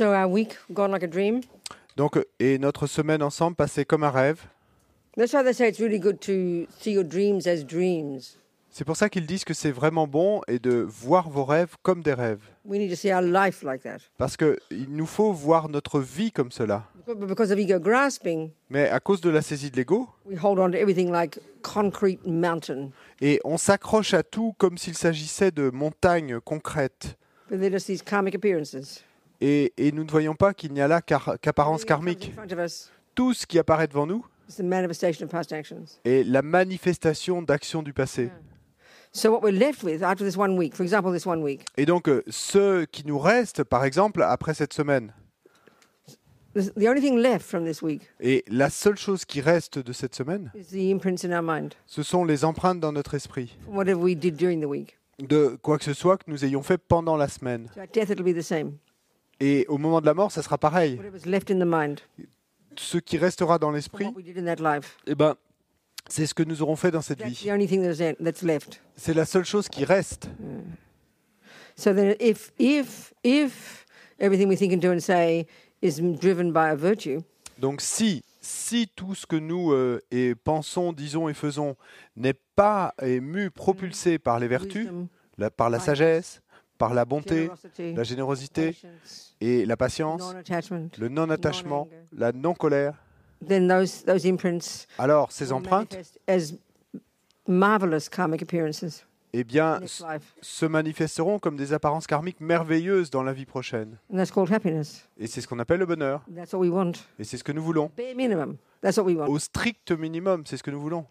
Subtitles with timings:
[0.00, 1.42] So our week gone like a dream.
[1.94, 4.40] Donc, et notre semaine ensemble passait comme un rêve.
[5.14, 8.38] That's why they say it's really good to see your dreams as dreams.
[8.70, 12.02] C'est pour ça qu'ils disent que c'est vraiment bon et de voir vos rêves comme
[12.02, 12.40] des rêves.
[12.64, 13.98] We need to see our life like that.
[14.16, 14.56] Parce qu'il
[14.88, 16.84] nous faut voir notre vie comme cela.
[17.06, 20.58] But because of ego grasping, Mais à cause de la saisie de l'ego, we hold
[20.58, 22.88] on to everything like concrete mountain.
[23.20, 27.18] et on s'accroche à tout comme s'il s'agissait de montagnes concrètes.
[27.50, 29.04] But they're just these karmic appearances.
[29.40, 32.32] Et, et nous ne voyons pas qu'il n'y a là qu'apparence karmique.
[33.14, 35.84] Tout ce qui apparaît devant nous is the manifestation of past actions.
[36.04, 38.30] est la manifestation d'actions du passé.
[39.12, 41.84] So what we're left with after this one week, for example, this one week, Et
[41.86, 45.12] donc, euh, ce qui nous reste, par exemple, après cette semaine,
[46.54, 49.92] this- the only thing left from this week et la seule chose qui reste de
[49.92, 53.56] cette semaine, is the imprints in our mind ce sont les empreintes dans notre esprit
[53.64, 54.96] from whatever we did during the week.
[55.18, 57.68] de quoi que ce soit que nous ayons fait pendant la semaine.
[59.40, 61.00] Et au moment de la mort, ça sera pareil.
[62.76, 64.06] Ce qui restera dans l'esprit,
[65.06, 65.34] eh ben,
[66.08, 67.48] c'est ce que nous aurons fait dans cette vie.
[68.96, 70.28] C'est la seule chose qui reste.
[71.76, 73.86] So then, if if if
[74.18, 75.46] everything we think and do and say
[75.80, 77.20] is m- driven by a virtue,
[77.58, 81.76] Donc si, si tout ce que nous euh, et pensons, disons et faisons
[82.16, 84.88] n'est pas ému, propulsé par les vertus,
[85.38, 86.42] la- par la sagesse,
[86.80, 88.74] par la bonté, la générosité
[89.42, 90.34] et la patience,
[90.98, 92.94] le non-attachement, la non-colère,
[94.98, 95.96] alors ces empreintes,
[99.32, 99.80] eh bien,
[100.40, 103.96] se manifesteront comme des apparences karmiques merveilleuses dans la vie prochaine.
[105.18, 106.22] Et c'est ce qu'on appelle le bonheur.
[107.18, 107.90] Et c'est ce que nous voulons.
[109.28, 111.04] Au strict minimum, c'est ce que nous voulons.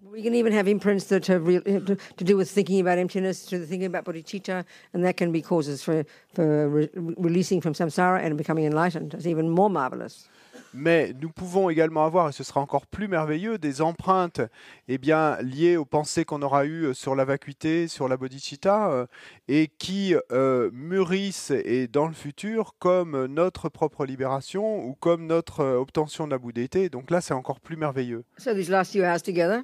[10.73, 14.41] Mais nous pouvons également avoir, et ce sera encore plus merveilleux, des empreintes
[14.87, 19.05] eh bien, liées aux pensées qu'on aura eues sur la vacuité, sur la bodhicitta, euh,
[19.47, 25.61] et qui euh, mûrissent et dans le futur comme notre propre libération ou comme notre
[25.61, 26.89] euh, obtention de la bouddhéité.
[26.89, 28.23] Donc là, c'est encore plus merveilleux.
[28.37, 28.93] So these last
[29.25, 29.63] together,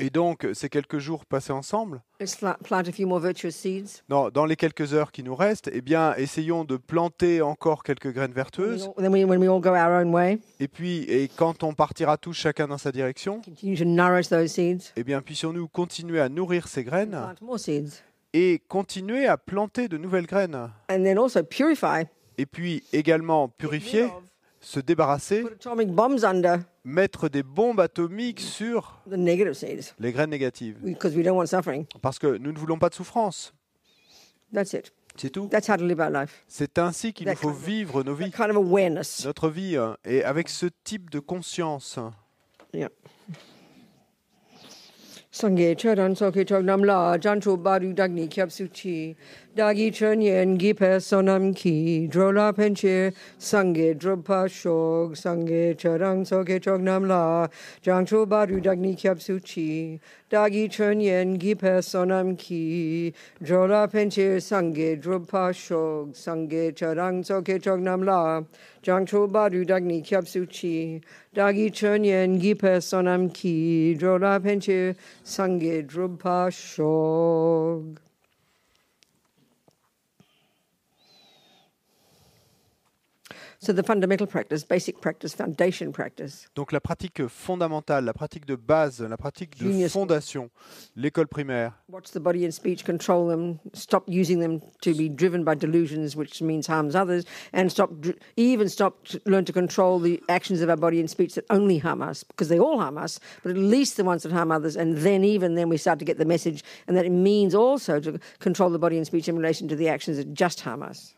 [0.00, 4.02] Et donc, ces quelques jours passés ensemble, let's pla- plant a few more virtuous seeds.
[4.08, 8.12] dans, dans les quelques heures qui nous restent, eh bien, essayons de planter encore quelques
[8.12, 8.88] graines vertueuses.
[8.96, 11.74] all- Then we, when we all go our own way, Et puis, et quand on
[11.74, 13.40] partira tous chacun dans sa direction,
[14.96, 17.16] eh bien, puissions-nous continuer à nourrir ces graines
[18.32, 20.70] et continuer à planter de nouvelles graines.
[20.90, 22.04] and then also purify,
[22.36, 24.08] Et puis également purifier,
[24.64, 25.44] se débarrasser,
[26.84, 30.78] mettre des bombes atomiques sur les graines négatives.
[30.82, 31.86] because we don't want suffering.
[32.00, 33.52] Parce que nous ne voulons pas de souffrance.
[35.16, 35.46] C'est tout.
[35.48, 36.44] That's how to live our life.
[36.48, 38.32] C'est ainsi qu'il nous faut vivre nos vies,
[39.24, 41.98] notre vie, hein, et avec ce type de conscience.
[45.34, 48.68] sange cheran so ke chok nam la jan chu ba ri dak ni kyap su
[48.68, 49.16] chi.
[49.56, 52.06] Da gi chen yen gi pe sonam ki.
[52.06, 57.48] Dro la pen che sange dro pa shog sange cheran so ke chok nam la
[57.82, 59.98] jan chu ba ri dak ni kyap su chi.
[60.34, 67.80] Dagi Chönyen Gipe Sonam Ki, Jora penche Sange Druppa Shog, Sange Charang Tsoke Chog
[68.82, 70.26] Jang Badu Dagni Kyap
[71.32, 78.00] Dagi Chönyen Gipe Sonam Ki, Jora penche Sange Druppa Shog.
[83.64, 88.56] So the fundamental practice, basic practice, foundation practice, Donc la pratique fondamentale, la pratique de
[88.56, 89.90] base, la pratique de Genius.
[89.90, 90.50] fondation,
[90.96, 95.44] l'école primaire, watch the body and speech, control them, stop using them to be driven
[95.44, 97.24] by delusions, which means harms others,
[97.54, 97.88] and stop,
[98.36, 101.78] even stop, to learn to control the actions of our body and speech that only
[101.78, 104.76] harm us, because they all harm us, but at least the ones that harm others,
[104.76, 107.98] and then even then we start to get the message, and that it means also
[107.98, 111.14] to control the body and speech in relation to the actions that just harm us.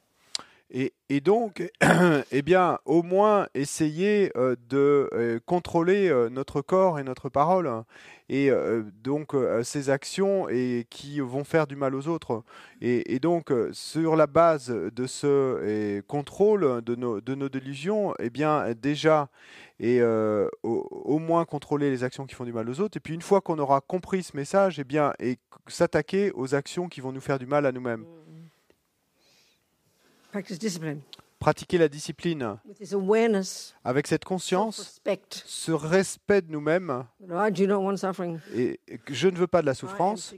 [1.08, 1.66] Et, donc,
[2.32, 7.70] eh bien, au moins essayer euh, de euh, contrôler euh, notre corps et notre parole,
[8.28, 8.50] et
[9.04, 10.48] donc ces actions
[10.90, 12.42] qui vont faire du mal aux autres.
[12.80, 19.28] Et, donc, sur la base de ce contrôle de nos, de délusions, eh bien, déjà,
[19.78, 22.96] et au, moins contrôler les actions qui font du mal aux autres.
[22.96, 25.38] Et puis, une fois qu'on aura compris ce message, eh bien, et
[25.68, 28.04] s'attaquer aux actions qui vont nous faire du mal à nous-mêmes.
[28.04, 28.25] Discipline.
[31.38, 32.56] Pratiquer la discipline
[33.84, 35.00] avec cette conscience,
[35.44, 37.04] ce respect de nous-mêmes,
[38.54, 38.80] et
[39.10, 40.34] je ne veux pas de la souffrance,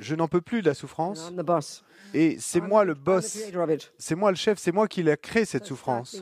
[0.00, 1.30] je n'en peux plus de la souffrance,
[2.14, 3.38] et c'est moi le boss,
[3.98, 6.20] c'est moi le chef, c'est moi qui l'ai créé cette souffrance.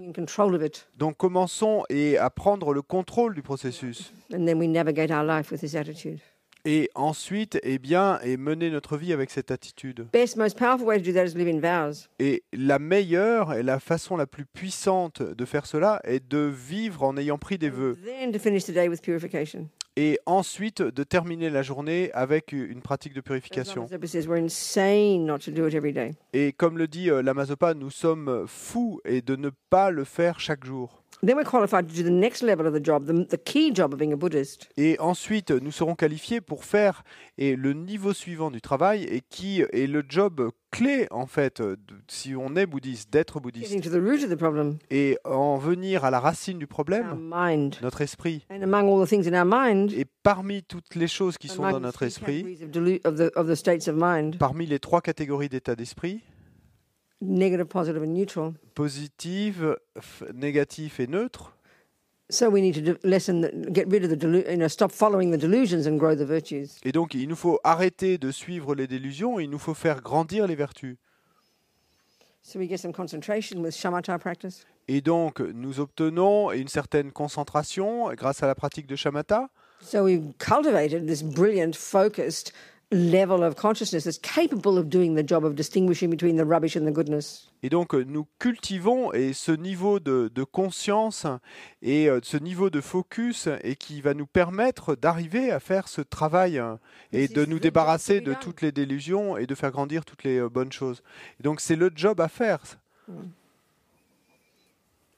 [0.96, 4.12] Donc commençons et à prendre le contrôle du processus.
[6.64, 10.06] Et ensuite, eh bien, et mener notre vie avec cette attitude.
[10.12, 12.08] Best, most powerful way to do that is live in vows.
[12.18, 17.02] Et la meilleure et la façon la plus puissante de faire cela est de vivre
[17.02, 17.96] en ayant pris des vœux.
[19.96, 23.88] Et ensuite de terminer la journée avec une pratique de purification.
[26.32, 30.38] Et comme le dit euh, l'Amazopa, nous sommes fous et de ne pas le faire
[30.38, 31.02] chaque jour.
[31.26, 33.92] Then we're qualified to do the next level of the job, the, the key job
[33.92, 34.68] of being a Buddhist.
[34.76, 37.02] Et ensuite, nous serons qualifiés pour faire
[37.38, 41.76] et le niveau suivant du travail et qui est le job clé en fait, de-
[42.06, 43.66] si on est bouddhiste, d'être bouddhiste.
[43.72, 46.68] Getting to the root of the problem, Et en venir à la racine du our
[46.68, 47.74] problème, mind.
[47.82, 48.46] notre esprit.
[48.48, 51.68] And among all the things in our mind, Et parmi toutes les choses qui sont
[51.68, 52.58] dans notre esprit,
[54.38, 56.20] parmi les trois catégories d'état d'esprit,
[57.20, 58.54] negative, positive, and neutral.
[58.74, 59.76] positive,
[60.34, 61.52] négatif et neutre,
[62.30, 65.38] So we need to lessen, the, get rid of the, you know, stop following the
[65.38, 66.76] delusions and grow the virtues.
[66.84, 70.46] et donc il nous faut arrêter de suivre les délusions, il nous faut faire grandir
[70.46, 70.96] les vertus.
[72.42, 74.66] So we get some concentration with shamatha practice.
[74.88, 79.48] Et donc nous obtenons une certaine concentration grâce à la pratique de shamatha.
[79.80, 82.52] So we've cultivated this brilliant, focused
[82.90, 86.86] level of consciousness that's capable of doing the job of distinguishing between the rubbish and
[86.86, 87.50] the goodness.
[87.62, 91.26] Et donc euh, nous cultivons et ce niveau de, de conscience
[91.82, 96.00] et euh, ce niveau de focus et qui va nous permettre d'arriver à faire ce
[96.00, 96.76] travail euh,
[97.12, 100.48] et de nous débarrasser de toutes les délusions et de faire grandir toutes les euh,
[100.48, 101.02] bonnes choses.
[101.40, 102.60] Et donc c'est le job à faire.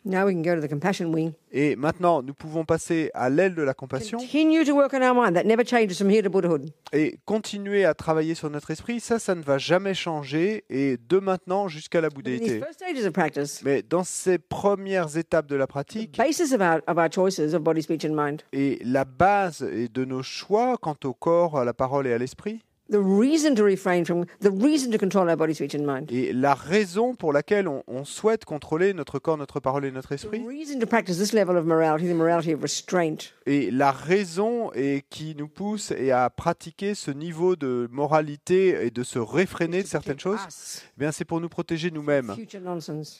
[0.04, 1.32] Now we can go to the compassion wing.
[1.52, 5.14] Et maintenant nous pouvons passer à l'aile de la compassion Continue to work on our
[5.14, 5.34] mind.
[5.34, 6.70] That never changes from here to Buddhahood.
[6.92, 9.00] et continuer à travailler sur notre esprit.
[9.00, 12.60] Ça, ça ne va jamais changer et de maintenant jusqu'à la bouddhéité.
[12.60, 16.60] first stages of practice, Mais dans ces premières étapes de la the pratique, basis of
[16.60, 20.22] our, of our choices of body, speech, and mind, et la base est de nos
[20.22, 24.24] choix quant au corps, à la parole et à l'esprit, the reason to refrain from,
[24.40, 27.82] the reason to control our body, speech, and mind, et la raison pour laquelle on,
[27.86, 31.32] on souhaite contrôler notre corps, notre parole et notre the esprit, reason to practice this
[31.32, 36.10] level of morality, the morality of restraint, et la raison et qui nous pousse et
[36.12, 41.12] à pratiquer ce niveau de moralité et de se réfréner de certaines choses, eh bien
[41.12, 42.34] c'est pour nous protéger nous-mêmes.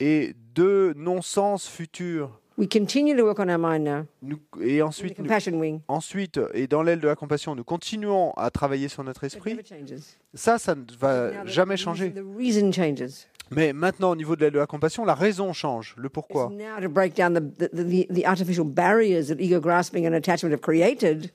[0.01, 2.41] et de non-sens futurs.
[2.61, 4.05] We continue to work on our mind now.
[4.21, 8.33] Nous- et In the ensuite, nous- ensuite, et dans l'aile de la compassion, nous continuons
[8.37, 9.59] à travailler sur notre It esprit.
[10.35, 12.13] Ça, ça ne va the jamais reason- changer.
[12.13, 13.27] The reason changes.
[13.51, 15.95] Mais maintenant, au niveau de l'aile de la compassion, la raison change.
[15.97, 16.51] Le pourquoi.
[16.51, 20.53] now to break down the, the, the, the artificial barriers that ego grasping and attachment
[20.53, 21.31] have created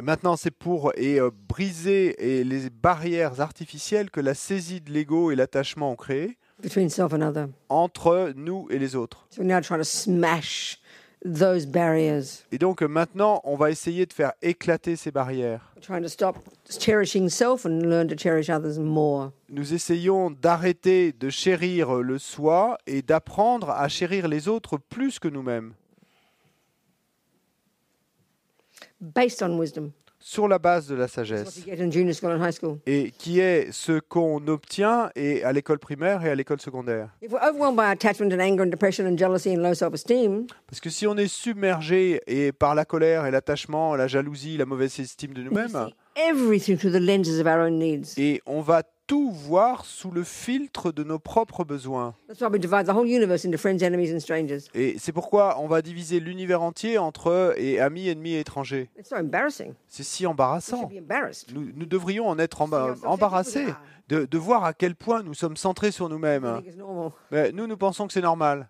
[0.00, 5.32] Maintenant, c'est pour et, euh, briser et les barrières artificielles que la saisie de l'ego
[5.32, 7.48] et l'attachement ont créées between self and other.
[7.68, 9.26] entre nous et les autres.
[9.30, 10.78] So we're now trying to smash
[11.24, 12.44] those barriers.
[12.52, 15.72] Et donc euh, maintenant, on va essayer de faire éclater ces barrières.
[15.76, 16.36] We're trying to stop
[16.78, 19.32] cherishing self and learn to cherish others more.
[19.48, 25.28] Nous essayons d'arrêter de chérir le soi et d'apprendre à chérir les autres plus que
[25.28, 25.72] nous-mêmes,
[29.00, 29.92] Based on wisdom.
[30.28, 31.64] Sur la base de la sagesse.
[32.86, 37.08] Et qui est ce qu'on obtient et à l'école primaire et à l'école secondaire.
[40.66, 44.66] Parce que si on est submergé et par la colère et l'attachement, la jalousie, la
[44.66, 45.88] mauvaise estime de nous-mêmes,
[48.18, 52.14] et on va tout voir sous le filtre de nos propres besoins.
[54.74, 58.90] Et c'est pourquoi on va diviser l'univers entier entre et amis, ennemis et étrangers.
[59.88, 60.82] C'est si embarrassant.
[61.52, 65.34] Nous, nous devrions en être emba- embarrassés as de, de voir à quel point nous
[65.34, 66.44] sommes centrés sur nous-mêmes.
[67.52, 68.68] nous, nous pensons que c'est normal.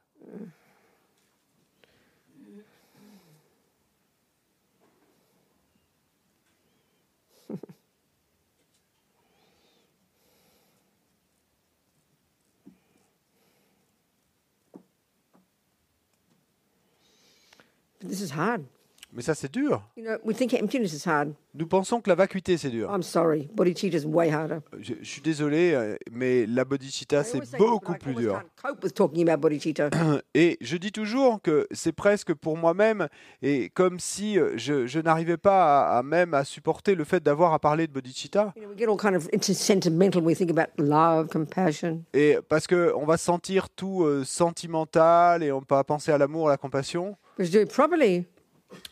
[18.07, 18.62] This is hard.
[19.11, 19.83] Mais ça, c'est dur.
[19.97, 21.33] You know, we think emptiness is hard.
[21.55, 22.90] Nous pensons que la vacuité, c'est dur.
[22.95, 24.59] I'm sorry, bodhicitta is way harder.
[24.78, 28.43] Je, je suis désolé, euh, mais la bodhicitta, c'est beaucoup plus dur.
[30.35, 33.09] Et je dis toujours que c'est presque pour moi-même,
[33.40, 37.23] et comme si euh, je, je n'arrivais pas à, à même à supporter le fait
[37.23, 38.52] d'avoir à parler de bodhicitta.
[38.57, 40.21] You know, we get all kind of into sentimental.
[40.21, 42.05] when We think about love, compassion.
[42.12, 46.19] Et parce que on va se sentir tout euh, sentimental et on va penser à
[46.19, 47.17] l'amour, à la compassion.
[47.38, 48.25] But to do it properly,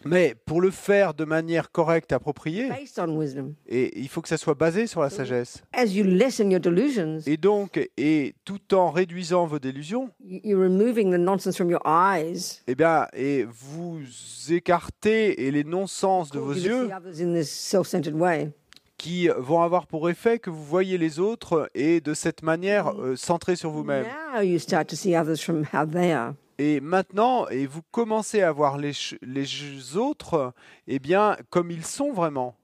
[0.06, 4.28] Mais pour le faire de manière correcte, appropriée, based on wisdom, et il faut que
[4.28, 5.62] ça soit basé sur la sagesse.
[5.74, 10.62] as you lessen your delusions, Et donc, et tout en réduisant vos délusions, you- you're
[10.62, 12.62] removing the nonsense from your eyes.
[12.66, 14.00] eh bien, et vous
[14.48, 18.50] écartez et les non-sens de vos you yeux see others in this self-centered way.
[18.96, 23.14] qui vont avoir pour effet que vous voyez les autres et de cette manière euh,
[23.14, 24.06] centré sur vous-même.
[24.34, 26.32] Now you start to see others from how they are.
[26.58, 30.52] Et maintenant, et vous commencez à voir les, les autres,
[30.86, 32.56] eh bien, comme ils sont vraiment.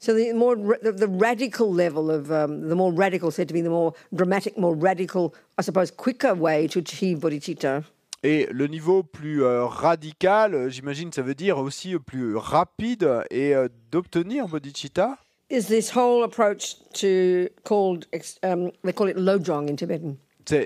[0.00, 3.60] So the more the, the radical level of um, the more radical said to be
[3.60, 7.82] the more dramatic, more radical, I suppose, quicker way to achieve bodhicitta
[8.22, 13.22] Et le niveau plus euh, radical, euh, j'imagine, ça veut dire aussi euh, plus rapide
[13.30, 15.18] et euh, d'obtenir bodhicitta.
[15.50, 20.16] Is this whole approach to called ex- um, they call it lojong in Tibetan.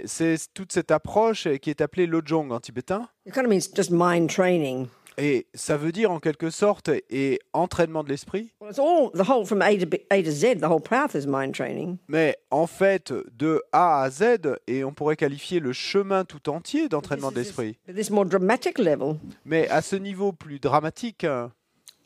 [0.06, 3.08] C'est toute cette approche euh, qui est appelée lojong en tibétain.
[3.26, 4.88] It kind of means just mind training.
[5.18, 8.52] Et ça veut dire en quelque sorte et entraînement de l'esprit.
[8.60, 10.60] Well, it's all the whole from A to B, A to Z.
[10.60, 11.98] The whole path is mind training.
[12.08, 16.88] Mais en fait, de A à Z, et on pourrait qualifier le chemin tout entier
[16.88, 17.76] d'entraînement de l'esprit.
[17.86, 21.26] But this more dramatic level Mais à ce niveau plus dramatique,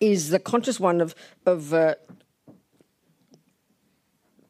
[0.00, 1.14] is the conscious one of
[1.46, 1.94] of uh,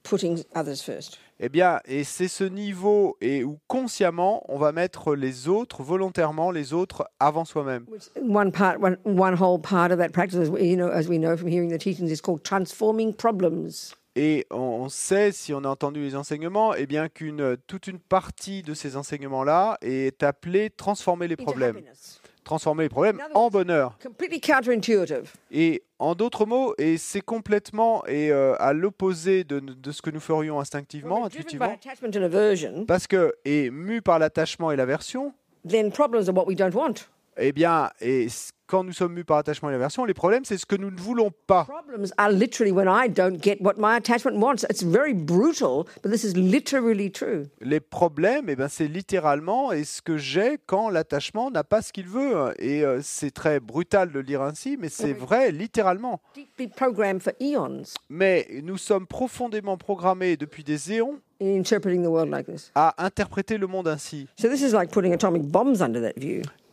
[0.08, 1.18] putting others first.
[1.38, 6.50] eh bien, et c'est ce niveau et où consciemment on va mettre les autres, volontairement
[6.50, 7.84] les autres avant soi-même.
[8.16, 11.18] One part, one, one whole part of that practice, as we, you know, as we
[11.18, 13.94] know from hearing the teachings, is called transforming problems.
[14.18, 18.62] Et on sait, si on a entendu les enseignements, eh bien qu'une toute une partie
[18.62, 22.22] de ces enseignements-là est appelée transformer les into problèmes, happiness.
[22.46, 23.98] Transformer les problèmes en bonheur.
[25.50, 30.10] Et en d'autres mots, et c'est complètement et euh, à l'opposé de, de ce que
[30.10, 31.66] nous ferions instinctivement, intuitivement,
[32.86, 35.34] parce que et mu par l'attachement et l'aversion,
[37.38, 38.28] eh bien, et
[38.66, 40.98] quand nous sommes mus par l'attachement et l'aversion, les problèmes, c'est ce que nous ne
[40.98, 41.66] voulons pas.
[47.60, 51.92] Les problèmes, eh ben, c'est littéralement et ce que j'ai quand l'attachement n'a pas ce
[51.92, 52.54] qu'il veut.
[52.58, 56.20] Et euh, c'est très brutal de le dire ainsi, mais c'est vrai littéralement.
[58.08, 61.20] Mais nous sommes profondément programmés depuis des éons
[62.74, 64.26] à interpréter le monde ainsi.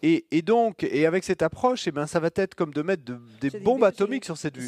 [0.05, 3.03] Et, et donc, et avec cette approche, eh ben, ça va être comme de mettre
[3.05, 4.67] de- des bombes atomiques sur cette vue.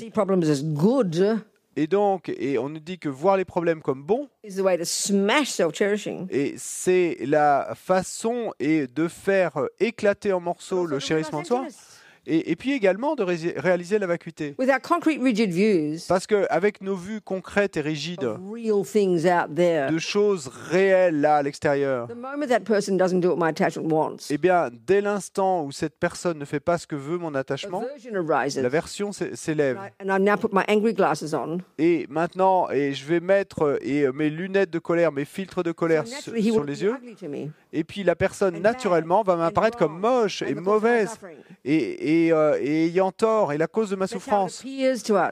[1.78, 4.30] Et donc, et on nous dit que voir les problèmes comme bons,
[6.32, 9.52] et c'est la façon et de faire
[9.82, 11.66] éclater en morceaux le chérissement de soi,
[12.28, 14.56] et, et puis également de ré- réaliser la vacuité.
[14.58, 18.20] With our concrete, rigid views Parce qu'avec nos vues concrètes et rigides
[19.92, 22.08] de choses réelles là à l'extérieur,
[24.30, 27.84] eh bien, dès l'instant où cette personne ne fait pas ce que veut mon attachement,
[28.62, 29.78] l'aversion s'é- s'élève.
[29.78, 31.60] And I- and I now put my angry glasses on.
[31.78, 36.06] Et maintenant, et je vais mettre et, mes lunettes de colère, mes filtres de colère
[36.54, 36.94] sur les yeux.
[37.78, 40.66] Et puis la personne, naturellement, va m'apparaître and comme moche et the cause of my
[40.66, 41.38] mauvaise suffering.
[41.66, 44.64] et, et, euh, et ayant tort et la cause de ma souffrance.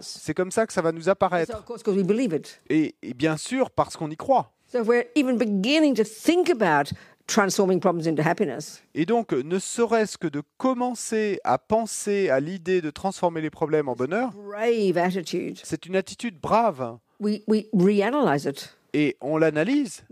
[0.01, 1.55] C'est comme ça que ça va nous apparaître.
[1.57, 2.59] of course, because we believe it.
[2.69, 4.51] Et, et bien sûr, parce qu'on y croit.
[4.67, 6.91] So if we're even beginning to think about
[7.27, 12.81] transforming problems into happiness, Et donc, ne serait-ce que de commencer à penser à l'idée
[12.81, 14.31] de transformer les problèmes en bonheur,
[15.63, 16.97] c'est une attitude brave.
[17.21, 18.75] we, we reanalyze it.
[18.95, 20.03] Et on l'analyse,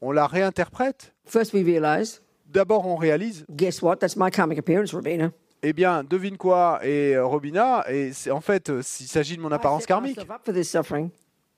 [0.00, 1.13] on la réinterprète.
[1.26, 3.96] First, we realize, D'abord, on réalise, guess what?
[3.96, 5.32] That's my karmic appearance, Rabina.
[5.62, 9.42] eh bien, devine quoi Et euh, Robina, et c'est en fait, euh, s'il s'agit de
[9.42, 10.16] mon I apparence set karmique.
[10.16, 11.10] myself up for this suffering.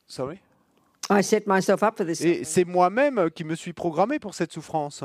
[0.07, 0.39] Sorry?
[1.11, 2.21] I set myself up for this.
[2.21, 5.03] Et c'est moi-même qui me suis programmé pour cette souffrance.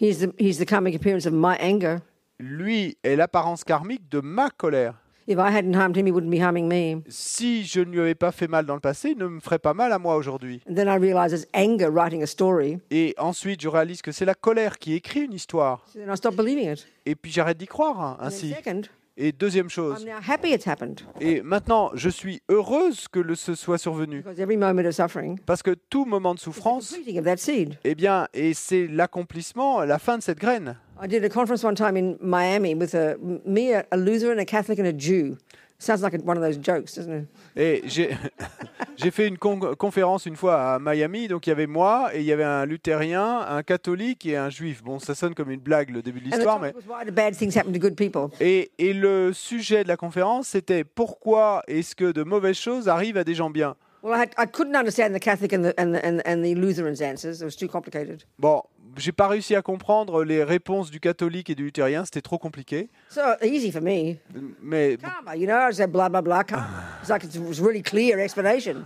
[0.00, 1.98] He's the, he's the karmic appearance of my anger.
[2.38, 4.94] Lui est l'apparence karmique de ma colère.
[5.28, 7.02] If I hadn't harmed him, he wouldn't be harming me.
[7.08, 9.58] Si je ne lui avais pas fait mal dans le passé, il ne me ferait
[9.58, 10.60] pas mal à moi aujourd'hui.
[10.68, 12.78] And then I realize it's anger writing a story.
[12.90, 15.84] Et ensuite, je réalise que c'est la colère qui écrit une histoire.
[15.92, 16.86] So then I stop believing it.
[17.06, 18.52] Et puis j'arrette d'y croire hein, ainsi.
[18.54, 18.82] second,
[19.16, 23.34] Et deuxième I'm chose, now happy it's happened et maintenant je suis heureuse que le,
[23.34, 26.44] ce soit survenu, because every moment of suffering parce que tout moment de is the
[26.44, 27.76] souffrance, completing of that seed.
[27.84, 30.76] eh bien, et c'est l'accomplissement, la fin de cette graine.
[31.02, 34.44] I did a conference one time in Miami with a, me, a, a Lutheran, a
[34.44, 35.36] Catholic, and a Jew.
[35.80, 37.28] Sounds like a, one of those jokes, doesn't it?
[37.56, 37.82] Et
[38.96, 42.20] j'ai fait une con- conférence une fois à Miami, donc il y avait moi et
[42.20, 44.84] il y avait un luthérien, un catholique et un juif.
[44.84, 47.10] Bon, ça sonne comme une blague le début de l'histoire, mais topic was why do
[47.10, 48.28] bad things happen to good people?
[48.40, 53.16] et, et le sujet de la conférence c'était pourquoi est-ce que de mauvaises choses arrivent
[53.16, 53.74] à des gens bien?
[54.04, 56.56] Well, I, had, I couldn't understand the Catholic and the, and, the, and, and the
[56.56, 57.40] Lutheran's answers.
[57.40, 58.24] It was too complicated.
[58.36, 58.62] Bon,
[58.96, 62.88] j'ai pas réussi à comprendre les réponses du catholique et du luthérien, c'était trop compliqué.
[63.10, 64.16] So easy for me.
[64.62, 66.44] Mais Karma, you know, I said blah, blah, blah.
[66.44, 66.66] Karma.
[67.00, 68.84] It's like it was really clear explanation.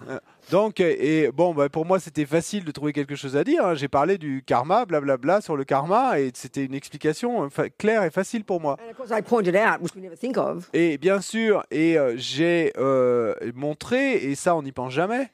[0.50, 3.64] donc et bon, bah, pour moi c'était facile de trouver quelque chose à dire.
[3.66, 3.74] hein.
[3.74, 8.10] J'ai parlé du karma, blablabla sur le karma et c'était une explication euh, claire et
[8.10, 8.76] facile pour moi.
[8.84, 11.98] And of course, I pointed out, which we never think of, Et bien sûr, et
[11.98, 15.30] euh, j'ai euh, montré, et ça on n'y pense jamais,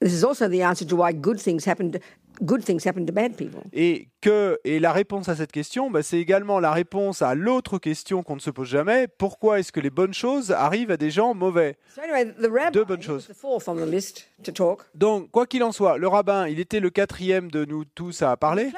[0.00, 1.98] this is also the answer to why good things happen to,
[2.42, 3.60] good things happen to bad people.
[3.72, 7.78] et que et la réponse à cette question, bah, c'est également la réponse à l'autre
[7.78, 11.10] question qu'on ne se pose jamais pourquoi est-ce que les bonnes choses arrivent à des
[11.10, 11.76] gens mauvais?
[11.94, 13.28] So anyway, the rabbi Deux bonnes choses.
[13.28, 14.82] was the fourth on the list to talk.
[14.94, 18.36] Donc, quoi qu'il en soit, le rabbin, il était le quatrième de nous tous à
[18.36, 18.70] parler.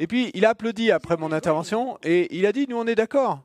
[0.00, 2.94] Et puis il a applaudi après mon intervention, et il a dit nous on est
[2.94, 3.44] d'accord.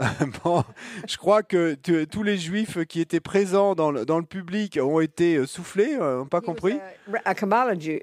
[0.44, 0.64] Bon,
[1.08, 5.00] je crois que tous les juifs qui étaient présents dans le, dans le public ont
[5.00, 6.78] été euh, soufflés, euh, n'ont pas He was compris.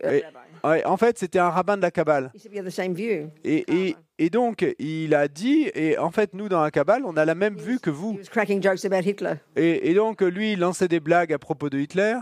[0.03, 0.23] Et-.
[0.63, 2.31] Ouais, en fait, c'était un rabbin de la Kabbale.
[2.33, 3.29] He said we have the same view.
[3.43, 7.15] Et, et, et donc, il a dit, et en fait, nous, dans la Kabbale, on
[7.15, 8.17] a la même vue que He vous.
[8.17, 9.35] was cracking jokes about Hitler.
[9.55, 12.15] Et, donc, lui, il lançait des blagues à propos de Hitler.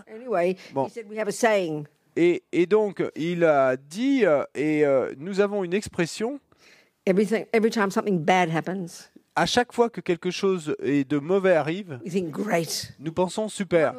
[0.73, 0.87] Bon.
[2.15, 6.39] Et, et donc, il a dit, euh, et euh, nous avons une expression,
[7.07, 11.99] Everything, every time something bad happens, à chaque fois que quelque chose de mauvais arrive,
[12.03, 13.93] we think, great, nous pensons super.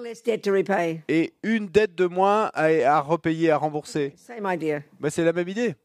[1.09, 4.15] Et une dette de moins à, à repayer, à rembourser.
[4.17, 4.81] Same idea.
[4.99, 5.77] Ben, c'est la même idée.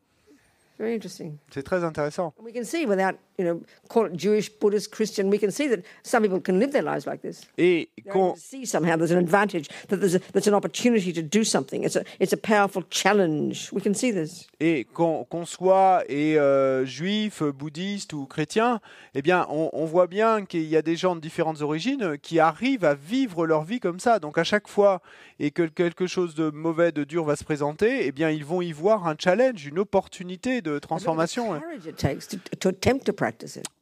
[0.81, 1.38] Very interesting.
[1.53, 2.33] C'est très intéressant.
[2.43, 5.83] We can see without, you know, call it Jewish, Buddhist, Christian, we can see that
[6.01, 7.41] some people can live their lives like this.
[7.59, 11.43] Et qu'on see somehow there's an advantage, that there's, a, there's an opportunity to do
[11.43, 11.83] something.
[11.83, 13.71] It's a, it's a powerful challenge.
[13.71, 14.47] We can see this.
[14.59, 18.79] et qu'on qu'on soit et, euh, juif, bouddhiste ou chrétien,
[19.13, 22.39] eh bien, on, on voit bien qu'il y a des gens de différentes origines qui
[22.39, 24.17] arrivent à vivre leur vie comme ça.
[24.17, 25.01] Donc, à chaque fois
[25.39, 28.61] et que quelque chose de mauvais, de dur va se présenter, eh bien, ils vont
[28.61, 31.60] y voir un challenge, une opportunité de transformation.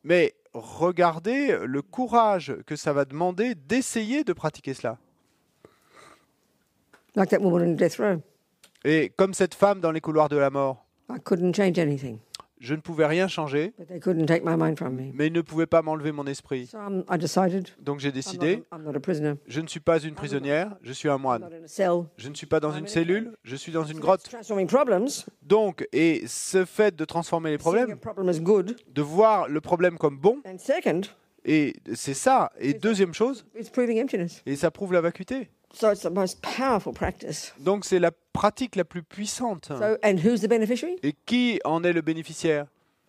[0.03, 4.97] Mais regardez le courage que ça va demander d'essayer de pratiquer cela.
[7.15, 8.21] Like that woman in death row.
[8.85, 12.19] Et comme cette femme dans les couloirs de la mort, I couldn't change anything,
[12.59, 13.73] je ne pouvais rien changer,
[15.13, 16.69] mais ils ne pouvaient pas m'enlever mon esprit.
[16.73, 17.03] Um,
[17.81, 18.63] Donc j'ai décidé,
[19.47, 21.49] je ne suis pas une prisonnière, je suis un moine.
[22.17, 24.29] Je ne suis pas dans une cellule, je suis dans une grotte.
[25.41, 27.97] Donc, et ce fait de transformer les problèmes,
[28.93, 30.41] de voir le problème comme bon,
[31.45, 32.51] et c'est ça.
[32.59, 33.45] Et deuxième chose,
[34.45, 35.49] et ça prouve la vacuité.
[35.73, 37.53] So it's the most powerful practice.
[37.59, 39.65] Donc c'est la pratique la plus puissante.
[39.67, 40.97] So, and who's the beneficiary?
[41.03, 42.65] Et qui en est le bénéficiaire?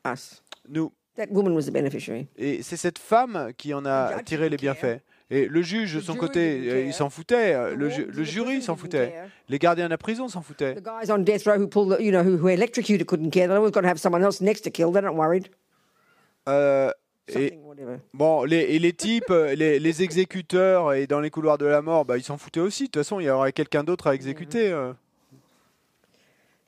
[0.07, 0.43] Us.
[0.69, 0.93] Nous.
[1.17, 2.29] That woman was the beneficiary.
[2.37, 5.01] Et c'est cette femme qui en a tiré les bienfaits.
[5.33, 7.77] Et le juge, de son côté, euh, il s'en foutait.
[7.77, 9.15] Le, ju- le jury s'en foutait.
[9.49, 10.75] Les gardiens de la prison s'en foutaient.
[10.75, 13.47] The guys on death row who pulled, the, you know, who, who electrocuted couldn't care.
[13.47, 14.91] They always got to have someone else next to kill.
[14.93, 15.49] They're not worried.
[16.49, 16.91] Euh,
[17.29, 17.59] et
[18.13, 21.81] bon, les, et les types, euh, les, les exécuteurs et dans les couloirs de la
[21.83, 22.85] mort, bah, ils s'en foutaient aussi.
[22.85, 24.73] De toute façon, il y aurait quelqu'un d'autre à exécuter.
[24.73, 24.93] euh.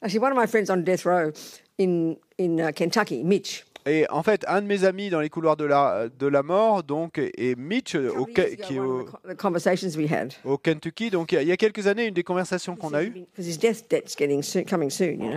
[0.03, 1.31] Actually, one of my friends on death row
[1.79, 3.65] in in uh, Kentucky, Mitch.
[3.87, 6.83] Et en fait, un de mes amis dans les couloirs de la, de la mort,
[6.85, 8.79] donc, et Mitch, au, qui est
[10.45, 13.25] au, Kentucky, donc il y a- quelques années, une des conversations qu'on a eues.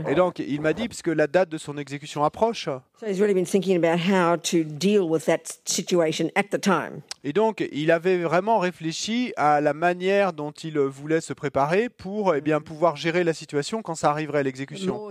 [0.07, 3.33] Et donc, il m'a dit, puisque la date de son exécution approche, So he's really
[3.33, 7.01] been thinking about how to deal with that situation at the time.
[7.25, 12.35] et donc il avait vraiment réfléchi à la manière dont il voulait se préparer pour
[12.35, 15.09] eh bien, pouvoir gérer la situation quand ça arriverait à l'exécution.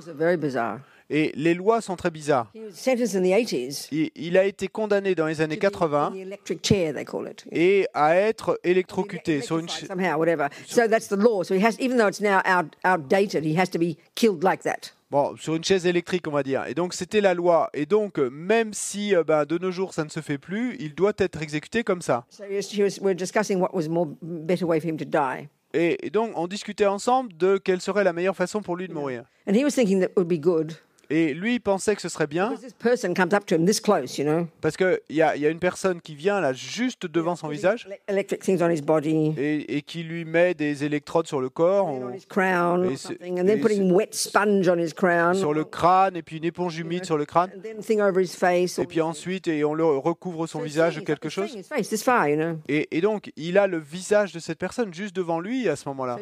[1.11, 2.51] Et les lois sont très bizarres.
[2.55, 3.89] He was sentenced in the 80s.
[3.93, 6.95] Il, il a été condamné dans les années to be in 80 the electric chair,
[6.95, 7.45] they call it.
[7.53, 10.49] et à être électrocuté sur une Electrified cha- somehow, whatever.
[10.67, 11.43] So that's the law.
[11.45, 14.63] So he has, even though it's now out, outdated, he has to be killed like
[14.63, 14.93] that.
[15.11, 16.65] Bon, sur une chaise électrique, on va dire.
[16.67, 17.71] Et donc, c'était la loi.
[17.75, 20.95] Et donc, même si euh, ben, de nos jours, ça ne se fait plus, il
[20.95, 22.25] doit être exécuté comme ça.
[22.31, 25.05] So he was, he was, we're discussing what was more better way for him to
[25.05, 25.49] die.
[25.73, 29.25] Et, donc, on discutait ensemble de quelle serait la meilleure façon pour lui de mourir.
[29.47, 30.73] And he was thinking that it would be good.
[31.15, 32.51] Et lui, il pensait que ce serait bien,
[34.61, 37.87] parce qu'il y a, y a une personne qui vient là, juste devant son visage,
[39.39, 42.01] et, et qui lui met des électrodes sur le corps, on
[42.91, 42.97] Et
[45.35, 47.51] et sur le crâne, et puis une éponge humide sur le crâne,
[48.83, 51.57] et puis ensuite, et on le recouvre son visage de quelque chose.
[52.69, 55.89] Et, et donc, il a le visage de cette personne juste devant lui à ce
[55.91, 56.17] moment-là.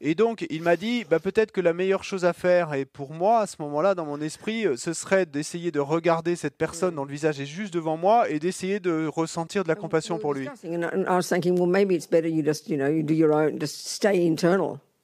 [0.00, 3.12] Et donc, il m'a dit, bah, peut-être que la meilleure chose à faire, et pour
[3.12, 6.94] moi, à ce moment-là, dans mon esprit, euh, ce serait d'essayer de regarder cette personne
[6.94, 10.34] dont le visage est juste devant moi et d'essayer de ressentir de la compassion pour
[10.34, 10.48] lui.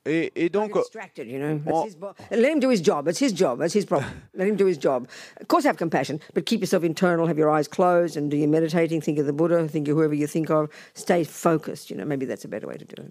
[0.04, 0.76] Et, et donc,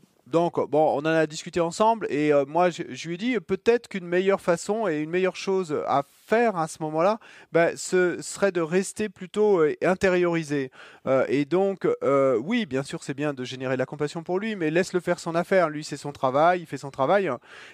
[0.31, 3.89] Donc, bon, on en a discuté ensemble et euh, moi, je, lui ai dit peut-être
[3.89, 7.19] qu'une meilleure façon et une meilleure chose à faire à ce moment-là,
[7.51, 10.71] bah, ce serait de rester plutôt euh, intériorisé.
[11.05, 14.39] Euh, et donc, euh, oui, bien sûr, c'est bien de générer de la compassion pour
[14.39, 15.69] lui, mais laisse-le faire son affaire.
[15.69, 17.29] Lui, c'est son travail, il fait son travail.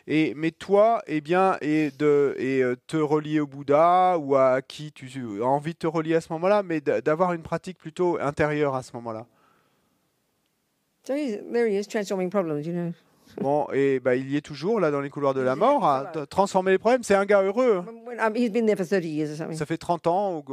[0.07, 4.91] Et mais toi, eh bien, et de et te relier au Bouddha ou à qui
[4.91, 5.07] tu
[5.41, 8.81] as envie de te relier à ce moment-là, mais d'avoir une pratique plutôt intérieure à
[8.81, 9.27] ce moment-là.
[11.07, 12.65] So he's, there he is, transforming problems.
[12.67, 12.91] You know.
[13.41, 16.11] Bon, et bah, il y est toujours là dans les couloirs de la mort à
[16.29, 17.03] transformer les problèmes.
[17.03, 17.83] C'est un gars heureux.
[18.05, 19.57] When, he's been there for 30 years or something.
[19.57, 20.43] Ça fait 30 ans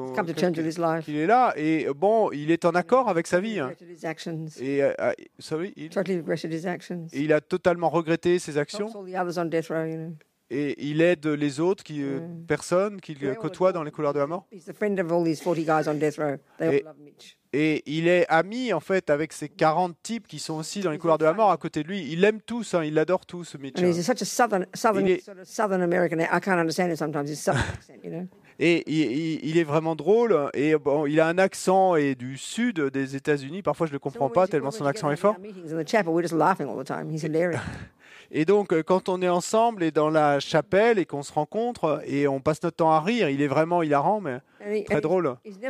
[1.03, 3.59] qu'il est là et bon, il est en accord avec sa vie.
[3.59, 3.73] hein.
[4.61, 4.93] Et euh,
[5.38, 7.07] sorry, il, Totally regretted his actions.
[7.12, 8.90] et il a totalement regretté ses actions
[10.51, 12.47] et il aide les autres qui, euh, Mm.
[12.47, 14.47] personnes qu'il côtoie dans les couloirs de la mort.
[14.53, 16.37] He's the friend of all these 40 guys on death row.
[16.59, 17.38] They all Et- love Mitch.
[17.57, 20.99] Et il est ami en fait avec ces 40 types qui sont aussi dans les
[20.99, 22.05] couloirs de la mort à côté de lui.
[22.11, 23.79] Il aime tous, hein, il l'adore tous, Mitch.
[23.79, 26.19] And he's such a southern, southern, Il est- sort of southern American.
[26.19, 27.29] I can't understand it sometimes.
[27.31, 28.27] His southern accent, you know?
[28.59, 33.17] Et il, est vraiment drôle et bon, il a un accent et du sud des
[33.17, 33.62] États-Unis.
[33.62, 35.37] Parfois je le comprends pas tellement son accent est fort.
[38.31, 42.03] Et donc, euh, quand on est ensemble et dans la chapelle et qu'on se rencontre
[42.07, 45.37] et on passe notre temps à rire, il est vraiment hilarant, mais he- très drôle.
[45.44, 45.62] He's he's, he's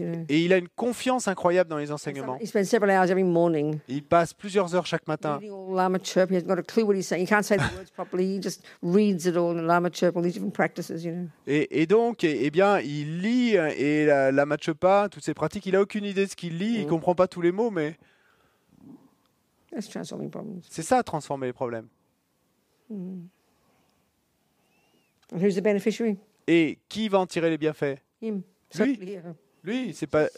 [0.00, 0.24] know.
[0.28, 2.38] Et il a une confiance incroyable dans les enseignements.
[3.88, 5.38] Il passe plusieurs heures chaque matin.
[11.46, 15.34] Et, et donc, eh, eh bien, il lit euh, et la, la matchepa, toutes ces
[15.34, 17.70] pratiques, il a aucune idée de ce qu'il lit, il comprend pas tous les mots,
[17.70, 17.96] mais
[19.76, 20.62] That's transforming problems.
[20.70, 21.88] c'est ça transformer les problèmes.
[22.90, 23.28] And
[25.40, 26.16] who's the beneficiary?
[26.46, 27.98] Et qui va en tirer les bienfaits?
[28.22, 28.42] Him.
[28.78, 28.98] Lui?
[29.64, 30.28] Lui, c'est pas,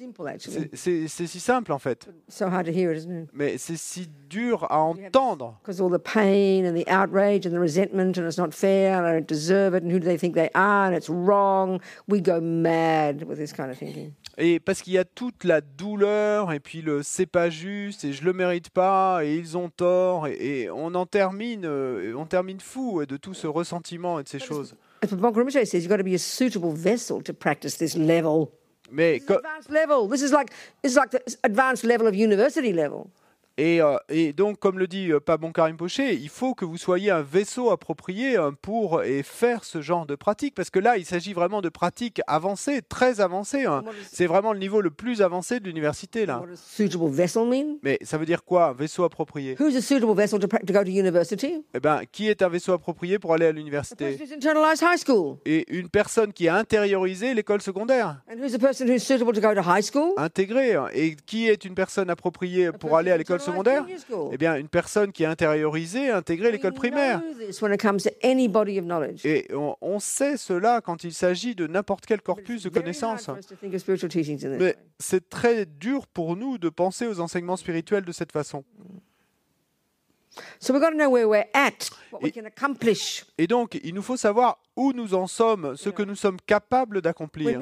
[0.73, 3.29] c'est- si simple en fait, So hard to hear it, isn't it?
[3.35, 5.59] mais c'est si dur à entendre.
[5.63, 9.07] Because all the pain and the outrage and the resentment, and it's not fair, and
[9.07, 11.79] I don't deserve it, and who do they think they are, and it's wrong.
[12.09, 14.15] We go mad with this kind of thinking.
[14.41, 18.13] Et parce qu'il y a toute la douleur et puis le c'est pas juste et
[18.13, 22.25] je le mérite pas et ils ont tort et, et on en termine, euh, on
[22.25, 24.77] termine fou de tout ce ressentiment et de ces choses.
[28.93, 29.35] Mais co-
[29.69, 30.09] level.
[30.11, 30.51] This is like
[30.83, 33.07] this is like the advanced level of university level.
[33.59, 36.79] Et, euh, et donc comme le dit euh, Pabon Karim Poché, il faut que vous
[36.79, 40.97] soyez un vaisseau approprié hein, pour et faire ce genre de pratique parce que là
[40.97, 43.65] il s'agit vraiment de pratiques avancées, très avancées.
[43.67, 43.83] hein.
[44.11, 46.41] C'est vraiment le niveau le plus avancé de l'université là.
[47.83, 49.57] Mais ça veut dire quoi, un vaisseau approprié?
[49.59, 51.65] Who's a suitable vessel to, prac- to go to university?
[51.75, 54.17] Eh ben, qui est un vaisseau approprié pour aller à l'université?
[55.45, 58.23] Et une personne qui a intériorisé l'école secondaire.
[58.31, 60.13] And who's the person who's suitable to go to high school?
[60.17, 60.75] intégré.
[60.75, 60.87] hein.
[60.93, 63.85] Et qui est une personne appropriée pour aller à l'école internalized secondaire.
[64.33, 67.21] Eh bien, une personne qui a intériorisé, intégré l'école primaire.
[69.25, 73.29] Et on, on sait cela quand il s'agit de n'importe quel corpus de connaissances.
[74.59, 78.65] Mais c'est très dur pour nous de penser aux enseignements spirituels de cette façon.
[80.61, 83.25] So we've got to know where we're at, what we Et- can accomplish.
[83.39, 87.01] Et donc, il nous faut savoir où nous en sommes, ce que nous sommes capables
[87.03, 87.61] d'accomplir.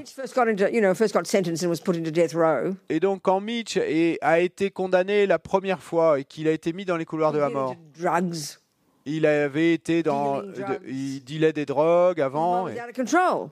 [2.88, 6.72] Et donc, quand Mitch est- a été condamné la première fois et qu'il a été
[6.72, 8.58] mis dans les couloirs de la mort, drugs.
[9.06, 10.80] Il avait été dans, drugs.
[10.86, 12.66] il dealait des drogues avant.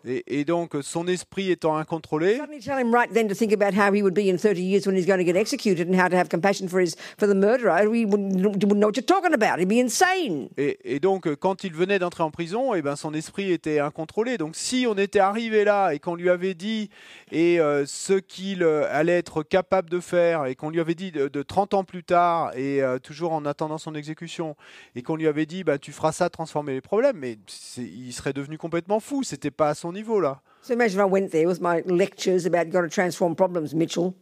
[0.04, 3.92] Et, donc, son esprit étant incontrôlé, Suddenly tell him right then to think about how
[3.92, 6.16] he would be in 30 years when he's going to get executed and how to
[6.16, 7.78] have compassion for his for the murderer.
[7.82, 9.58] He wouldn't, wouldn't know what you're talking about.
[9.58, 10.48] He'd be insane.
[10.56, 13.78] Et, et donc, euh, quand il venait d'entrer en prison, eh ben, son esprit était
[13.78, 14.38] incontrôlé.
[14.38, 16.90] Donc, si on était arrivé là et qu'on lui avait dit
[17.30, 21.10] et euh, ce qu'il euh, allait être capable de faire et qu'on lui avait dit
[21.10, 24.56] de, de 30 ans plus tard et euh, toujours en attendant son exécution
[24.94, 27.38] et qu'on lui avait avait dit bah, tu feras ça, transformer les problèmes, mais
[27.78, 29.22] il serait devenu complètement fou.
[29.22, 30.40] C'était pas à son niveau là.
[30.62, 34.12] So imagine if I went there with my lectures about got to transform problems, Mitchell.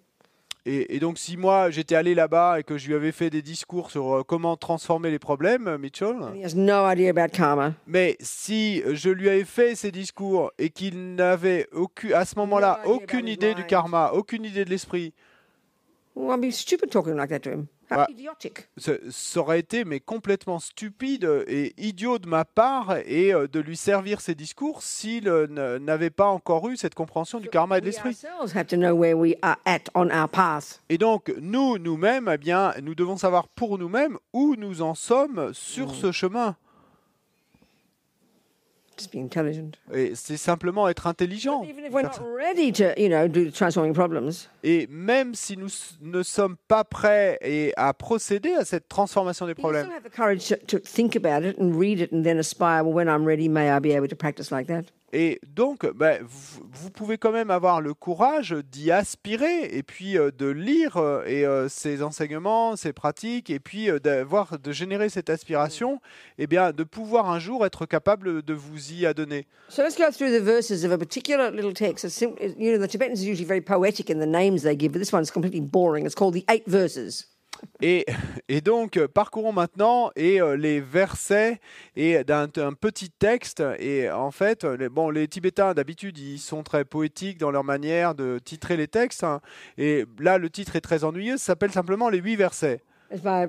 [0.64, 3.42] Et, et donc si moi j'étais allé là-bas et que je lui avais fait des
[3.42, 7.74] discours sur euh, comment transformer les problèmes, Mitchell, And he has no idea about karma.
[7.86, 11.66] mais si je lui avais fait ces discours et qu'il n'avait
[12.14, 15.12] à ce moment-là No aucune idée du karma, aucune idée de l'esprit,
[16.14, 17.68] Well, I'd be stupid talking like that to him.
[18.08, 18.68] Idiotic.
[18.76, 18.92] ça,
[19.36, 24.20] aurait été mais complètement stupide et idiot de ma part et euh, de lui servir
[24.20, 27.94] ces discours s'il euh, n'avait pas encore eu cette compréhension du karma et de We
[28.04, 28.18] l'esprit.
[30.88, 35.52] Et donc nous, nous-mêmes, eh bien, nous devons savoir pour nous-mêmes où nous en sommes
[35.52, 36.56] sur ce chemin.
[37.32, 38.16] Just be intelligent.
[38.32, 38.81] Et
[40.14, 41.62] c'est simplement être intelligent.
[41.64, 42.22] Even if we're Faire not ça.
[42.36, 45.68] ready to, you know, do transforming problems, Et même si nous
[46.00, 49.88] ne sommes pas prêts et à procéder à cette transformation des you problèmes,
[55.14, 60.16] Et donc, ben, vous, vous pouvez quand même avoir le courage d'y aspirer et puis
[60.16, 64.72] euh, de lire euh, et, euh, ces enseignements, ces pratiques, et puis euh, d'avoir, de
[64.72, 66.00] générer cette aspiration,
[66.38, 69.46] et bien de pouvoir un jour être capable de vous y adonner.
[69.68, 72.04] So let's go through the verses of a particular little text.
[72.04, 74.98] It's you know, the Tibetans are usually very poetic in the names they give, but
[74.98, 76.06] this one's completely boring.
[76.06, 77.26] It's called the Eight Verses.
[77.80, 78.06] Et,
[78.48, 81.60] et donc, euh, parcourons maintenant et euh, les versets
[81.96, 83.62] et d'un un petit texte.
[83.78, 87.64] Et en fait, euh, les, bon, les Tibétains d'habitude, ils sont très poétiques dans leur
[87.64, 89.24] manière de titrer les textes.
[89.24, 89.40] hein.
[89.78, 91.36] Et là, le titre est très ennuyeux.
[91.36, 92.80] Ça s'appelle simplement les huit versets.
[93.24, 93.46] A,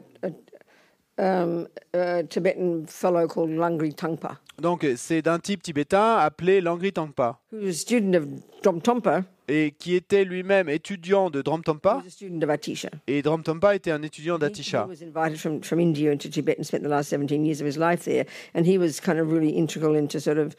[1.18, 7.40] um, a Tibetan fellow called Langri Tangpa, Donc, c'est d'un type tibétain appelé Langri Tangpa,
[7.52, 8.26] who was a student of
[8.64, 11.98] Drom Tompa, et qui était lui-même étudiant de who Dramtompa.
[11.98, 12.90] was a student of Atisha.
[13.08, 14.88] Et Dramtompa était un étudiant d'Atisha.
[14.88, 17.78] was invited from, from India into Tibet and spent the last 17 years of his
[17.78, 18.26] life there.
[18.54, 20.56] And he was kind of really integral into sort of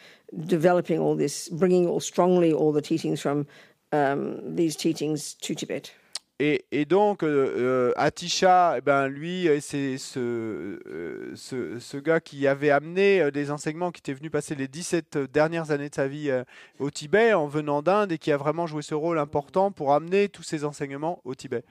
[0.46, 1.16] developing all
[3.92, 5.92] um, these teachings to Tibet.
[6.40, 12.18] Et, et donc, euh, euh, Atisha, eh ben, lui, c'est ce, euh, ce, ce gars
[12.18, 16.08] qui avait amené des enseignements, qui était venu passer les 17 dernières années de sa
[16.08, 16.42] vie euh,
[16.80, 20.28] au Tibet en venant d'Inde et qui a vraiment joué ce rôle important pour amener
[20.28, 21.62] tous ces enseignements au Tibet.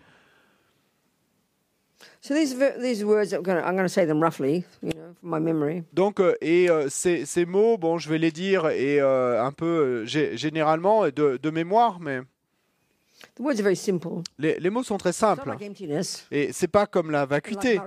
[2.22, 4.92] So these ver- these words, I'm going to I'm going to say them roughly, you
[4.94, 5.84] know, from my memory.
[5.94, 10.36] Donc, et euh, ces, ces mots, bon, je vais les dire et un peu gé-
[10.38, 12.22] généralement de, de mémoire, mais
[13.13, 13.13] The words are very simple.
[14.38, 15.42] Les, les mots sont très simples.
[16.32, 17.78] Et c'est pas comme la vacuité.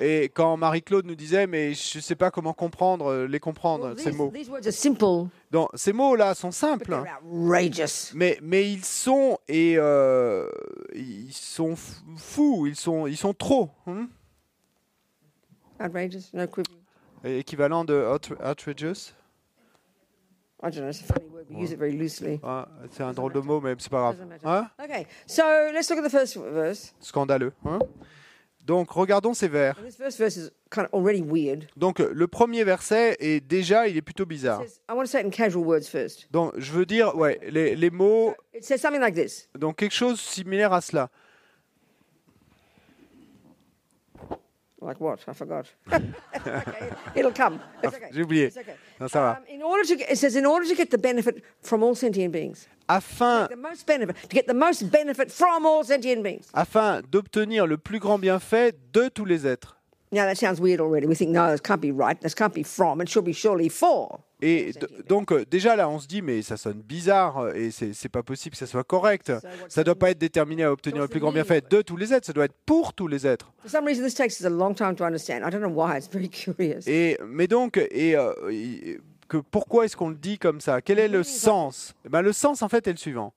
[0.00, 4.10] Et quand Marie-Claude nous disait, mais je sais pas comment comprendre, euh, les comprendre, ces
[4.12, 4.30] mots.
[5.50, 6.92] Donc, ces mots-là sont simples,
[7.24, 8.12] outrageous.
[8.14, 10.48] mais, mais ils sont et euh,
[10.94, 11.74] ils sont
[12.16, 13.70] fous, ils sont, ils sont trop.
[13.86, 14.08] hein.
[17.24, 19.12] Équivalent de out- outrageous.
[20.62, 20.88] I don't know.
[20.88, 21.46] It's a funny word.
[21.50, 22.40] We use it very loosely.
[22.42, 24.16] Ah, c'est un drôle de mot, mais c'est pas grave.
[24.16, 24.46] Doesn't matter.
[24.46, 25.42] Hein Okay, so
[25.72, 26.92] let's look at the first verse.
[27.00, 27.52] Scandaleux.
[27.64, 27.78] hein.
[28.64, 29.78] Donc, regardons ces vers.
[29.78, 31.68] And this first verse is kind of already weird.
[31.76, 34.60] Donc, le premier verset est déjà, il est plutôt It bizarre.
[34.62, 36.28] says, I want to say it in casual words first.
[36.30, 39.48] Donc, je veux dire, ouais, les, les mots, It says something like this.
[39.58, 41.08] donc quelque chose similaire à cela.
[44.80, 45.18] Like what?
[45.26, 45.66] I forgot.
[45.92, 47.60] okay, it'll come.
[47.82, 48.10] It's okay.
[48.12, 48.46] J'ai oublié.
[48.46, 48.76] It's okay.
[49.00, 49.30] Non, ça va.
[49.38, 51.96] Um, in order to, get, it says, in order to get the benefit from all
[51.96, 56.46] sentient beings, Afin the most benefit, to get the most benefit from all sentient beings.
[56.54, 59.77] afin d'obtenir le plus grand bienfait de tous les êtres.
[60.10, 61.06] Now that sounds weird already.
[61.06, 62.18] We think, no, this can't be right.
[62.20, 63.00] This can't be from.
[63.02, 64.20] It should be surely for.
[64.40, 64.72] Et
[65.08, 68.22] donc euh, déjà là, on se dit mais ça sonne bizarre euh, et c'est pas
[68.22, 69.32] possible que ça soit correct.
[69.68, 72.26] Ça doit pas être déterminé à obtenir le plus grand bienfait de tous les êtres.
[72.26, 73.52] Ça doit être pour tous les êtres.
[73.62, 75.38] For some reason, this takes us a long time to understand.
[75.44, 75.96] I don't know why.
[75.98, 76.86] It's very curious.
[76.86, 80.80] Et mais donc et euh, et- que pourquoi est-ce qu'on le dit comme ça?
[80.80, 81.94] Quel est le sens?
[82.04, 83.32] Eh ben, le sens en fait est le suivant.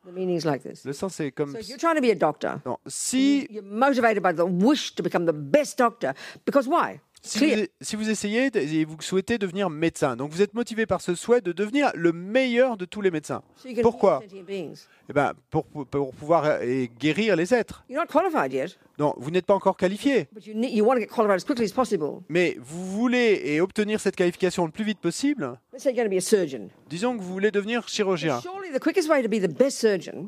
[0.85, 1.51] Le sens c'est comme
[2.65, 2.77] non,
[7.23, 11.01] si vous, si vous essayez et vous souhaitez devenir médecin, donc vous êtes motivé par
[11.01, 13.43] ce souhait de devenir le meilleur de tous les médecins.
[13.83, 14.23] Pourquoi?
[15.11, 17.83] Eh ben, pour, pour pouvoir euh, et guérir les êtres.
[17.89, 20.93] You're not qualified yet, Non, vous n'êtes pas encore qualifié, but you, need, you want
[20.95, 22.21] to get qualified as quickly as possible.
[22.29, 25.59] mais vous voulez et obtenir cette qualification le plus vite possible.
[26.89, 28.39] Disons que vous voulez devenir chirurgien.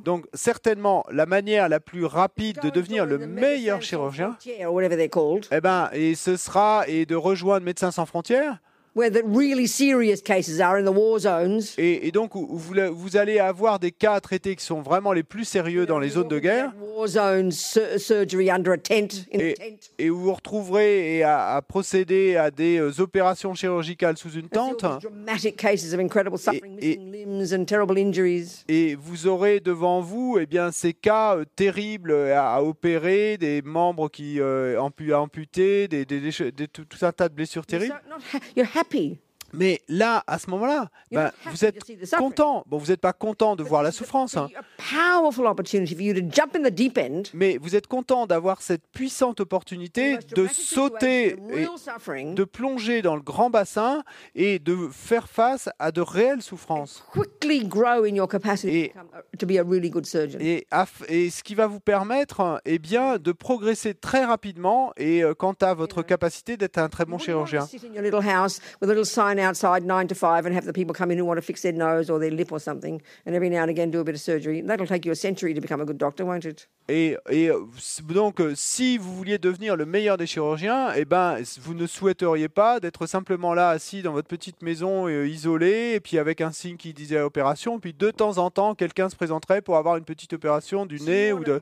[0.03, 6.15] Donc certainement la manière la plus rapide de devenir le meilleur chirurgien, eh ben, et
[6.15, 8.59] ce sera et de rejoindre Médecins sans frontières,
[8.95, 11.73] where the really serious cases are in the war zones.
[11.77, 15.23] Et, et donc, où vous, vous allez avoir des cas traités qui sont vraiment les
[15.23, 16.71] plus sérieux dans les zones de guerre.
[16.79, 19.91] War zones, sur- surgery under a tent, in a Et, tent.
[19.97, 24.47] et où vous retrouverez et à, à procéder à des euh, opérations chirurgicales sous une
[24.49, 24.81] tente.
[24.83, 28.63] these dramatic cases of incredible suffering, et- missing limbs and terrible injuries.
[28.67, 33.61] Et vous aurez devant vous eh bien, ces cas euh, terribles à, à opérer, des
[33.63, 37.63] membres qui euh, ampu- amputés, des, des- des- des- tout, tout un tas de blessures
[37.69, 37.95] You're, terribles.
[38.03, 39.17] so- not ha- you're happy.
[39.53, 42.19] Mais là, à ce moment-là, ben, happy vous êtes to see the suffering.
[42.29, 42.63] content.
[42.67, 44.49] Bon, vous n'êtes pas content de voir la souffrance, hein,
[47.33, 51.65] mais vous êtes content d'avoir cette puissante opportunité de sauter et
[52.33, 54.03] de plonger dans le grand bassin
[54.35, 57.03] et de faire face à de réelles souffrances.
[60.41, 60.65] Et-
[61.29, 65.73] ce qui va vous permettre eh bien, de progresser très rapidement et euh, quant à
[65.73, 67.65] votre capacité d'être un très bon chirurgien.
[69.51, 70.65] Sit in your little house with a little sign outside nine to five and have
[70.65, 73.01] the people come in who want to fix their nose or their lip or something,
[73.25, 74.61] and every now and again do a bit of surgery.
[74.61, 76.67] That'll take you a century to become a good doctor, won't it?
[76.89, 77.15] Et,
[78.13, 82.81] donc, si vous vouliez devenir le meilleur des chirurgiens, eh ben, vous ne souhaiteriez pas
[82.81, 86.75] d'être simplement là, assis dans votre petite maison, euh, isolé, et puis avec un signe
[86.75, 90.33] qui disait opération, puis de temps en temps, quelqu'un se présenterait pour avoir une petite
[90.33, 91.61] opération du So nez ou de...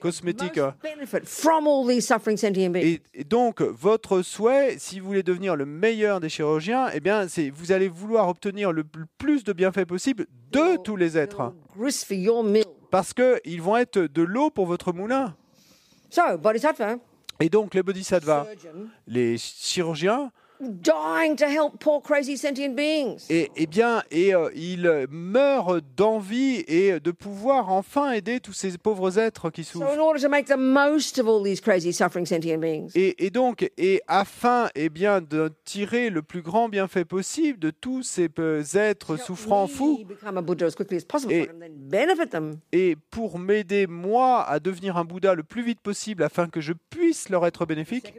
[0.00, 2.84] cosmétique, most benefit from all these suffering sentient beings.
[2.84, 7.17] Et, et donc, votre souhait, si vous voulez devenir le meilleur des chirurgiens, eh bien,
[7.26, 8.84] c'est vous allez vouloir obtenir le
[9.18, 11.52] plus de bienfaits possible de tous les êtres,
[12.90, 15.34] parce que ils vont être de l'eau pour votre moulin.
[16.10, 16.96] So, Bodhisattva,
[17.40, 18.46] Et donc, les bodhisattvas,
[19.06, 23.26] les chirurgiens, dying to help poor crazy sentient beings.
[23.30, 28.76] et, eh bien, et euh, ils meurent d'envie et de pouvoir enfin aider tous ces
[28.78, 29.92] pauvres êtres qui So, souffrent.
[29.94, 33.30] in order to make the most of all these crazy suffering sentient beings, Et, et
[33.30, 38.28] donc, et afin eh bien, de tirer le plus grand bienfait possible de tous ces
[38.74, 40.00] êtres souffrants fous,
[41.30, 41.48] Et-
[42.72, 46.72] et pour m'aider moi à devenir un Bouddha le plus vite possible afin que je
[46.90, 48.14] puisse leur être bénéfique,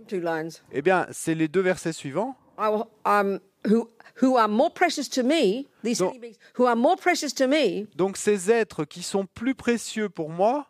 [0.72, 2.29] eh bien, c'est les deux versets suivants.
[2.60, 3.90] I will, um, who,
[4.22, 7.48] who are more precious to me, these Donc- sentient beings, who are more precious to
[7.48, 10.66] me, Donc ces êtres qui sont plus précieux pour moi,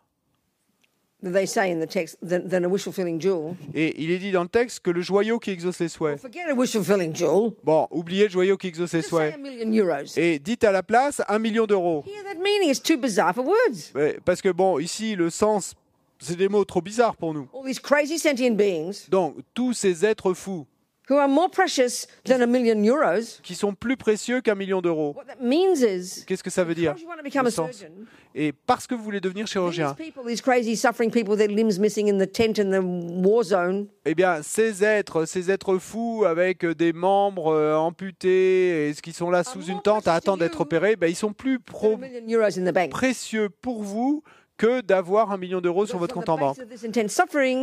[1.22, 3.54] they say in the text, than, than a wish fulfilling jewel.
[3.74, 6.20] et il est dit dans le texte que le joyau qui exauce les Well, souhaits.
[6.20, 7.52] forget a wish fulfilling jewel.
[7.62, 9.34] Bon, oubliez le joyau qui exauce les souhaits.
[9.34, 10.04] a million euros.
[10.16, 12.04] Et dites à la place un million d'euros.
[12.06, 13.92] Here, that meaning is too bizarre for words.
[13.94, 15.74] Ouais, Parce que bon, ici, le sens,
[16.18, 17.48] c'est des mots trop bizarres pour nous.
[17.52, 20.66] All these crazy sentient beings Donc, tous ces êtres fous
[21.10, 23.40] who are more precious than a million euros.
[23.42, 25.14] qui sont plus précieux qu'un million d'euros.
[25.16, 26.92] What that means is, Qu'est-ce que ça veut dire?
[26.92, 27.92] because you want to become le a sens surgeon,
[28.32, 31.48] Et parce que vous voulez devenir these chirurgien, people, these crazy suffering people, with their
[31.50, 32.80] limbs missing in the tent in the
[33.26, 38.94] war zone, eh bien, ces êtres, ces êtres fous avec des membres euh, amputés et
[39.02, 41.62] qui sont là sous une tente à attendre d'être opérés, ben, ils sont plus than
[41.68, 42.90] a pro- million euros in the bank.
[42.90, 44.22] précieux pour vous
[44.60, 46.58] que d'avoir un million d'euros sur votre compte en banque.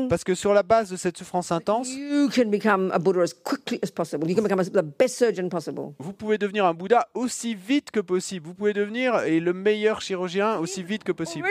[0.09, 1.87] Parce que sur la base de cette souffrance intense,
[5.99, 8.47] vous pouvez devenir un Bouddha aussi vite que possible.
[8.47, 11.47] Vous pouvez devenir et le meilleur chirurgien aussi vite que possible.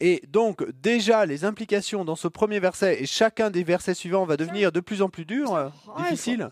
[0.00, 4.36] Et donc, déjà, les implications dans ce premier verset et chacun des versets suivants va
[4.36, 6.50] devenir de plus en plus dur, difficile.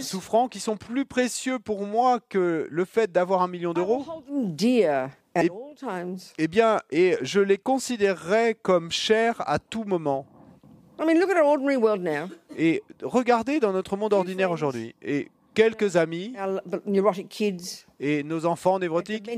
[0.00, 4.04] souffrants, qui sont plus précieux pour moi que le fait d'avoir un million d'euros,
[6.38, 10.26] eh bien, et je les considérerai comme chers à tout moment.
[12.56, 16.34] Et regardez dans notre monde ordinaire aujourd'hui, et quelques amis,
[18.00, 19.28] et nos enfants névrotiques,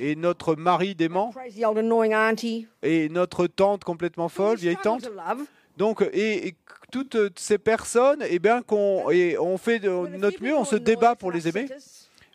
[0.00, 2.66] et notre mari dément, crazy old annoying auntie.
[2.82, 5.08] et notre tante complètement folle, vieille tante.
[5.76, 6.54] Donc, et, et
[6.90, 11.14] toutes ces personnes, eh bien, qu'on, et on fait de notre mieux, on se débat
[11.14, 11.66] pour les aimer.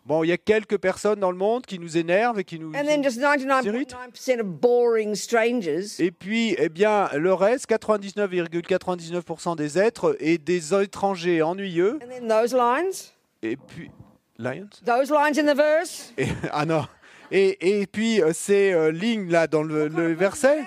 [0.05, 2.69] Bon, il y a quelques personnes dans le monde qui nous énervent et qui nous...
[2.75, 5.85] And then just 99.9% of boring strangers.
[5.99, 11.99] Et puis, eh bien, le reste, 99,99% des êtres et des étrangers ennuyeux.
[12.03, 13.91] And then those lines, Et puis,
[14.37, 14.69] Lions?
[14.85, 16.13] Those lines in the verse?
[16.17, 16.85] Et- Ah non.
[17.31, 20.63] Et, et puis, euh, ces euh, lignes-là dans le, le verset.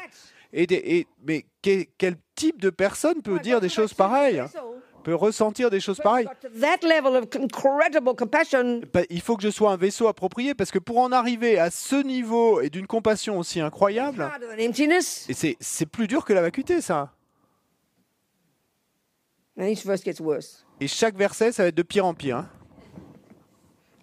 [0.53, 4.43] Et des- et- mais que- quel type de personne peut dire des choses pareilles
[5.07, 6.27] peut ressentir des choses pareilles.
[8.93, 11.71] Bah, Il faut que je sois un vaisseau approprié parce que pour en arriver à
[11.71, 14.29] ce niveau et d'une compassion aussi incroyable,
[15.61, 17.13] c'est plus dur que la vacuité, ça.
[20.81, 22.39] Et chaque verset, ça va être de pire en pire.
[22.39, 22.51] hein.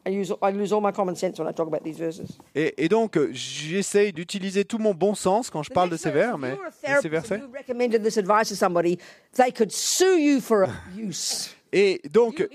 [0.06, 2.38] I use I lose all my common sense when I talk about these verses.
[2.56, 6.12] Et, et donc, euh, j'essaye d'utiliser tout mon bon sens quand je parle de ces
[6.12, 7.40] vers, mais de ces versets.
[7.40, 8.98] you recommended this advice to somebody,
[9.36, 11.50] they could sue you for abuse.
[11.76, 12.48] Et donc,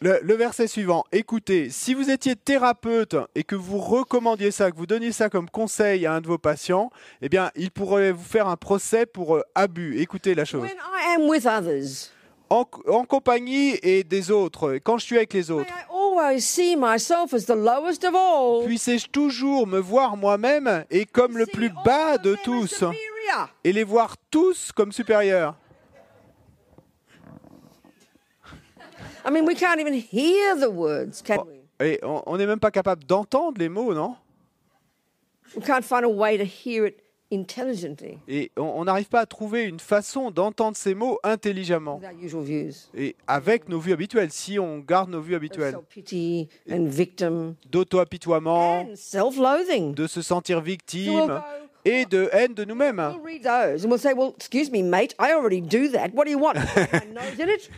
[0.00, 4.76] le, le verset suivant, écoutez, si vous étiez thérapeute et que vous recommandiez ça, que
[4.78, 6.90] vous donniez ça comme conseil à un de vos patients,
[7.20, 10.00] eh bien, il pourrait vous faire un procès pour euh, abus.
[10.00, 10.62] Écoutez la chose.
[10.62, 12.10] When I am with others,
[12.48, 15.70] En, en compagnie et des autres, quand je suis avec les autres,
[16.18, 18.64] I always see myself as the lowest of all.
[18.64, 22.84] puissais-je toujours me voir moi-même et comme le plus bas of de tous
[23.64, 25.54] et les voir tous comme supérieurs?
[29.24, 31.60] I mean, we can't even hear the words, can we?
[31.80, 34.16] Et on n'est même pas capable d'entendre les mots, non?
[35.56, 37.01] We can't find a way to hear it
[38.28, 41.96] Et on n'arrive pas à trouver une façon d'entendre ces mots intelligemment.
[41.96, 42.74] with our usual views.
[42.94, 47.54] Et avec nos vues habituelles, si on garde nos vues habituelles, Self-pity and victim.
[47.70, 51.40] D'auto-apitoiement, de se sentir victime
[51.84, 52.98] et de haine de nous-mêmes.
[52.98, 56.10] we'll read those and we'll say, well, excuse me, mate, I already do that.
[56.14, 56.54] What do you want?
[56.54, 57.68] My nose in it?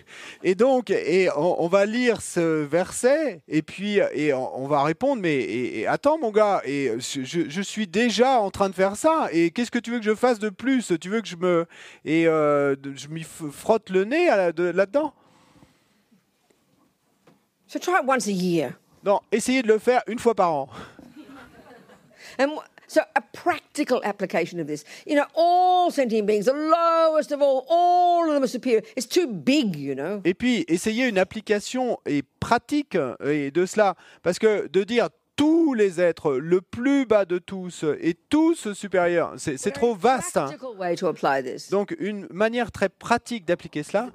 [0.43, 4.83] Et donc, et on, on va lire ce verset et puis et on, on va
[4.83, 8.75] répondre, mais et, et attends mon gars, et je, je- suis déjà en train de
[8.75, 9.29] faire ça.
[9.33, 10.93] Et qu'est-ce que tu veux que je fasse de plus?
[11.01, 11.67] Tu veux que je me
[12.05, 15.15] et euh, je m'y frotte le nez là-dedans?
[17.67, 18.73] So try it once a year.
[19.03, 20.69] Non, essayez de le faire une fois par an.
[22.39, 22.57] And
[22.95, 24.84] so a practical application of this.
[25.07, 28.82] You know, all sentient beings, the lowest of all, all of them are superior.
[28.97, 30.20] It's too big, you know.
[30.24, 33.97] Et puis, essayez une application et pratique euh, et de cela.
[34.22, 39.35] Parce que de dire tous les êtres, le plus bas de tous et tous supérieurs,
[39.37, 40.37] c'est trop vaste.
[40.37, 40.47] hein.
[41.70, 44.11] Donc, une manière très pratique d'appliquer cela.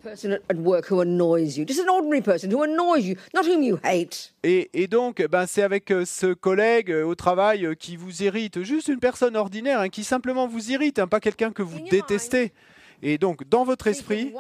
[4.44, 8.24] Et, et donc, ben, c'est avec euh, ce collègue euh, au travail euh, qui vous
[8.24, 11.80] irrite, juste une personne ordinaire hein, qui simplement vous irrite, hein, pas quelqu'un que vous
[11.92, 12.54] détestez.
[13.02, 14.32] Et donc, dans votre esprit,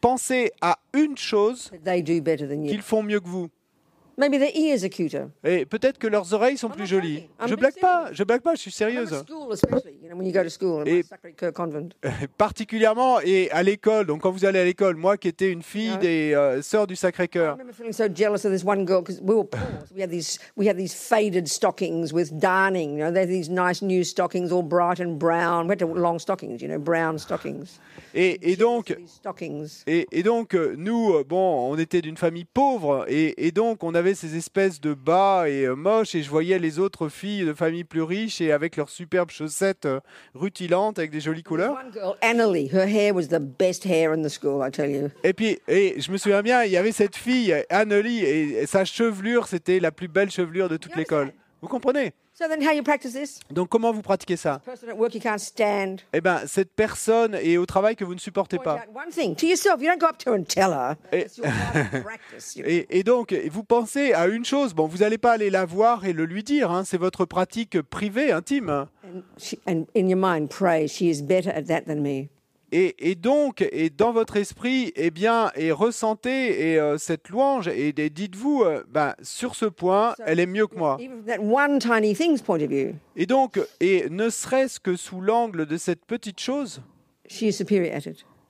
[0.00, 1.70] pensez à une chose
[2.70, 3.48] qu'ils font mieux que vous.
[4.18, 5.26] Maybe their ears are cuter.
[5.44, 7.28] Et peut-être que leurs oreilles sont plus jolies.
[7.46, 9.10] Je blague pas, je blague pas, je suis sérieuse.
[9.24, 11.90] school, especially, you know, when you go to school, in my Et- Sacré-Cœur convent.
[12.36, 14.06] Particulièrement et à l'école.
[14.06, 16.94] Donc quand vous allez à l'école, moi qui étais une fille des euh, sœurs du
[16.94, 17.52] I Sacré-Cœur.
[17.52, 19.60] remember feeling so jealous of this one girl because we were poor.
[19.88, 22.98] So we had these we had these faded stockings with darning.
[22.98, 25.66] You know, they're these nice new stockings, all bright and brown.
[25.68, 27.78] We had to wear long stockings, you know, brown stockings.
[28.14, 28.96] Et, et donc,
[29.86, 33.84] et, et donc euh, nous, euh, bon, on était d'une famille pauvre et, et donc
[33.84, 37.44] on avait ces espèces de bas et euh, moches et je voyais les autres filles
[37.44, 40.00] de familles plus riches et avec leurs superbes chaussettes euh,
[40.34, 41.76] rutilantes avec des jolies couleurs.
[45.24, 48.84] Et puis, et je me souviens bien, il y avait cette fille, Annelie, et sa
[48.84, 51.32] chevelure, c'était la plus belle chevelure de toute l'école.
[51.60, 52.12] Vous comprenez?
[52.34, 53.40] So then, how you practice this?
[53.50, 54.60] Donc comment vous pratiquez ça?
[54.64, 56.02] Person at work you can't stand.
[56.12, 58.84] Eh bien, cette personne est au travail que vous ne supportez pas.
[61.42, 61.50] know.
[62.64, 66.04] Et, et donc, vous pensez à une chose, bon, vous n'allez pas aller la voir
[66.04, 68.70] et le lui dire, hein, c'est votre pratique privée, intime.
[68.70, 72.28] And, she, and in your mind, pray, she is better at that than me.
[72.70, 77.66] Et, et donc, et dans votre esprit, eh bien, et ressentez et, euh, cette louange
[77.68, 80.98] et, et dites-vous, euh, ben, sur ce point, elle est mieux que moi.
[83.16, 86.82] Et donc, et ne serait-ce que sous l'angle de cette petite chose,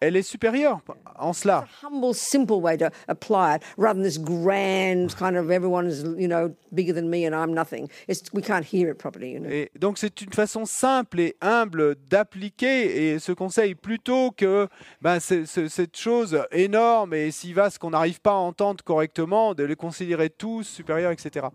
[0.00, 0.80] elle est supérieure
[1.18, 1.66] en cela.
[1.82, 6.28] Humble, simple way to apply it, rather than this grand kind of everyone is, you
[6.28, 7.88] know, bigger than me and I'm nothing.
[8.08, 9.48] It's, we can't hear it properly, you know.
[9.50, 14.68] Et donc c'est une façon simple et humble d'appliquer et ce conseil plutôt que
[15.02, 19.54] ben, c'est- c'est- cette chose énorme et si vaste qu'on n'arrive pas à entendre correctement,
[19.54, 21.46] de les considérer tous supérieurs, etc.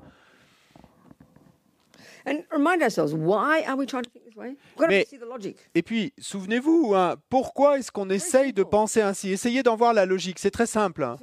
[2.26, 4.49] And remind ourselves, why are we trying to think this way?
[4.49, 5.57] We've got to Mais- see the logic.
[5.76, 9.32] Et puis, souvenez-vous, hein, pourquoi est-ce qu'on essaye de penser ainsi?
[9.32, 11.17] Essayez d'en voir la logique, c'est très simple, hein,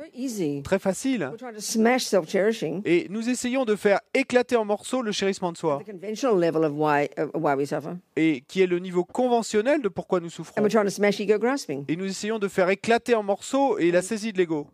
[0.64, 1.20] très facile.
[1.30, 5.52] We're trying to smash self-cherishing, Et nous essayons de faire éclater en morceaux le chérissement
[5.52, 7.94] de soi, the conventional level of why, of why we suffer.
[8.16, 10.54] et qui est le niveau conventionnel de pourquoi nous souffrons.
[10.58, 11.84] And we're trying to smash ego grasping.
[11.88, 14.66] Et nous essayons de faire éclater en morceaux et la saisie de l'ego.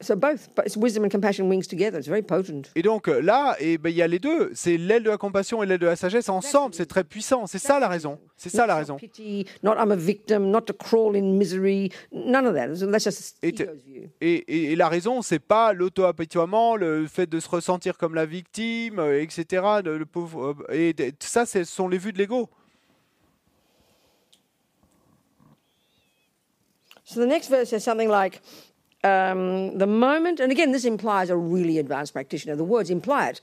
[0.00, 1.98] So both, but it's wisdom and compassion wings together.
[1.98, 2.70] It's very potent.
[2.76, 4.52] Et donc euh, là, eh ben, il y a les deux.
[4.54, 6.72] C'est l'aile de la compassion et l'aile de la sagesse ensemble.
[6.74, 7.48] C'est très puissant.
[7.48, 8.20] C'est ça la raison.
[8.36, 8.96] C'est ça la raison.
[14.20, 14.70] Et.
[14.70, 19.20] Et, la raison, c'est pas l'auto-apitoiement, le fait de se ressentir comme la victime, euh,
[19.20, 19.62] etc.
[19.84, 22.48] Le, pauvre, euh, et ça, ce sont les vues de l'ego.
[27.04, 28.42] So the next verse says something like,
[29.04, 32.56] um, the moment, and again, this implies a really advanced practitioner.
[32.56, 33.42] The words imply it.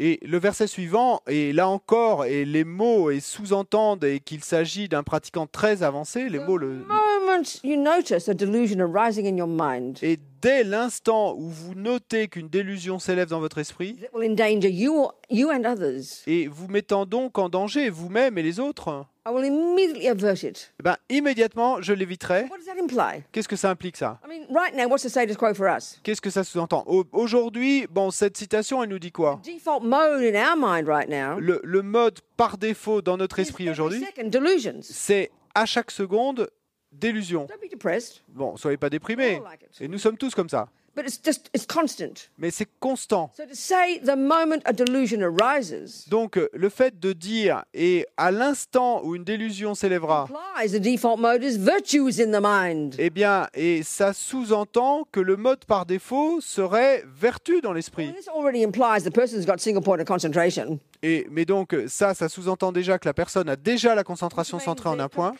[0.00, 4.88] Et le verset suivant, et là encore, et les mots et sous-entendent et qu'il s'agit
[4.88, 6.84] d'un pratiquant très avancé, les mots le,
[7.28, 9.98] moment you notice a delusion arising in your mind?
[10.02, 13.96] Et dès l'instant où vous notez qu'une délusion s'élève dans votre esprit,
[16.26, 20.72] et vous mettant donc en danger vous-même et les autres, I will immediately avert it.
[20.80, 22.46] eh ben, immédiatement je l'éviterai.
[22.50, 23.24] What does that imply?
[23.32, 24.18] Qu'est-ce que ça implique ça?
[24.24, 26.00] I mean, right now, what's the status quo for us?
[26.02, 26.84] Qu'est-ce que ça sous-entend?
[26.86, 29.40] Au- Aujourd'hui, bon, cette citation, elle nous dit quoi?
[29.44, 33.68] Default mode in our mind right now le, le mode par défaut dans notre esprit
[33.68, 34.02] aujourd'hui,
[34.82, 36.48] c'est à chaque seconde
[37.70, 39.40] depressed, Bon, soyez pas déprimés.
[39.80, 40.68] Et nous sommes tous comme ça.
[42.38, 43.30] Mais c'est constant.
[46.08, 50.26] Donc, euh, le fait de dire, et à l'instant où une délusion s'élèvera,
[52.98, 58.12] eh bien, et ça sous-entend que le mode par défaut serait vertu dans l'esprit.
[61.02, 64.88] Et, mais donc, ça, ça sous-entend déjà que la personne a déjà la concentration centrée
[64.88, 65.34] en un point.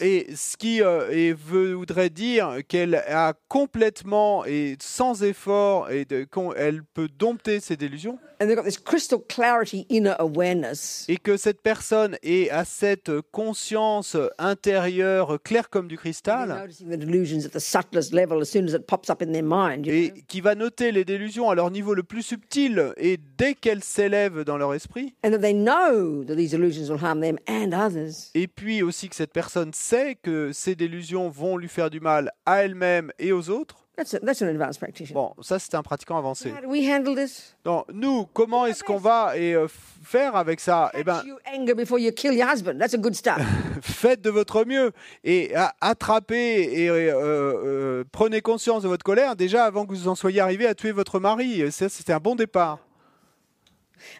[0.00, 6.24] Et ce qui euh, et voudrait dire qu'elle a complètement et sans effort et de-
[6.24, 11.04] qu'on- elle peut dompter ses délusions And they've got this crystal clarity inner awareness.
[11.08, 16.96] et que cette personne est à cette conscience intérieure claire comme du cristal noticing the
[16.98, 19.86] delusions at the subtlest level as soon as it pops up in their mind.
[19.86, 23.54] you et qui va noter les délusions à leur niveau le plus subtil et dès
[23.54, 27.38] qu'elles s'élèvent dans leur esprit And that they know that these delusions will harm them
[27.48, 28.30] and others.
[28.34, 32.32] et puis aussi que cette personne sait que ces délusions vont lui faire du mal
[32.46, 33.84] à elle-même et aux autres.
[33.96, 35.14] That's, a, that's an advanced practitioner.
[35.14, 36.50] Bon, ça c'est un pratiquant avancé.
[36.50, 37.54] How do we handle this?
[37.64, 40.90] Donc, nous, comment est-ce qu'on va et, euh, faire avec ça?
[40.94, 41.22] Eh ben,
[43.82, 44.90] faites de votre mieux
[45.22, 50.16] et attrapez et euh, euh, prenez conscience de votre colère déjà avant que vous en
[50.16, 51.70] soyez arrivé à tuer votre mari.
[51.70, 52.80] Ça, c'était un bon départ.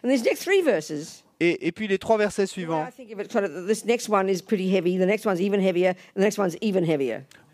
[0.03, 2.85] And these next three verses, Et, et puis les trois versets suivants.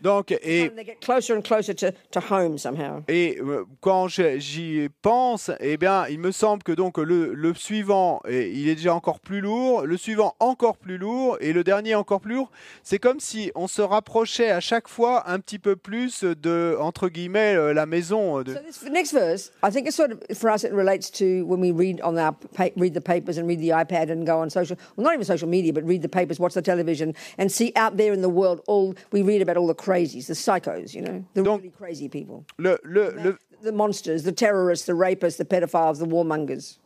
[0.02, 3.02] Donc, et, And they get closer and closer to, to home somehow.
[3.08, 8.20] et euh, quand j'y pense, eh bien, il me semble que donc le, le suivant,
[8.28, 11.94] eh, il est déjà encore plus lourd, le suivant encore plus lourd, et le dernier
[11.94, 12.50] encore plus lourd.
[12.82, 17.08] C'est comme si on se rapprochait à chaque fois un petit peu plus de, entre
[17.08, 18.38] guillemets, euh, la maison.
[18.40, 18.52] euh, De...
[18.54, 20.64] So this next verse, I think it's sort of for us.
[20.64, 22.34] It relates to when we read on our
[22.76, 24.76] read the papers and read the iPad and go on social.
[24.96, 27.96] Well, not even social media, but read the papers, watch the television, and see out
[27.96, 31.22] there in the world all we read about all the crazies, the psychos, you know,
[31.34, 35.44] the Donc- really crazy people, Le, le, le, the monsters, the terrorists, the rapists, the
[35.44, 36.78] pedophiles, the warmongers.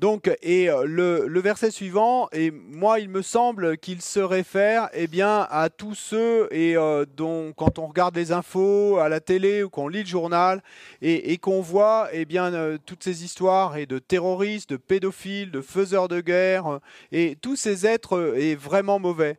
[0.00, 4.88] Donc, et euh, le, le verset suivant, et moi, il me semble qu'il se réfère
[4.92, 9.20] eh bien, à tous ceux et, euh, dont, quand on regarde les infos à la
[9.20, 10.62] télé ou qu'on lit le journal
[11.00, 15.52] et, et qu'on voit eh bien, euh, toutes ces histoires et de terroristes, de pédophiles,
[15.52, 16.80] de faiseurs de guerre,
[17.12, 19.36] et tous ces êtres est vraiment mauvais.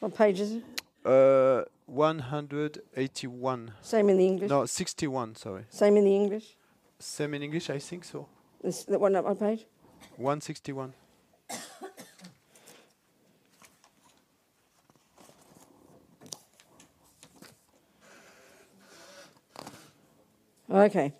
[0.00, 0.64] What page is it?
[1.08, 3.72] Euh, 181.
[3.80, 4.50] Same in the English.
[4.50, 5.64] No, 61, sorry.
[5.70, 6.56] Same in the English.
[6.98, 8.28] Same in English, I think so.
[8.62, 9.66] This, that one up on page.
[10.16, 10.92] 161.
[20.76, 21.12] Okay.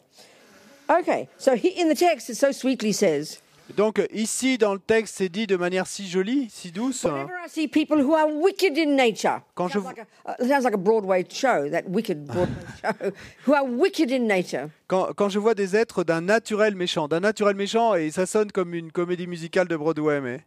[0.88, 1.28] Okay.
[1.38, 3.40] So he, in the text, it so sweetly says,
[3.74, 7.04] Donc ici dans le texte c'est dit de manière si jolie, si douce.
[7.04, 9.82] Whenever I see people who are wicked in nature, Quand je uh,
[15.16, 18.74] quand je vois des êtres d'un naturel méchant, d'un naturel méchant et ça sonne comme
[18.74, 20.40] une comédie musicale de Broadway, mais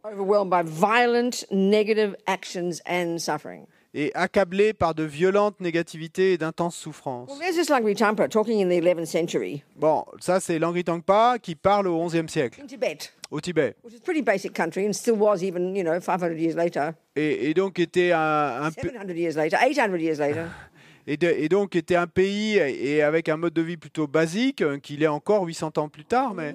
[3.93, 7.29] et accablés par de violentes négativités et d'intenses souffrances.
[7.29, 9.63] Well, there's this Langri Tampa talking in the 11th century.
[9.75, 12.97] Bon, ça c'est Langri Tangpa qui parle au XIe siècle, in Tibet,
[13.31, 16.37] au Tibet, which is a pretty basic country and still was even, you know, 500
[16.37, 20.45] years later, et, et donc était un, un pa- 700 years later, 800 years later.
[21.07, 24.61] et, de- et donc était un pays et avec un mode de vie plutôt basique
[24.61, 26.53] euh, qu'il est encore 800 ans plus tard, mais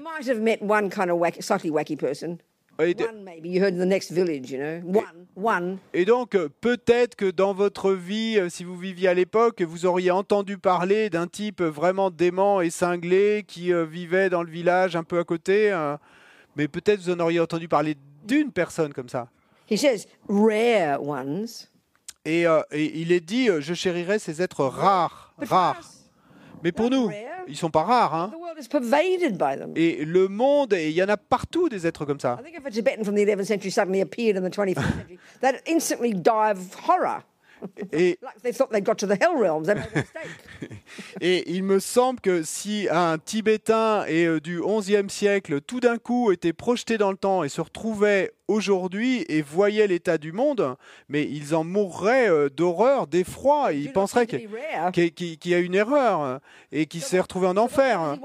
[2.81, 3.47] Et, de- One, maybe.
[3.49, 5.01] You heard in the next village, you know.
[5.01, 5.79] One, one.
[5.93, 9.87] et donc, euh, peut-être que dans votre vie, euh, si vous viviez à l'époque, vous
[9.87, 14.97] auriez entendu parler d'un type vraiment dément et cinglé qui euh, vivait dans le village
[14.97, 15.71] un peu à côté.
[15.73, 15.97] euh,
[16.57, 17.97] mais peut-être vous en auriez entendu parler
[18.27, 19.29] d'une personne comme ça.
[19.71, 21.47] He says, rare ones.
[22.25, 25.81] Et, euh, et il est dit, euh, je chérirai ces êtres rares, rares.
[26.65, 27.11] Mais pour nous,
[27.47, 28.15] ils sont pas rares.
[28.15, 28.33] Hein.
[29.77, 32.41] Et le monde, et il y en a partout des êtres comme ça.
[37.63, 37.95] I think if a Tibetan from the 11th century suddenly appeared in the 21st century,
[37.95, 37.95] they'd instantly die of horror.
[37.95, 39.67] Et, Like they thought they'd got to the hell realms.
[39.67, 40.81] They made a mistake.
[41.21, 45.99] et il me semble que si un Tibétain et, euh, du XIe siècle, tout d'un
[45.99, 50.77] coup, était projeté dans le temps et se retrouvait aujourd'hui et voyait l'état du monde,
[51.09, 53.73] mais ils en mourraient euh, d'horreur, d'effroi.
[53.73, 56.41] Ils penseraient qu'il y a une erreur
[56.73, 58.19] et qu'il s'est retrouvé en enfer.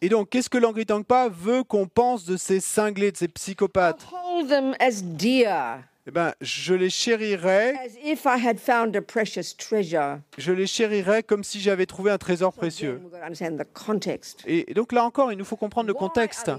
[0.00, 4.06] Et donc, qu'est-ce que Langri Tangpa veut qu'on pense de ces cinglés, de ces psychopathes?
[6.08, 10.20] Eh ben, je les chérirais, as if I had found a precious treasure.
[10.38, 12.98] je les chérirais comme si j'avais trouvé un trésor précieux.
[14.46, 16.50] Et, donc là encore, il nous faut comprendre le contexte.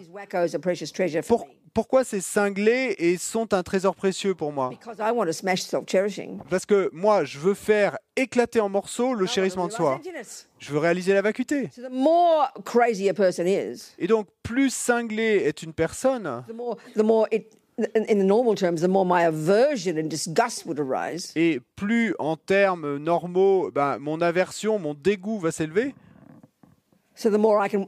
[1.27, 4.69] Pour- pourquoi ces cinglés et sont un trésor précieux pour moi?
[4.69, 6.41] Because I want to smash self-cherishing.
[6.49, 9.99] Parce que moi, je veux faire éclater en morceaux le chérissement de soi.
[10.59, 11.69] Je veux réaliser la vacuité.
[11.75, 16.43] So the more crazy a person is, Et donc, plus cinglé est une personne,
[17.79, 20.09] the more, the more it, in, in the normal terms, the more my aversion and
[20.09, 21.31] disgust would arise.
[21.35, 25.93] et plus en termes normaux, ben, mon aversion, mon dégoût va s'élever.
[27.15, 27.87] So the more I can,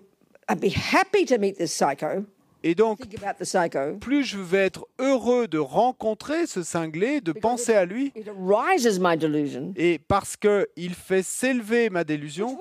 [0.49, 2.25] I'd be happy to meet this psycho,
[2.63, 3.97] Et donc, think about the psycho.
[3.99, 8.99] plus je vais être heureux de rencontrer ce cinglé, de penser à lui, It arises
[8.99, 12.59] my delusion, et parce que il fait s'élever ma délusion,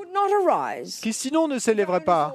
[1.03, 2.35] qui sinon ne s'élèverait pas.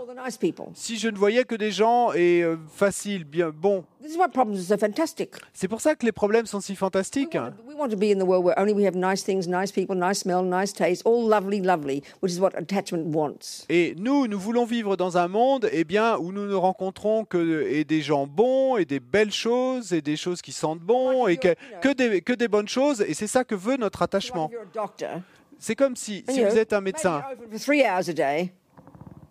[0.76, 3.84] Si je ne voyais que des gens et euh, faciles, bien bons.
[4.06, 5.32] This is why problems are so fantastic.
[5.51, 7.34] C'est pour ça que les problèmes sont si We fantastiques.
[7.34, 9.47] want, to, we want to be in the world where only we have nice things,
[9.47, 13.66] nice people, nice smell, nice taste, all lovely, lovely, which is what attachment wants.
[13.68, 17.64] Et nous, nous voulons vivre dans un monde eh bien, où nous ne rencontrons que
[17.68, 21.38] et des gens bons et des belles choses et des choses qui sentent bon et
[21.38, 23.01] que, que, des, que des bonnes choses.
[23.01, 24.51] Et c'est ça que veut notre attachement.
[25.58, 27.24] C'est comme si, si vous êtes un médecin.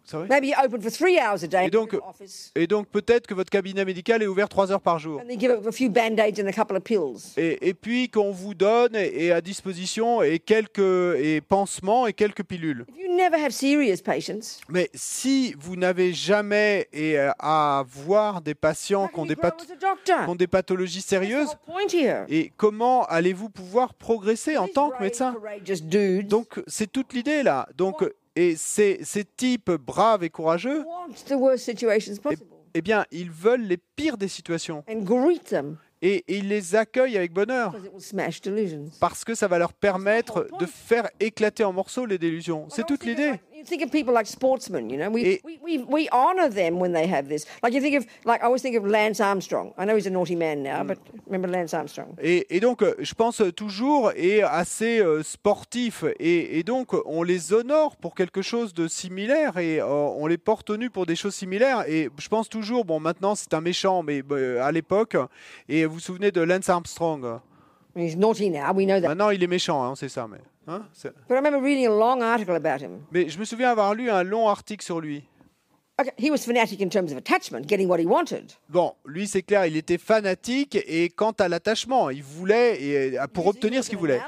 [0.04, 1.94] C'est vrai Maybe you're open for three hours a day Et donc-
[2.54, 5.20] Et peut-être que votre cabinet médical est ouvert trois heures par jour.
[5.20, 7.32] and they give it a few band-aids and a couple of pills.
[7.36, 10.78] Et, et puis qu'on vous donne et, et à disposition et quelques
[11.18, 12.84] et pansements et quelques pilules.
[12.88, 18.42] If you never have serious patients, Mais si vous n'avez jamais et, euh, à voir
[18.42, 19.66] des patients qui ont des, path-
[20.04, 21.56] qui ont des pathologies sérieuses,
[22.28, 25.34] et comment allez-vous pouvoir progresser en tant que médecin?
[26.24, 27.68] Donc c'est toute l'idée là.
[27.76, 28.04] Donc
[28.36, 30.84] et ces, ces types braves et courageux,
[32.20, 32.50] possible?
[32.74, 34.82] eh bien ils veulent les pires des situations.
[36.02, 37.74] Et, et ils les accueillent avec bonheur.
[39.00, 42.66] Parce que ça va leur permettre de faire éclater en morceaux les délusions.
[42.68, 43.40] C'est toute l'idée.
[43.64, 46.92] Think of people like sportsmen, you know, we, Et- we, we, we honor them when
[46.92, 47.46] they have this.
[47.62, 49.72] Like you think of, like I always think of Lance Armstrong.
[49.78, 50.88] I know he's a naughty man now, Mm.
[50.88, 52.14] but remember Lance Armstrong?
[52.22, 56.04] Et, et donc, euh, je pense toujours et assez euh, sportif.
[56.20, 60.38] Et, et donc, on les honore pour quelque chose de similaire et euh, on les
[60.38, 61.84] porte au nu pour des choses similaires.
[61.88, 65.16] Et je pense toujours, bon, maintenant c'est un méchant, mais euh, à l'époque,
[65.68, 67.40] et vous vous souvenez de Lance Armstrong?
[67.96, 69.08] He's naughty now, we know that.
[69.08, 70.26] Maintenant, il est méchant, hein, c'est ça.
[70.28, 73.00] Mais, hein, c'est- But I remember reading a long article about him.
[73.12, 75.22] mais je me souviens avoir lu un long article sur lui.
[75.96, 78.50] Okay, he was fanatic in terms of attachment, getting what he wanted.
[78.68, 83.46] Bon, lui, c'est clair, il était fanatique et quant à l'attachement, il voulait et, pour
[83.46, 84.20] obtenir ce qu'il voulait.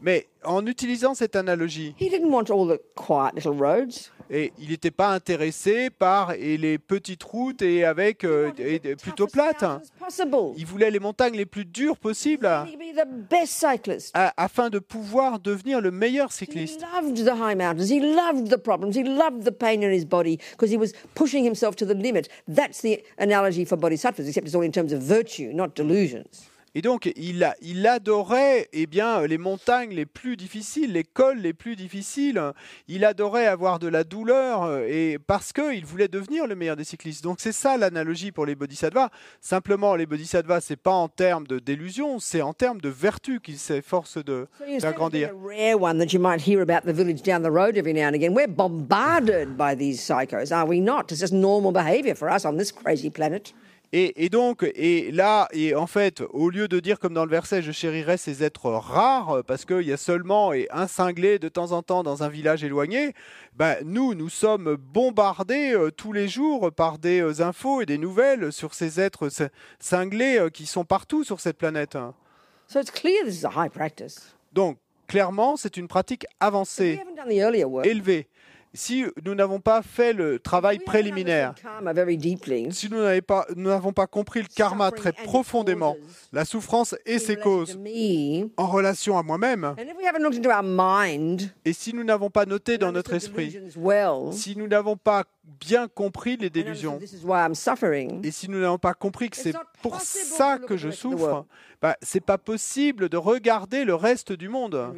[0.00, 4.10] Mais en utilisant cette analogie, he didn't want all the quiet little roads.
[4.28, 8.96] Et il n'était pas intéressé par et les petites routes et avec He euh, et-
[8.96, 9.62] plutôt plates.
[10.56, 12.48] Il voulait les montagnes les plus dures possibles.
[14.36, 16.80] Afin de pouvoir devenir le meilleur cycliste.
[26.78, 31.38] Et donc il, a- il adorait eh bien, les montagnes les plus difficiles, les cols
[31.38, 32.38] les plus difficiles.
[32.86, 36.84] Il adorait avoir de la douleur euh, et parce qu'il voulait devenir le meilleur des
[36.84, 37.24] cyclistes.
[37.24, 39.08] Donc c'est ça l'analogie pour les bodhisattvas.
[39.40, 43.56] Simplement les bodhisattvas, c'est pas en termes de délusion, c'est en termes de vertu qu'ils
[43.58, 45.30] s'efforcent de So d'agrandir.
[45.30, 48.06] a rare one that you might hear about the village down the road every now
[48.08, 51.10] and again, we're bombarded by these psychos, are we not?
[51.10, 53.54] It's just normal behavior for us on this crazy planet.
[53.98, 57.30] Et, et donc, et là, et en fait, au lieu de dire comme dans le
[57.30, 61.48] verset, je chérirais ces êtres rares, parce qu'il y a seulement et un cinglé de
[61.48, 63.14] temps en temps dans un village éloigné,
[63.54, 67.96] ben, nous, nous sommes bombardés euh, tous les jours par des euh, infos et des
[67.96, 69.30] nouvelles sur ces êtres
[69.80, 71.96] cinglés euh, qui sont partout sur cette planète.
[72.68, 74.36] So it's clear this is a high practice.
[74.52, 74.76] Donc,
[75.06, 77.00] clairement, c'est une pratique avancée,
[77.82, 78.28] élevée.
[78.76, 81.54] Si nous n'avons pas fait le travail préliminaire,
[82.70, 85.96] si nous n'avons pas, nous n'avons pas compris le karma très profondément,
[86.32, 87.78] la souffrance et ses causes
[88.56, 92.04] en relation à moi-même, and if we haven't looked into our mind et si nous
[92.04, 93.58] n'avons pas noté and dans notre esprit,
[94.32, 95.24] si nous n'avons pas
[95.60, 96.98] bien compris les délusions,
[98.22, 101.46] et si nous n'avons pas compris que c'est pour ça que je souffre,
[101.80, 104.92] bah, c'est pas possible de regarder le reste du monde.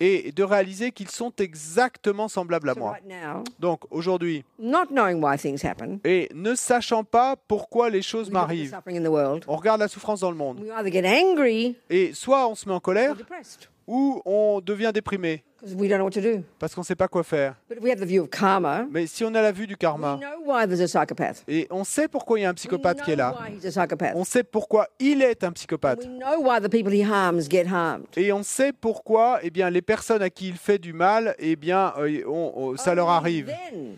[0.00, 2.96] Et de réaliser qu'ils sont exactement semblables à moi.
[3.58, 4.44] Donc aujourd'hui,
[6.04, 8.76] et ne sachant pas pourquoi les choses m'arrivent,
[9.46, 10.64] on regarde la souffrance dans le monde.
[11.90, 13.16] Et soit on se met en colère,
[13.86, 16.42] ou on devient déprimé, we don't know what to do.
[16.58, 17.54] parce qu'on ne sait pas quoi faire.
[17.68, 19.72] But if we have the view of karma, Mais si on a la vue du
[19.74, 21.42] we karma, know why there's a psychopath.
[21.48, 23.64] et on sait pourquoi il y a un We psychopathe qui est là, why he's
[23.66, 24.12] a psychopath.
[24.14, 27.66] on sait pourquoi il est un psychopathe, we know why the people he harms get
[27.66, 28.06] harmed.
[28.16, 31.56] et on sait pourquoi eh bien, les personnes à qui il fait du mal, eh
[31.56, 33.46] bien, euh, on- on- ça leur arrive.
[33.46, 33.96] Then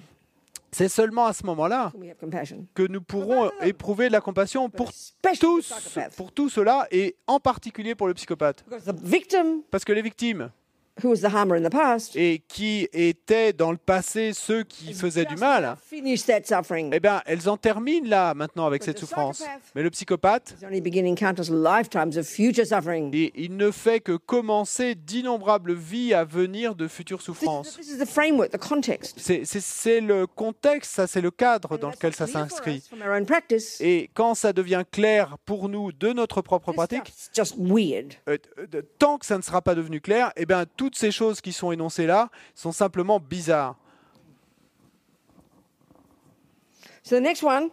[0.71, 2.67] C'est seulement à ce moment-là can we have compassion.
[2.75, 6.15] que nous pourrons éprouver de la compassion pour Especially tous, the psychopath.
[6.17, 8.63] pour tout cela, et en particulier pour le psychopathe.
[8.69, 10.51] Because the victim, Parce que les victimes,
[11.03, 14.93] who was the harmer in the past, et qui étaient dans le passé ceux qui
[14.95, 15.77] faisaient du mal,
[16.27, 16.91] that suffering.
[16.93, 19.43] eh bien, elles en terminent là maintenant avec But cette souffrance.
[19.75, 23.11] Mais le psychopathe, He's only beginning countless lifetimes of future suffering.
[23.15, 27.77] et il ne fait que commencer d'innombrables vies à venir de futures souffrances.
[27.77, 29.15] this is the framework, the context.
[29.19, 32.77] C'est- C'est c'est le contexte, ça c'est le cadre dans lequel ça s'inscrit.
[32.79, 36.73] us From our own practice, Et quand ça devient clair pour nous de notre propre
[36.73, 38.15] pratique, stuff's just weird.
[38.29, 38.37] euh,
[38.75, 41.53] euh, tant que ça ne sera pas devenu clair, eh bien, toutes ces choses qui
[41.53, 43.77] sont énoncées là sont simplement bizarres.
[47.03, 47.69] So the next one,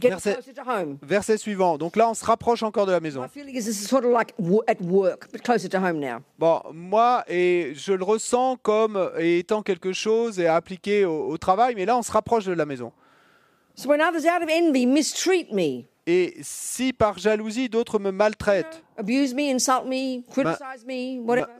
[0.00, 0.98] get Verset- closer to home.
[1.02, 1.78] Verset suivant.
[1.78, 3.22] Donc là, on se rapproche encore de la maison.
[3.22, 5.98] My feeling is this is sort of like wo- at work, but closer to home
[5.98, 6.18] now.
[6.38, 11.38] Bon, moi, et je le ressens comme étant quelque chose et à appliquer au, au
[11.38, 12.92] travail, mais là, on se rapproche de la maison.
[13.74, 18.82] So when others out of envy mistreat me, Et si par jalousie, d'autres me maltraitent,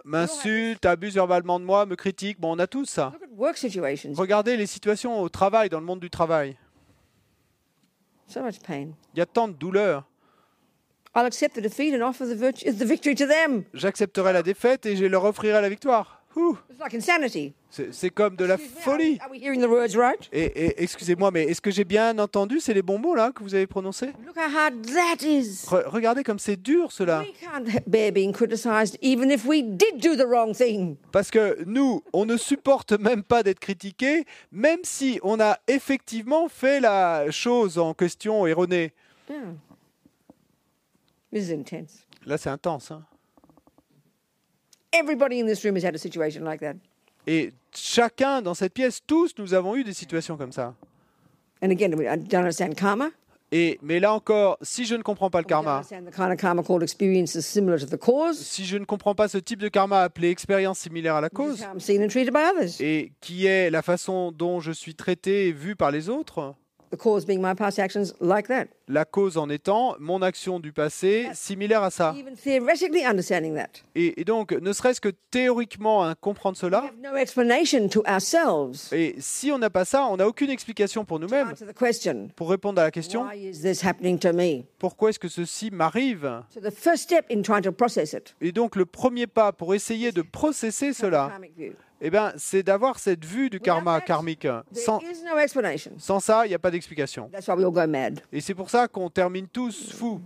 [0.06, 3.12] m'insultent, abusent verbalement de moi, me critiquent, bon, on a tous ça.
[4.16, 6.56] Regardez les situations au travail, dans le monde du travail.
[8.34, 10.08] Il y a tant de douleur.
[11.14, 13.64] I'll accept the defeat and offer the, virtue, the victory to them.
[13.74, 16.17] J'accepterai la défaite et je leur offrirai la victoire.
[16.38, 17.52] Ouh, It's like insanity.
[17.68, 19.18] c'est comme de la folie.
[19.20, 20.28] Are we, are we hearing the words right?
[20.32, 23.42] Et, et- excusez-moi, mais est-ce que j'ai bien entendu C'est les bons mots là que
[23.42, 24.12] vous avez prononcés?
[24.24, 25.64] Look how hard that is.
[25.66, 27.22] Re- Regardez comme c'est dur cela.
[27.22, 30.96] We can't ha- bear being criticized even if we did do the wrong thing.
[31.10, 36.48] Parce que nous, on ne supporte même pas d'être critiqué, même si on a effectivement
[36.48, 38.92] fait la chose en question erronée.
[41.34, 42.06] Intense.
[42.26, 42.90] Là, c'est intense.
[42.90, 43.04] hein.
[44.92, 46.74] Everybody in this room has had a situation like that.
[47.26, 50.74] Et chacun dans cette pièce, tous, nous avons eu des situations comme ça.
[51.62, 53.10] And again, we- I don't understand karma.
[53.50, 55.94] Et, mais là encore, si je ne comprends pas le karma, si
[58.66, 61.64] je ne comprends pas ce type de karma appelé expérience similaire à la cause,
[62.80, 66.54] et qui est la façon dont je suis traité et vu par les autres,
[66.90, 68.66] The cause being my past actions like that.
[68.88, 72.14] la cause en étant mon action du passé similaire à ça.
[72.18, 73.82] Even theoretically understanding that.
[73.94, 78.02] Et, et donc, ne serait-ce que théoriquement hein, comprendre We cela, have no explanation to
[78.06, 81.76] ourselves et si on n'a pas ça, on n'a aucune explication pour nous-mêmes answer the
[81.76, 84.64] question, pour répondre à la question why is this happening to me?
[84.78, 86.42] pourquoi est-ce que ceci m'arrive?
[86.54, 89.74] So the first step in trying to process it, Et donc, le premier pas pour
[89.74, 91.32] essayer de processer cela.
[92.00, 94.46] Eh ben, c'est d'avoir cette vue du karma karmique.
[94.72, 95.00] Sans,
[95.98, 97.30] sans ça, il n'y a pas d'explication.
[98.32, 100.20] Et c'est pour ça qu'on termine tous fous.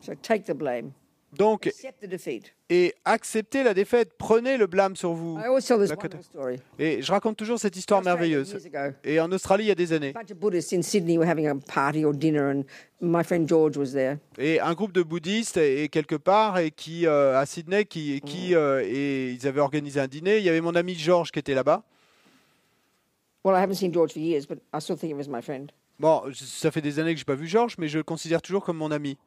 [0.00, 0.92] So take the blame.
[1.38, 2.54] Donc, Accept the defeat.
[2.70, 5.38] et acceptez la défaite, prenez le blâme sur vous.
[6.78, 8.68] Et je raconte toujours cette histoire Australia, merveilleuse.
[9.04, 10.12] Et en Australie, il y a des années.
[10.14, 12.64] a bunch of Buddhists in Sydney were having a party or dinner, and
[13.00, 14.18] my friend George was there.
[14.38, 18.54] Et un groupe de bouddhistes est quelque part et qui euh, à Sydney qui, qui
[18.54, 20.38] euh, et ils avaient organisé un dîner.
[20.38, 21.82] Il y avait mon ami Georges qui était là-bas.
[23.44, 25.42] Well, I haven't seen George for years, but I still think of him as my
[25.42, 25.70] friend.
[25.98, 28.40] Bon, je- ça fait des années que j'ai pas vu Georges, mais je le considère
[28.40, 29.18] toujours comme mon ami.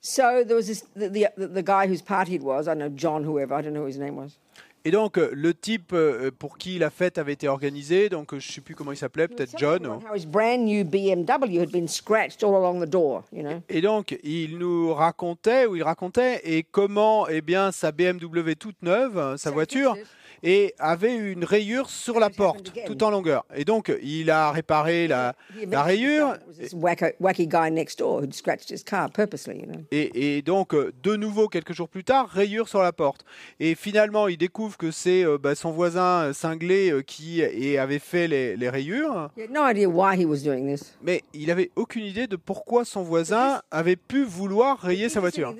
[0.00, 2.66] So there was this the, the the the guy whose party it was.
[2.66, 3.54] I don't know John, whoever.
[3.54, 4.38] I don't know who his name was.
[4.86, 8.40] Et donc, euh, le type euh, pour qui la fête avait été organisée, donc euh,
[8.40, 9.84] je ne sais plus comment il s'appelait, peut-être John.
[9.84, 13.24] About How his brand new BMW had been scratched all along the door.
[13.30, 13.60] You know?
[13.68, 18.80] Et donc, il nous racontait, ou il racontait, et comment, eh bien, sa BMW toute
[18.80, 19.96] neuve, sa voiture,
[20.42, 23.44] et avait une rayure sur la porte, tout en longueur.
[23.54, 25.34] Et donc, il a réparé la,
[25.68, 26.34] la rayure.
[26.34, 29.60] It was this wacko, wacky guy next door who'd scratched his car purposely.
[29.60, 29.80] You know.
[29.90, 33.24] Et, et donc, euh, de nouveau, quelques jours plus tard, rayure sur la porte.
[33.58, 37.98] Et finalement, il découvre que c'est euh, bah, son voisin euh, cinglé qui et avait
[37.98, 39.30] fait les, les rayures.
[39.36, 40.96] He had no idea why he was doing this.
[41.02, 45.54] Mais il avait aucune idée de pourquoi son voisin avait pu vouloir rayer sa voiture.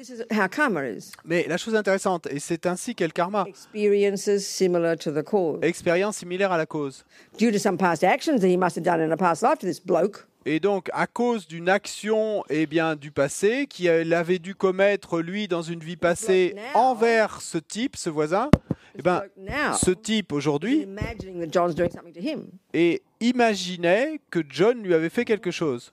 [1.25, 3.47] Mais la chose intéressante, et c'est ainsi qu'est le karma,
[4.71, 5.59] similar to the cause.
[5.63, 7.05] expérience similaire à la cause.
[7.39, 9.67] Due to some past actions that he must have done in a past life to
[9.67, 14.55] this bloke, Et donc, à cause d'une action eh bien, du passé, qu'il avait dû
[14.55, 18.51] commettre, lui, dans une vie passée, envers ce type, ce voisin,
[18.99, 19.23] eh ben,
[19.79, 20.89] ce type, aujourd'hui,
[22.73, 25.93] et imaginait que John lui avait fait quelque chose.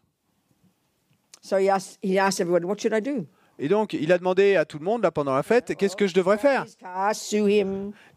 [1.41, 3.25] So he asked, he asked everyone, what should I do?
[3.60, 6.08] Et donc, il a demandé à tout le monde, là, pendant la fête, qu'est-ce que
[6.08, 6.66] je devrais faire.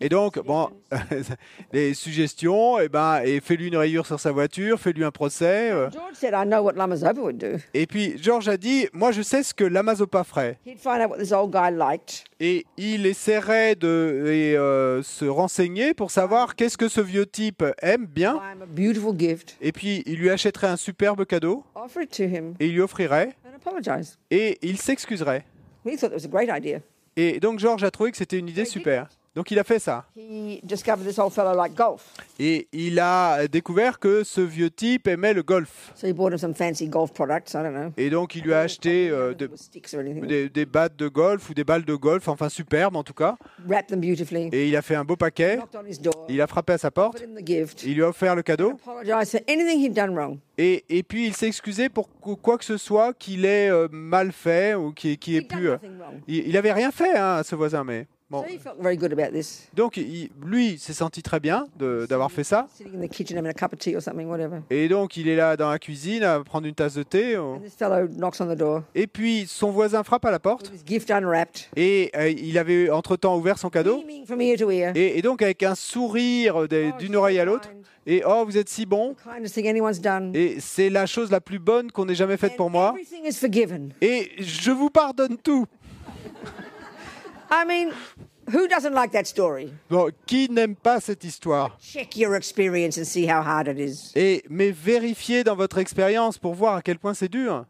[0.01, 0.68] Et donc, bon,
[1.72, 5.70] les suggestions, eh ben, et fais-lui une rayure sur sa voiture, fais-lui un procès.
[5.72, 5.88] euh.
[5.91, 6.14] George.
[7.74, 10.59] Et puis, Georges a dit, moi, je sais ce que Lamazopa ferait.
[12.41, 17.64] Et il essaierait de et, euh, se renseigner pour savoir qu'est-ce que ce vieux type
[17.82, 18.41] aime bien.
[19.61, 22.80] Et puis, il lui achèterait un superbe cadeau offer it to him, et il lui
[22.80, 23.30] offrirait.
[24.30, 25.44] Et il s'excuserait.
[27.16, 29.09] Et donc, Georges a trouvé que c'était une idée super.
[29.37, 30.05] Donc, il a fait ça.
[30.16, 32.12] He discovered this old fellow liked golf.
[32.41, 35.93] Et il a découvert que ce vieux type aimait le golf.
[35.95, 37.51] So he bought him some fancy golf products.
[37.55, 37.93] I don't know.
[37.97, 39.49] Et donc, il lui a acheté euh, de-
[40.26, 43.37] des, des battes de golf ou des balles de golf, enfin superbes en tout cas.
[43.68, 44.49] Wrapped them beautifully.
[44.53, 45.59] Et il a fait un beau paquet.
[46.28, 47.22] Il a frappé à sa porte.
[47.85, 48.72] Il lui a offert le cadeau.
[50.59, 52.09] Et, et puis il s'est excusé pour
[52.43, 55.68] quoi que ce soit qu'il ait euh, mal fait ou qui, qui ait pu.
[55.68, 55.76] euh,
[56.26, 58.43] il, il avait rien fait hein, à ce voisin, mais bon.
[59.74, 61.66] Donc il- lui s'est senti très bien
[62.07, 62.66] d'avoir fait ça.
[64.70, 67.35] Et donc il est là dans la cuisine à prendre une tasse de thé.
[67.35, 67.57] euh.
[68.95, 70.70] Et puis son voisin frappe à la porte.
[71.76, 74.03] Et euh, il avait entre-temps ouvert son cadeau.
[74.95, 77.70] Et, et donc avec un sourire Oh, d'une oreille à l'autre.
[78.07, 79.14] Et oh, vous êtes si bon.
[80.35, 82.95] Et c'est la chose la plus bonne qu'on ait jamais faite pour moi.
[84.01, 85.66] Et je vous pardonne tout.
[87.51, 87.92] I mean,
[88.51, 89.72] who doesn't like that story?
[89.88, 94.12] Bon, qui n'aime pas cette histoire Check your experience and see how hard it is.
[94.14, 97.66] Et mais vérifiez dans votre expérience pour voir à quel point c'est dur.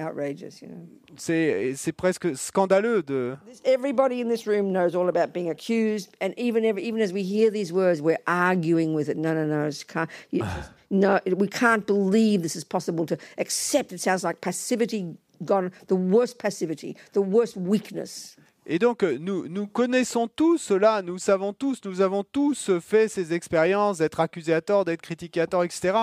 [0.00, 0.86] Outrageous, you know.
[1.16, 3.36] C'est c'est presque scandaleux de.
[3.64, 7.50] Everybody in this room knows all about being accused, and even even as we hear
[7.50, 9.16] these words, we're arguing with it.
[9.16, 11.18] No, no, no, it's can't, you just, no.
[11.26, 13.92] We can't believe this is possible to accept.
[13.92, 18.36] It sounds like passivity gone, the worst passivity, the worst weakness.
[18.70, 23.08] Et donc euh, nous nous connaissons tous cela, nous savons tous, nous avons tous fait
[23.08, 25.96] ces expériences d'être accusés à tort, d'être critiqués à tort, etc.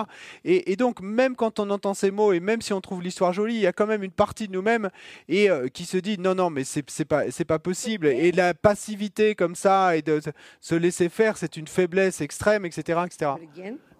[0.44, 3.32] Et, et donc même quand on entend ces mots et même si on trouve l'histoire
[3.32, 4.90] jolie, il y a quand même une partie de nous-mêmes
[5.28, 9.36] et euh, qui se dit non non mais c'est pas pas possible et la passivité
[9.36, 10.20] comme ça et de
[10.60, 13.30] se laisser faire c'est une faiblesse extrême, etc., etc.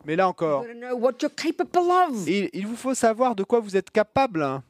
[0.06, 0.62] Mais là encore,
[2.28, 4.42] il, il vous faut savoir de quoi vous êtes capable.
[4.42, 4.62] hein.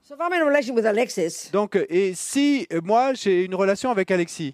[1.53, 4.53] Donc, et si euh, moi j'ai une relation avec Alexis,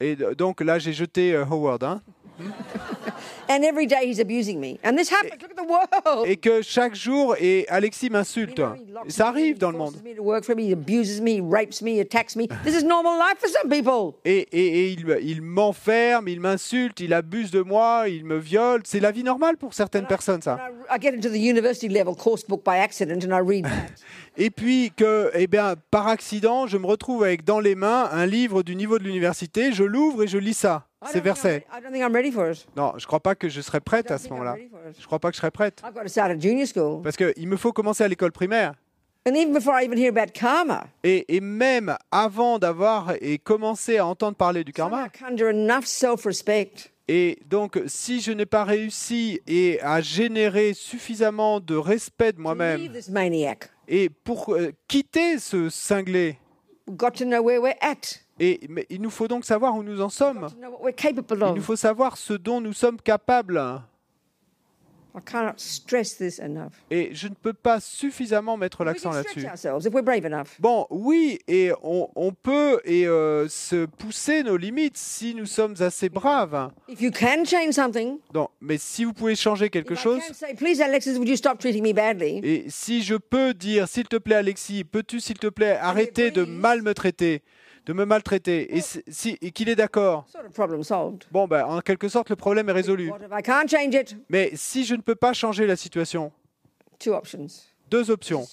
[0.00, 2.00] et d- donc là j'ai jeté euh, Howard, hein,
[3.48, 5.32] and every day he's abusing me, and this happens.
[5.40, 6.26] Look at the world.
[6.26, 8.60] et que chaque jour et Alexis m'insulte,
[9.08, 9.94] ça arrive dans le monde.
[10.04, 12.46] me to work for him, he abuses me, he rapes me, he attacks me.
[12.64, 14.14] This is normal life for some people.
[14.24, 18.82] Et, et- et il, il m'enferme, il m'insulte, il abuse de moi, il me viole.
[18.84, 20.58] C'est la vie normale pour certaines personnes, ça.
[20.90, 23.70] I, get into the university level course book by accident, and I read that.
[24.36, 28.26] Et puis que, eh bien, par accident, je me retrouve avec dans les mains un
[28.26, 31.64] livre du niveau de l'université, je l'ouvre et je lis ça, ces versets.
[32.76, 34.56] Non, je crois pas que je serais prête à ce moment-là.
[34.98, 35.80] Je crois pas que je serais prête.
[37.02, 38.74] Parce qu'il me faut commencer à l'école primaire.
[41.02, 45.08] Et, et même avant d'avoir et commencé à entendre parler du karma,
[47.08, 52.80] et donc si je n'ai pas réussi et à générer suffisamment de respect de moi-même,
[53.88, 56.38] et pour euh, quitter ce cinglé,
[58.40, 60.48] Et, mais il nous faut donc savoir où nous en sommes.
[60.56, 63.80] Il nous faut savoir ce dont nous sommes capables.
[65.16, 66.72] I cannot stress this enough.
[66.90, 69.46] Et je ne peux pas suffisamment mettre l'accent là-dessus.
[70.58, 75.76] Bon, oui, et on, on peut et euh, se pousser nos limites si nous sommes
[75.78, 76.68] assez braves.
[76.88, 80.20] If you can change something, Non, mais si vous pouvez changer quelque chose,
[82.42, 86.42] et si je peux dire, s'il te plaît, Alexis, peux-tu, s'il te plaît, arrêter de
[86.44, 87.42] mal me traiter,
[87.86, 90.26] de me maltraiter, et, si- et qu'il est d'accord,
[91.30, 93.10] bon, ben, en quelque sorte, le problème est résolu.
[94.30, 96.32] Mais si je ne peux pas changer la situation.
[97.90, 98.46] Deux options.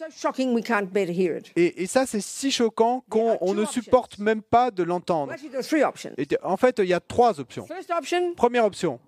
[1.55, 5.33] Et, et ça, c'est si choquant qu'on ne supporte même pas de l'entendre.
[6.43, 7.67] En fait, il y a trois options.
[8.35, 8.99] Première option,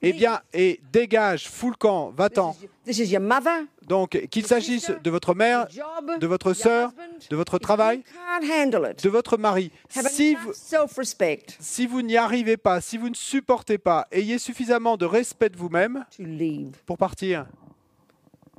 [0.00, 2.56] eh bien, et dégage, fous le camp, va-t'en.
[3.86, 5.66] Donc, qu'il s'agisse de votre mère,
[6.20, 6.92] de votre sœur,
[7.30, 8.02] de votre travail,
[8.40, 9.72] de votre mari.
[9.88, 14.96] Si vous, self-respect si vous n'y arrivez pas, si vous ne supportez pas, ayez suffisamment
[14.96, 16.04] de respect de vous-même
[16.86, 17.46] pour partir.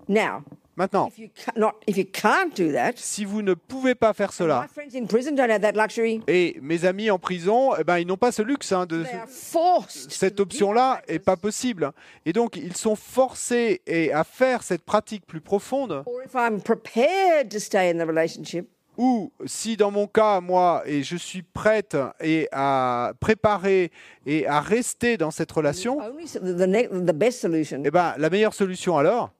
[0.09, 0.43] Now,
[0.75, 4.13] Maintenant, if you ca- not if you can't do that, si vous ne pouvez pas
[4.13, 6.21] faire my cela, friends in prison don't have that luxury.
[6.25, 9.13] et mes amis en prison, eh ben, ils n'ont pas ce luxe hein, de, They
[9.15, 10.09] are forced.
[10.09, 11.91] cette to option-là est pas possible.
[12.25, 16.03] Et donc, ils sont forcés et à faire cette pratique plus profonde.
[16.05, 20.83] Or if I'm prepared to stay in the relationship, Ou si dans mon cas, moi,
[20.85, 23.91] et je suis prête et à préparer
[24.25, 27.91] et à rester dans cette relation, only so the, the, ne- the best solution, eh
[27.91, 29.31] ben, la meilleure solution alors,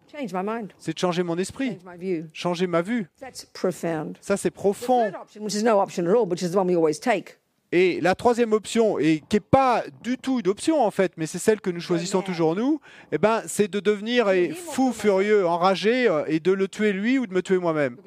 [0.78, 2.26] c'est de changer mon esprit, change my view.
[2.34, 3.08] changer ma vue.
[3.20, 4.18] That's profound.
[4.22, 5.06] Ça, c'est profond.
[5.06, 7.40] third option, which is no option at all, which is the one we always take,
[7.72, 11.28] Et la troisième option, et qui n'est pas du tout une option en fait, mais
[11.28, 12.82] c'est celle que nous choisissons toujours nous,
[13.12, 17.28] eh ben, c'est de devenir fou, furieux, enragé euh, et de le tuer lui ou
[17.28, 17.98] de me tuer moi-même.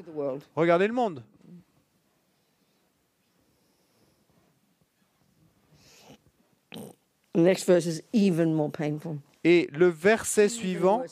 [0.56, 1.22] Regardez le monde.
[7.34, 9.18] The next verse is even more painful.
[9.44, 11.02] Et le verset suivant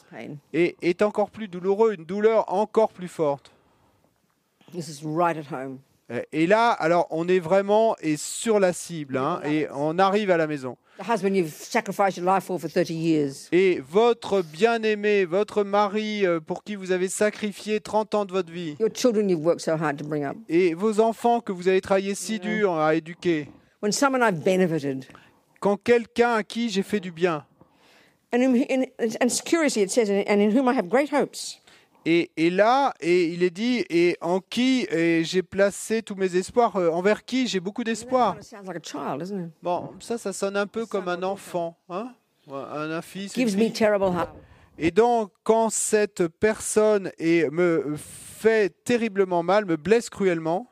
[0.52, 3.50] est, est encore plus douloureux, une douleur encore plus forte.
[4.72, 5.78] This is right at home.
[6.12, 10.30] Euh, Et là, alors, on est vraiment et sur la cible, hein, et on arrive
[10.30, 10.76] à la maison.
[10.98, 13.48] The husband you've sacrificed your life for for 30 years.
[13.52, 18.52] Et votre bien-aimé, votre mari, euh, pour qui vous avez sacrifié 30 ans de votre
[18.52, 20.36] vie, Your children you've worked so hard to bring up.
[20.48, 23.48] et vos enfants que vous avez travaillé si dur à éduquer,
[23.82, 25.06] When someone I've benefited.
[25.58, 27.44] quand quelqu'un à qui j'ai fait du bien,
[32.06, 34.86] et, et là, et il est dit, et en qui
[35.22, 38.36] j'ai placé tous mes espoirs, euh, envers qui j'ai beaucoup d'espoir.
[39.62, 42.14] Bon, ça, ça sonne un peu comme un enfant, hein
[42.50, 43.36] un, un fils.
[43.36, 43.72] une fille.
[44.78, 50.66] Et donc, quand cette personne est, me fait terriblement mal, me blesse cruellement,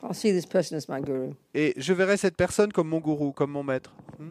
[0.00, 1.32] I'll see this person as my guru.
[1.54, 3.92] et je verrai cette personne comme mon gourou, comme mon maître.
[4.20, 4.30] Hmm?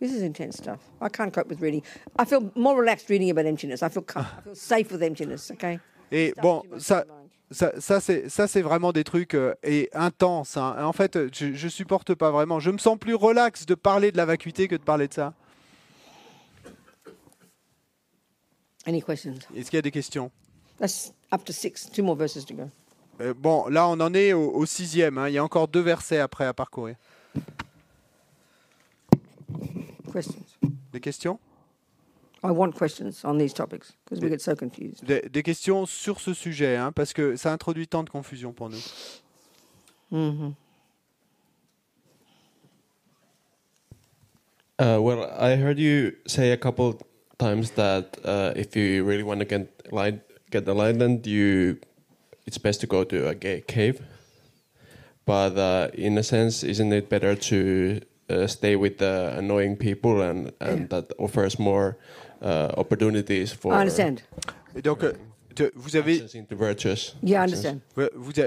[0.00, 0.78] This is intense stuff.
[1.00, 1.82] I can't cope with reading.
[2.18, 3.82] I feel more relaxed reading about emptiness.
[3.82, 5.50] I feel com- I feel safe with emptiness.
[5.50, 5.78] Okay?
[6.12, 7.04] Et Stuff bon, ça,
[7.50, 10.56] ça, ça, c'est, ça, c'est vraiment des trucs euh, et intenses.
[10.56, 10.76] hein.
[10.84, 12.60] En fait, je, je supporte pas vraiment.
[12.60, 15.34] Je me sens plus relax de parler de la vacuité que de parler de ça.
[18.86, 19.34] Any questions?
[19.54, 20.30] Est-ce qu'il y a des questions?
[20.78, 21.90] That's up to six.
[21.90, 22.70] Two more verses to go.
[23.20, 25.18] Euh, Bon, là, on en est au, au sixième.
[25.18, 25.28] hein.
[25.28, 26.94] Il y a encore deux versets après à parcourir.
[30.10, 30.58] Questions?
[30.92, 31.38] Des questions
[32.42, 35.04] I want questions on these topics because we get so confused.
[35.04, 38.70] des, des questions sur ce sujet, hein, parce que ça introduit tant de confusion pour
[38.70, 38.78] nous.
[40.10, 40.52] hmm
[44.80, 47.00] Uh, well, I heard you say a couple
[47.40, 50.20] times that uh, if you really want to get light,
[50.52, 51.78] get enlightened, you
[52.46, 54.00] it's best to go to a gay cave.
[55.26, 58.00] But uh, in a sense, isn't it better to
[58.30, 61.96] uh, stay with the annoying people and and that offers more
[62.42, 64.22] uh, opportunities for I understand.
[64.76, 65.16] Et donc, te-
[65.74, 66.22] vous avez.
[67.22, 67.46] Yeah,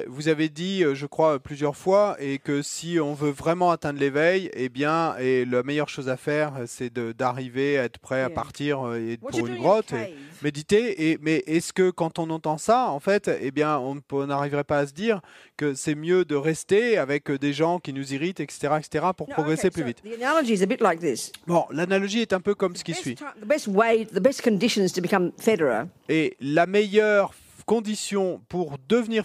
[0.08, 4.00] Vous, avez dit, euh, je crois, plusieurs fois, et que si on veut vraiment atteindre
[4.00, 8.00] l'éveil, eh bien, et la meilleure chose à faire, euh, c'est de- d'arriver à être
[8.00, 11.10] prêt à partir euh, et pour une grotte, et méditer.
[11.12, 14.80] Et, mais est-ce que quand on entend ça, en fait, eh bien, on n'arriverait pas
[14.80, 15.22] à se dire
[15.58, 19.34] que c'est mieux de rester avec des gens qui nous irritent, etc., etc., pour No,
[19.36, 20.02] progresser okay, plus so vite?
[20.04, 21.32] The analogy is a bit like this.
[21.48, 23.16] Bon, l'analogie est un peu comme ce qui suit.
[26.10, 27.01] Et la meilleure
[27.66, 29.24] condition pour devenir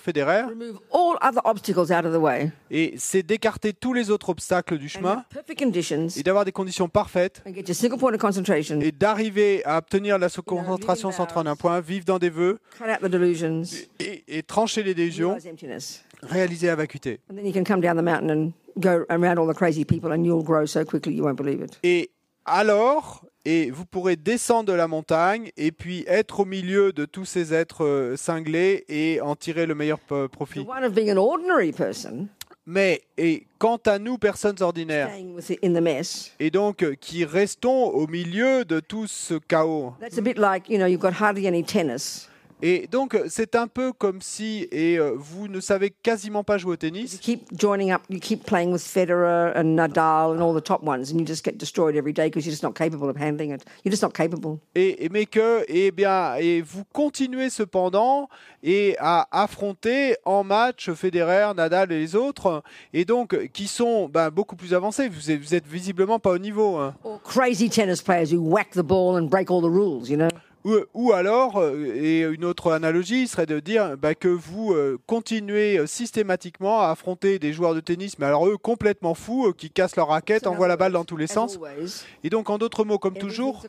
[2.18, 5.24] way, et c'est d'écarter tous les autres obstacles du chemin.
[5.59, 7.43] conditions, et d'avoir des conditions parfaites.
[7.47, 12.59] Et d'arriver à obtenir la concentration centrée en un point, vivre dans des vœux.
[14.01, 15.37] Et, et trancher les délusions,
[16.22, 17.20] réaliser la vacuité.
[17.31, 20.12] and then you can come down the mountain and go around all the crazy people,
[20.12, 21.79] and you'll grow so quickly you won't believe it.
[21.83, 22.11] Et
[22.47, 27.24] alors, et vous pourrez descendre de la montagne et puis être au milieu de tous
[27.24, 30.66] ces êtres euh, cinglés et en tirer le meilleur The profit.
[32.68, 35.11] Mais, et quant à nous, personnes ordinaires,
[36.40, 40.68] et donc euh, qui restons au milieu de tout ce chaos, that's a bit like,
[40.68, 42.28] you know, you've got hardly any tennis.
[42.63, 46.71] Et donc, c'est un peu comme si et euh, vous ne savez quasiment pas jouer
[46.71, 47.19] au You tennis.
[47.21, 51.13] keep joining up, you keep playing with Federer and Nadal and all the top ones,
[51.13, 53.63] and you just get destroyed every day because you're just not capable of handling it.
[53.85, 54.59] You're just not capable.
[54.75, 58.31] Et, et- mais que, eh bien, et vous continuez cependant
[58.63, 62.63] et à affronter en match Federer, Nadal et les autres,
[62.95, 65.09] et donc qui sont ben, beaucoup plus avancés.
[65.11, 66.77] Vous êtes, vous êtes visiblement pas au niveau.
[66.77, 66.95] hein.
[67.05, 70.29] Or crazy tennis players who whack the ball and break all the rules, you know?
[70.67, 74.99] Ou, ou alors, euh, et une autre analogie serait de dire bah, que vous euh,
[75.07, 79.53] continuez euh, systématiquement à affronter des joueurs de tennis, mais alors eux complètement fous, euh,
[79.53, 81.55] qui cassent leur raquette, So envoient la balle dans tous les sens.
[81.57, 83.62] always, Et donc, en d'autres mots, comme toujours,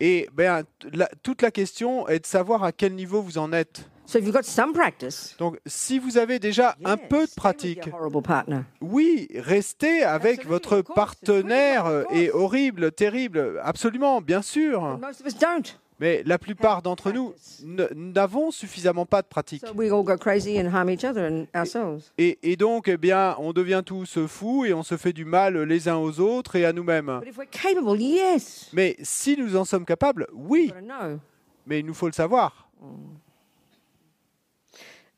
[0.00, 0.62] et ben,
[0.92, 3.88] la- toute la question est de savoir à quel niveau vous en êtes.
[4.10, 7.26] So if you've got some practice, Donc, si vous avez déjà un yes, peu de
[7.26, 8.60] stay with pratique, your horrible partner.
[8.80, 14.80] oui, restez avec Absolutely, votre of course, partenaire it's euh, horrible, terrible, absolument, bien sûr.
[14.98, 15.78] Most of us don't.
[16.00, 19.66] Mais la plupart d'entre nous n- n'avons suffisamment pas de pratique.
[19.66, 22.10] So we all go crazy and harm each other and ourselves.
[22.16, 25.58] Et, et donc, eh bien, on devient tous fous et on se fait du mal
[25.64, 27.18] les uns aux autres et à nous-mêmes.
[27.20, 28.70] But if we're capable, yes.
[28.72, 31.18] Mais si nous en sommes capables, oui, know.
[31.66, 32.70] mais il nous faut le savoir.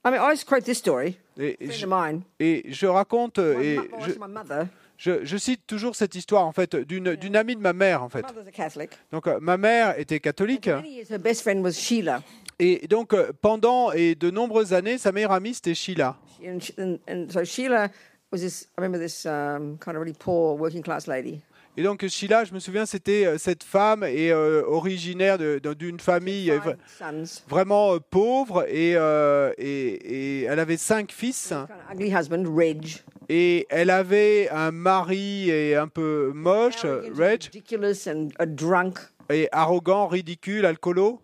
[0.05, 1.19] I mean, I always quote this story.
[1.39, 2.23] Et, je, of mine.
[2.39, 4.67] et je raconte, My, et je, my mother.
[4.97, 8.09] je- je cite toujours cette histoire en fait d'une d'une amie de ma mère en
[8.09, 8.23] fait.
[8.23, 8.91] Mother's a Catholic.
[9.13, 10.69] Donc euh, ma mère était catholique
[12.59, 16.17] et donc euh, pendant et de nombreuses années, sa meilleure amie c'était Sheila.
[17.45, 17.89] Sheila
[21.81, 26.59] Et donc Sheila, je me souviens, c'était euh, cette femme euh, originaire d'une famille euh,
[27.49, 32.45] vraiment euh, pauvre et, euh, et, et elle avait cinq fils Kind of ugly husband,
[32.55, 33.03] Reg.
[33.31, 37.49] et elle avait un mari et un peu moche, Reg,
[38.47, 38.99] drunk.
[39.31, 41.19] et arrogant, ridicule, alcoolo.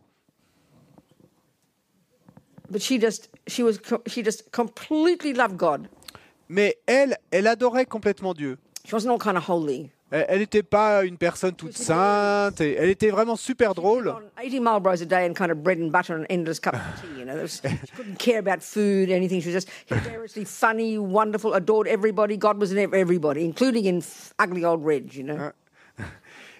[2.70, 5.86] But she just, she was, co- she just completely loved God.
[6.48, 8.57] Mais elle, elle adorait complètement Dieu.
[8.86, 9.90] She wasn't all kind of holy.
[10.11, 14.14] Elle n'était pas une personne toute sainte, et elle était vraiment super drôle.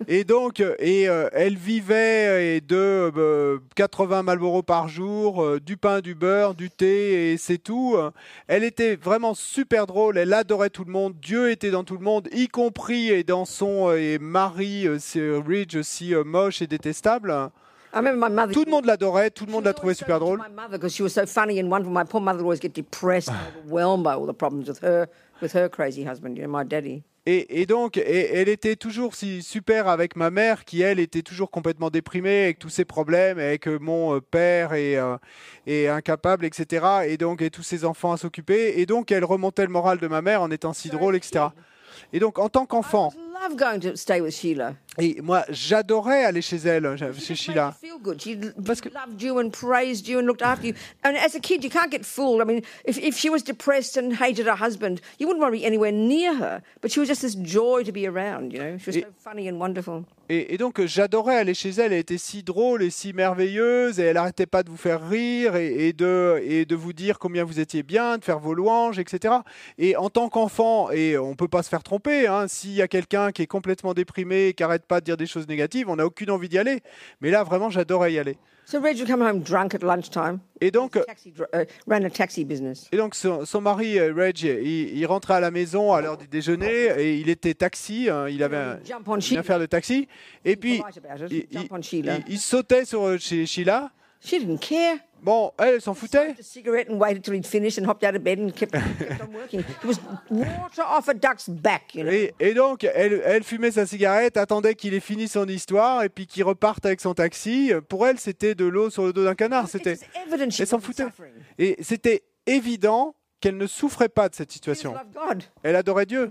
[0.09, 5.59] Et donc, euh, et, euh, elle vivait et de euh, 80 Marlboro par jour, euh,
[5.59, 7.97] du pain, du beurre, du thé, et c'est tout.
[8.47, 12.05] Elle était vraiment super drôle, elle adorait tout le monde, Dieu était dans tout le
[12.05, 16.67] monde, y compris et dans son euh, et mari, euh, Ridge, aussi euh, moche et
[16.67, 17.31] détestable.
[17.95, 18.53] I remember my mother.
[18.53, 20.39] Tout le monde l'adorait, tout le monde la trouvait super drôle.
[20.39, 21.93] My mother, because she was so funny and wonderful.
[21.93, 25.09] My poor mother would always get depressed and overwhelmed by all the problems with her,
[25.41, 26.37] with her crazy husband.
[26.37, 27.05] You know, my daddy.
[27.29, 31.23] Et, et donc, et- elle était toujours si super avec ma mère, qui elle était
[31.23, 35.17] toujours complètement déprimée avec tous ses problèmes, avec euh, mon euh, père et, euh,
[35.67, 36.87] et incapable, etc.
[37.09, 38.81] Et donc, et tous ses enfants à s'occuper.
[38.81, 41.47] Et donc, elle remontait le moral de ma mère en étant si drôle, etc.
[42.13, 44.75] Et donc, en tant qu'enfant, I love going to stay with Sheila.
[44.99, 47.75] et moi, j'adorais aller chez elle, chez just made Sheila.
[47.83, 48.21] you feel good.
[48.21, 50.75] She Parce que- loved you and praised you and looked after you.
[51.05, 52.41] And as a kid, you can't get fooled.
[52.41, 55.59] I mean, if, if she was depressed and hated her husband, you wouldn't want to
[55.61, 56.63] be anywhere near her.
[56.81, 58.79] But she was just this joy to be around, you know?
[58.79, 60.05] She was Et- so funny and wonderful.
[60.29, 61.93] Et, et donc, euh, j'adorais aller chez elle.
[61.93, 64.01] Elle était si drôle et si merveilleuse.
[64.01, 67.19] Et elle arrêtait pas de vous faire rire et, et de, et de vous dire
[67.21, 69.35] combien vous étiez bien, de faire vos louanges, etc.
[69.79, 72.89] Et en tant qu'enfant, et on peut pas se faire tromper, hein, s'il y a
[72.89, 76.07] quelqu'un qui est complètement déprimé, qui arrête pas de dire des choses négatives, on n'a
[76.07, 76.81] aucune envie d'y aller.
[77.21, 78.37] Mais là, vraiment, j'adorais y aller.
[78.69, 80.41] So Reg would come home drunk at lunchtime.
[80.61, 82.89] Et donc, Taxi, dri- uh, ran a taxi business.
[82.91, 86.17] et donc son, son mari, euh, Reg, il, il rentrait à la maison à l'heure
[86.17, 88.09] du déjeuner et il était taxi.
[88.11, 88.79] hein, il avait un-
[89.31, 90.09] une affaire de taxi.
[90.45, 90.83] Et puis,
[92.29, 93.91] il, sautait sur euh, chez Sheila.
[94.21, 94.97] She didn't care.
[95.27, 96.27] Bon, elle, elle s'en foutait.
[96.27, 98.71] Smoked a cigarette and waited till he'd finished and hopped out of bed and kept,
[98.71, 99.59] kept on working.
[99.59, 99.97] It was
[100.31, 102.13] water off a duck's back, you know.
[102.13, 106.09] Et, et donc, elle, elle fumait sa cigarette, attendait qu'il ait fini son histoire et
[106.09, 107.73] puis qu'il reparte avec son taxi.
[107.89, 109.65] Pour elle, c'était de l'eau sur le dos d'un canard.
[109.65, 111.05] It C'était, was evident she elle s'en wasn't foutait.
[111.07, 111.33] suffering.
[111.59, 114.95] Et c'était évident qu'elle ne souffrait pas de cette situation.
[115.63, 116.31] Elle adorait Dieu.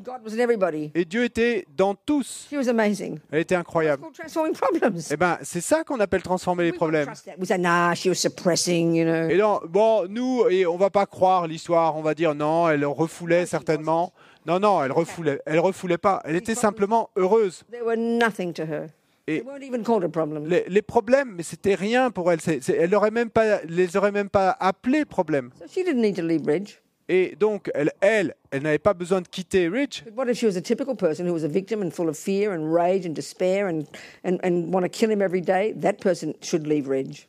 [0.95, 2.47] Et Dieu était dans tous.
[3.31, 4.03] Elle était incroyable.
[4.53, 4.99] problems.
[5.11, 7.11] Eh ben, c'est ça qu'on appelle transformer les problèmes.
[7.37, 11.95] Et non, bon, nous, et on va pas croire l'histoire.
[11.95, 14.13] On va dire non, elle refoulait certainement.
[14.45, 16.21] Non, non, elle refoulait, elle refoulait pas.
[16.23, 17.63] Elle était simplement heureuse.
[19.27, 19.43] Et-.
[20.45, 22.37] Les, les problèmes, mais c'était rien pour elle.
[22.67, 25.49] Elle aurait même pas, les aurait même pas appelés problèmes.
[25.59, 26.77] So she didn't need to leave Ridge.
[27.07, 29.69] Et donc, elle, elle, elle n'avait pas besoin de quitter.
[29.69, 32.17] But what if she was a typical person who was a victim and full of
[32.17, 33.87] fear and rage and despair and,
[34.23, 35.73] and, and want to kill him every day?
[35.73, 37.27] That person should leave Ridge.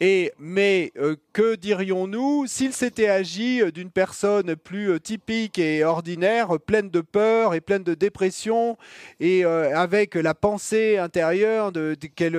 [0.00, 6.58] Mais euh, que dirions-nous s'il s'était agi euh, d'une personne plus euh, typique et ordinaire,
[6.60, 8.76] pleine de peur et pleine de dépression,
[9.18, 12.36] et avec la pensée intérieure de, qu'elle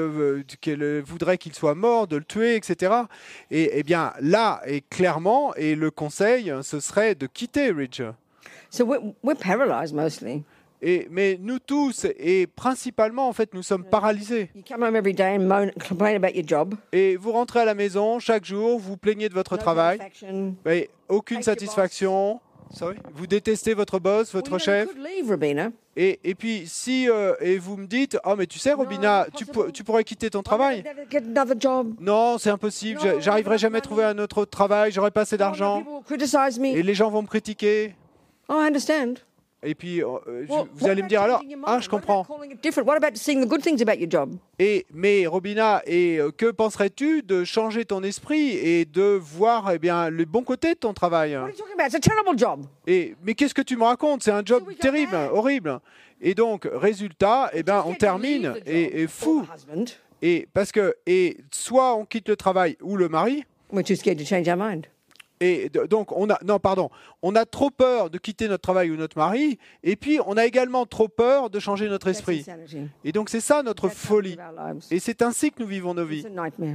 [1.01, 2.93] voudrait qu'il soit mort, de le tuer, etc.
[3.51, 8.01] Et eh bien là, et clairement, et le conseil, euh, ce serait de quitter Ridge.
[8.69, 10.43] So we're, we're paralyzed mostly.
[10.81, 14.49] Et, mais nous tous, et principalement en fait, nous sommes paralysés.
[14.55, 16.75] You come home every day and moan, complain about your job.
[16.93, 19.99] Et vous rentrez à la maison chaque jour, vous plaignez de votre No travail.
[20.65, 22.39] Mais aucune satisfaction.
[22.71, 22.97] Sorry.
[23.15, 24.89] Vous détestez votre boss, votre Well, chef.
[24.95, 25.71] leave.
[25.97, 29.43] Et, et puis, si euh, et vous me dites, oh, mais tu sais, Robina, tu,
[29.43, 29.51] impossible.
[29.51, 30.83] pour- tu pourrais quitter ton travail.
[30.83, 31.95] never, never get another job.
[31.99, 32.99] Non, c'est impossible.
[33.19, 34.91] J'arriverai jamais à trouver un autre travail.
[34.91, 35.79] J'aurai pas assez no, d'argent.
[35.79, 36.67] people will criticize me.
[36.67, 37.95] Et les gens vont me critiquer.
[38.47, 39.15] Oh, I understand.
[39.61, 42.25] Et puis, euh, euh, Well, vous allez me dire alors, ah, je comprends.
[44.59, 49.79] Et mais Robina, et euh, que penserais-tu de changer ton esprit et de voir eh
[49.79, 51.37] bien le bon côté de ton travail?
[52.87, 54.23] Et mais qu'est-ce que tu me racontes?
[54.23, 55.79] C'est un job terrible, horrible.
[56.21, 59.45] Et donc résultat, eh ben on termine et, et fou.
[60.21, 63.43] Et parce que et soit on quitte le travail ou le mari.
[63.71, 64.87] We're too scared to change our mind.
[65.41, 66.89] Et donc on a non pardon,
[67.21, 69.57] on a trop peur de quitter notre travail ou notre mari.
[69.83, 72.45] Et puis on a également trop peur de changer notre esprit.
[73.03, 74.37] Et donc c'est ça notre folie.
[74.91, 76.25] Et c'est ainsi que nous vivons nos vies.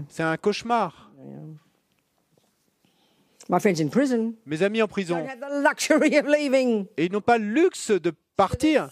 [0.09, 1.11] C'est un cauchemar.
[4.47, 5.27] Mes amis en prison,
[6.97, 8.89] et ils n'ont pas le luxe de partir.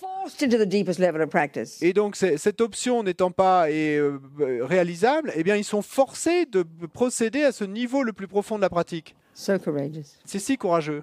[1.81, 4.21] Et donc, cette option n'étant pas et, euh,
[4.63, 8.61] réalisable, eh bien, ils sont forcés de procéder à ce niveau le plus profond de
[8.61, 9.17] la pratique.
[9.35, 10.17] So courageous.
[10.25, 11.03] C'est si courageux.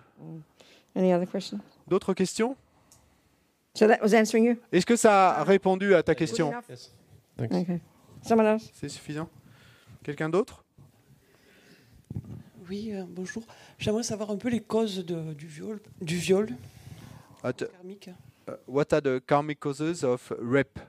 [0.95, 1.59] Any other questions?
[1.87, 2.55] D'autres questions?
[3.75, 4.55] So that was answering you?
[4.71, 6.51] Est-ce que ça a répondu à ta question?
[6.69, 6.91] Yes.
[7.37, 7.55] Thanks.
[7.55, 7.81] Okay.
[8.23, 8.69] Someone else?
[8.73, 9.29] C'est suffisant
[10.03, 10.63] Quelqu'un d'autre?
[12.69, 13.43] Oui, euh, bonjour.
[13.77, 16.49] J'aimerais savoir un peu les causes de- du viol, du viol
[17.43, 18.09] At- karmique.
[18.47, 20.79] uh, What are the karmic causes of rape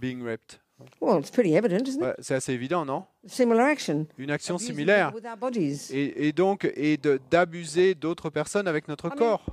[0.00, 0.60] Being raped?
[1.00, 2.16] Well, it's pretty evident, isn't it?
[2.20, 3.04] C'est assez évident, non?
[3.26, 4.06] Similar action.
[4.18, 5.12] Une action similaire.
[5.14, 5.90] With our bodies.
[5.90, 9.44] Et, et donc, et de- d'abuser d'autres personnes avec notre mean- corps.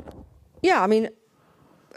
[0.64, 1.10] Yeah, I mean,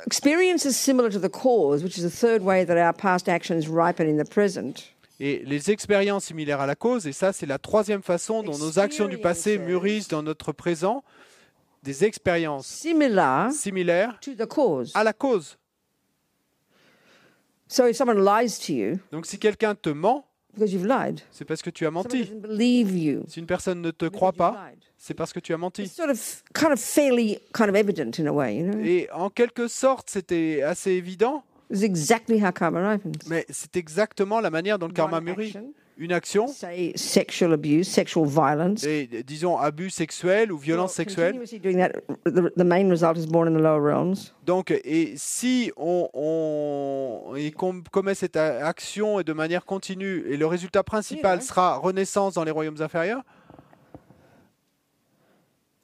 [0.07, 3.69] experience is similar to the cause, which is the third way that our past actions
[3.69, 4.93] ripen in the present.
[5.19, 8.79] Et les expériences similaires à la cause, et ça c'est la troisième façon dont nos
[8.79, 11.03] actions du passé mûrissent dans notre présent,
[11.83, 14.93] des expériences Similar similaires to the cause.
[14.95, 15.57] à la cause.
[17.69, 20.25] So if someone lies to you Donc si quelqu'un te ment,
[20.55, 22.21] because you've lied, c'est parce que tu as someone menti.
[22.25, 23.25] doesn't believe you.
[23.29, 24.79] Si une personne ne te because croit you've pas, lied.
[24.97, 25.83] c'est parce que tu as menti.
[25.83, 28.79] It's sort of kind of fairly kind of evident in a way, you know?
[28.85, 33.29] Et en quelque sorte, c'était assez évident, It's exactly how karma ripens.
[33.29, 35.47] mais c'est exactement la manière dont le karma One mûrit.
[35.49, 38.85] action, Une action, say sexual abuse, sexual violence.
[38.85, 41.41] et, disons abus sexuel ou violence sexuelle?
[44.45, 47.51] Donc, et si on, on- et
[47.91, 52.51] commet cette action et de manière continue, et le résultat principal sera renaissance dans les
[52.51, 53.23] royaumes inférieurs?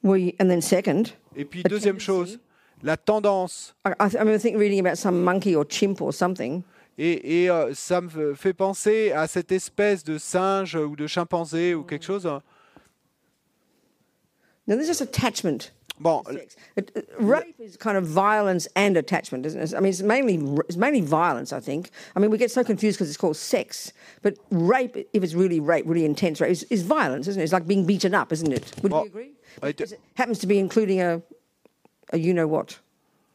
[0.05, 1.05] We, and then second,
[1.37, 2.39] Et puis deuxième chose,
[2.83, 3.75] la tendance.
[3.87, 6.65] I, I, th- I remember think reading about some monkey or chimp or something.
[6.99, 11.75] Et, et, euh, ça me fait penser à cette espèce de singe ou de chimpanzé
[11.75, 12.25] ou quelque chose.
[14.67, 15.71] Now, there's just attachment.
[15.99, 16.57] Bon, sex.
[16.77, 19.75] It- it- rape is kind of violence and attachment, isn't it?
[19.75, 20.35] I mean, it's mainly
[20.69, 21.53] it's mainly violence.
[21.53, 21.91] I think.
[22.17, 23.93] I mean, we get so confused because it's called sex,
[24.23, 27.45] but rape, if it's really rape, really intense rape, is, is violence, isn't it?
[27.45, 28.73] It's like being beaten up, isn't it?
[28.83, 29.33] Would Well, you agree?
[29.63, 31.23] I d- Because it happens to be including a,
[32.13, 32.79] a you know what.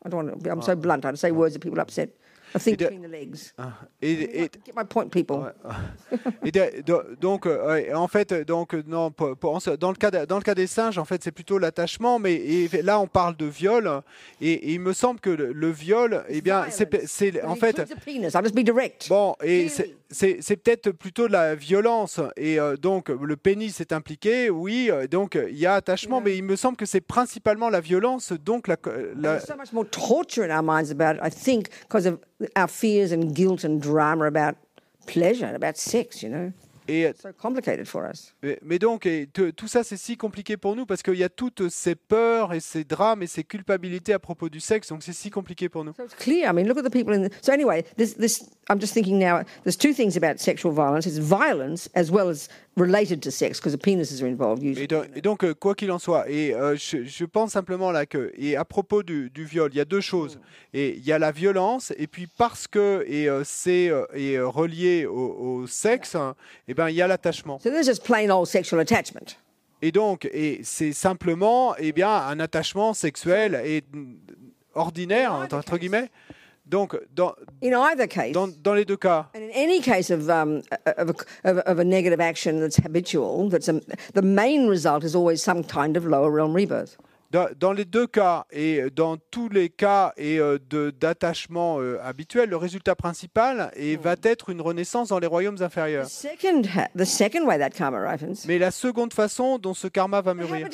[0.03, 0.51] I don't want to.
[0.51, 0.75] I'm so ah.
[0.75, 1.05] blunt.
[1.05, 2.09] I say words that people are upset.
[2.53, 3.53] A thing It, uh, between the legs.
[4.01, 4.11] et,
[4.43, 5.53] et- Get my point, people.
[6.45, 10.25] Et de- de- donc, euh, en fait, donc non, pour- pour- dans le cas de-
[10.25, 13.35] dans le cas des singes, en fait, c'est plutôt l'attachement, mais et là, on parle
[13.35, 14.01] de viol,
[14.41, 16.65] et, et il me semble que le, le viol, eh bien,
[17.07, 17.75] c'est en fait,
[19.09, 23.91] bon, et c'est- c'est peut-être plutôt de la violence, et euh, donc le pénis est
[23.91, 26.25] impliqué, oui, euh, donc il y a attachement, Yeah.
[26.25, 28.77] mais il me semble que c'est principalement la violence, donc la,
[29.15, 32.19] la- There's so much more torture in our minds about it, I think, because of
[32.55, 34.55] our fears and guilt and drama about
[35.05, 36.51] pleasure, about sex, you know?
[36.87, 38.33] Et So complicated for us.
[38.63, 41.69] Mais, donc, et tout ça, c'est si compliqué pour nous parce qu'il y a toutes
[41.69, 44.89] ces peurs et ces drames et ces culpabilités à propos du sexe.
[44.89, 45.93] Donc, c'est si compliqué pour nous.
[45.93, 46.49] So it's clear.
[46.49, 47.27] I mean, look at the people in.
[47.27, 49.43] The, so anyway, this, this I'm just thinking now.
[49.63, 51.05] There's two things about sexual violence.
[51.05, 54.83] It's violence as well as related to sex because the penises are involved usually.
[54.83, 57.91] Et, donc- et donc, euh, quoi qu'il en soit, et euh, je, je pense simplement
[57.91, 60.39] là que, et à propos du, du viol, il y a deux choses.
[60.73, 64.47] Et il y a la violence, et puis parce que et euh, c'est est, euh,
[64.47, 65.13] relié au,
[65.61, 66.35] au sexe, hein,
[66.67, 67.59] et ben il y a l'attachement.
[67.59, 69.37] So there's just plain old sexual attachment.
[69.81, 73.83] Et donc, et c'est simplement, eh bien, un attachement sexuel et
[74.73, 76.09] ordinaire entre guillemets.
[76.69, 77.33] Donc, dans,
[77.63, 80.61] In either case, dans, dans les deux cas, and in any case of um,
[80.97, 83.79] of, a, of, a- of a negative action that's habitual, that's a,
[84.13, 86.97] the main result is always some kind of lower realm rebirth.
[87.29, 90.57] Dans, dans les deux cas et dans tous les cas et euh,
[90.91, 95.61] d'attachement euh, habituel, le résultat principal et va être une renaissance dans les royaumes The
[95.63, 96.05] inférieurs.
[96.07, 100.21] second, ha- the second way that karma ripens, Mais la seconde façon dont ce karma
[100.21, 100.67] va mûrir,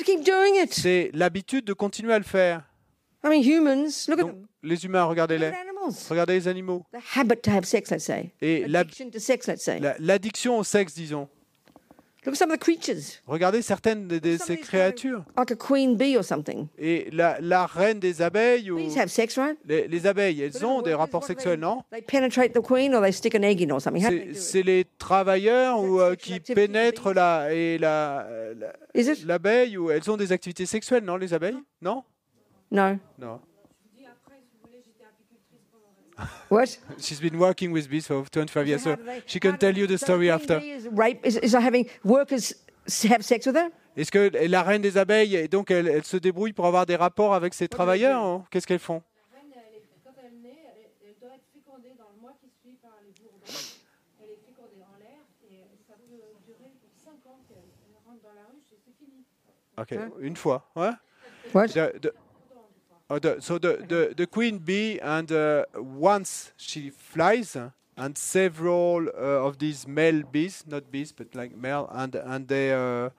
[0.70, 2.62] c'est l'habitude de continuer à le faire.
[3.24, 4.46] I mean, humans, look at Donc, them.
[4.62, 5.50] les humains, regardez-les.
[6.10, 6.84] Regardez les animaux.
[6.92, 8.30] The habit to have sex, let's say.
[8.40, 9.78] Et la- Addiction to sex, let's say.
[9.80, 11.28] La- L'addiction au sexe, disons.
[12.26, 13.20] Look at some of the creatures.
[13.26, 15.26] Regardez certaines de, de ces créatures.
[15.36, 16.68] Like a queen bee or something.
[16.78, 19.58] Et la, la reine des abeilles ou Bees have sex, right?
[19.66, 21.82] les, les abeilles, elles But ont des rapports sexuels, they, non?
[21.92, 24.02] They penetrate the queen or they stick an egg in or something.
[24.02, 28.26] How do they C'est les travailleurs ou, euh, qui pénètrent la, et la,
[29.26, 31.58] l'abeille ou elles ont des activités sexuelles, non, les abeilles?
[31.82, 32.04] Non?
[32.70, 32.96] No.
[33.18, 33.38] Non.
[36.48, 36.78] What?
[36.98, 38.96] She's been working with bees for 25 years, so
[39.26, 40.60] she can tell you the story after.
[40.60, 41.20] bee Is rape?
[41.26, 42.54] Is, is having workers
[43.08, 43.70] have sex with her?
[43.96, 46.96] Est-ce que la reine des abeilles, et donc elle, elle se débrouille pour avoir des
[46.96, 48.44] rapports avec ses travailleurs hein?
[48.50, 49.02] Qu'est-ce qu'elles font?
[49.32, 52.20] La reine, elle est- quand elle naît, elle, est- elle doit être fécondée dans le
[52.20, 53.38] mois qui suit par les bourdons.
[54.20, 56.10] Elle est fécondée en l'air et ça peut
[56.46, 56.70] durer
[57.04, 59.22] 5 ans qu'elle elle rentre dans la ruche et c'est fini.
[59.78, 60.90] Ok, une fois, ouais.
[61.54, 61.68] What?
[61.68, 62.10] The, the,
[63.10, 67.56] oh, the, so the, the, the queen bee, and uh, once she flies,
[67.96, 72.72] and several uh, of these male bees, not bees, but like male, and and they
[72.72, 73.10] uh,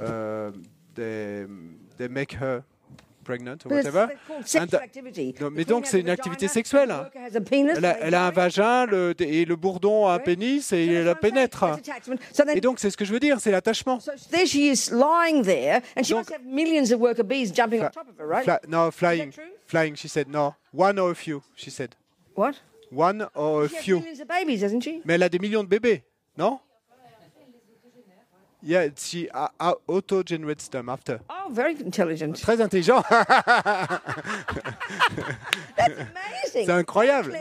[0.00, 0.50] uh,
[0.94, 1.46] they
[1.98, 2.64] they make her
[3.22, 4.08] pregnant or whatever.
[4.54, 6.92] And, uh, mais donc c'est une activité sexuelle.
[7.14, 10.84] Elle a, they elle a un vagin le, et le bourdon a un pénis et
[10.84, 11.64] il la pénètre.
[12.54, 14.00] Et donc c'est ce que je veux dire, c'est l'attachement.
[14.00, 17.52] so there she is lying there, and she Donc- must have millions of worker bees
[17.54, 18.44] jumping on Fla- top of her, right?
[18.44, 19.32] Fly- no, flying,
[19.66, 19.94] flying.
[19.96, 21.42] She said no, one or a few.
[21.56, 21.94] She said
[22.34, 22.56] What?
[22.90, 24.02] one or a few.
[25.04, 26.02] Mais elle a des millions de bébés,
[26.36, 26.60] non?
[28.64, 29.28] Yeah, she
[29.88, 31.18] auto-generates them after.
[31.28, 32.34] Oh, very intelligent.
[32.40, 33.02] Très intelligent.
[35.76, 36.66] That's amazing.
[36.66, 37.34] C'est incroyable.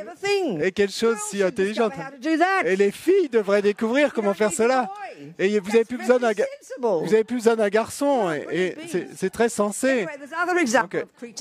[0.61, 1.91] Et quelle chose Girls si should intelligente.
[1.91, 2.63] discover how to do that.
[2.65, 4.89] Et les filles devraient découvrir You comment faire cela.
[5.37, 6.31] Et vous avez That's plus besoin d'un
[6.79, 8.31] vous avez plus besoin d'un garçon.
[8.31, 8.75] Et, et
[9.15, 10.07] c'est très sensé.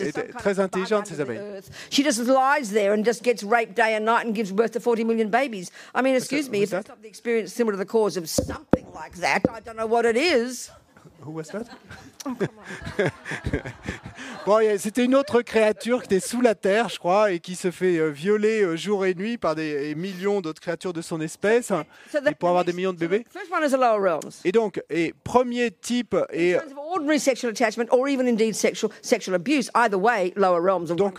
[0.01, 1.39] Et très intelligentes, ces abeilles.
[1.39, 1.70] earth.
[1.90, 4.81] She just lies there and just gets raped day and night and gives birth to
[4.81, 5.70] 40 million babies.
[5.94, 6.97] I mean, excuse me, if that's that?
[6.97, 10.05] not the experience similar to the cause of something like that, I don't know what
[10.05, 10.71] it is.
[11.21, 11.69] Who was that?
[14.47, 17.71] Bon, c'était une autre créature qui était sous la terre, je crois, et qui se
[17.71, 21.71] fait euh, violer euh, jour et nuit par des millions d'autres créatures de son espèce,
[22.31, 23.27] et pour avoir des millions de bébés.
[24.47, 26.65] Et donc, et premier type, of
[30.97, 31.19] Donc,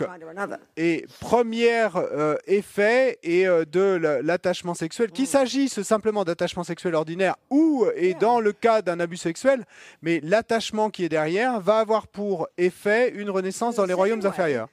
[0.76, 6.96] et premier euh, effet et euh, de la- l'attachement sexuel, qu'il s'agisse simplement d'attachement sexuel
[6.96, 9.64] ordinaire ou et dans le cas d'un abus sexuel,
[10.02, 14.68] mais l'attachement qui est derrière va avoir pour effet une renaissance dans les royaumes inférieurs.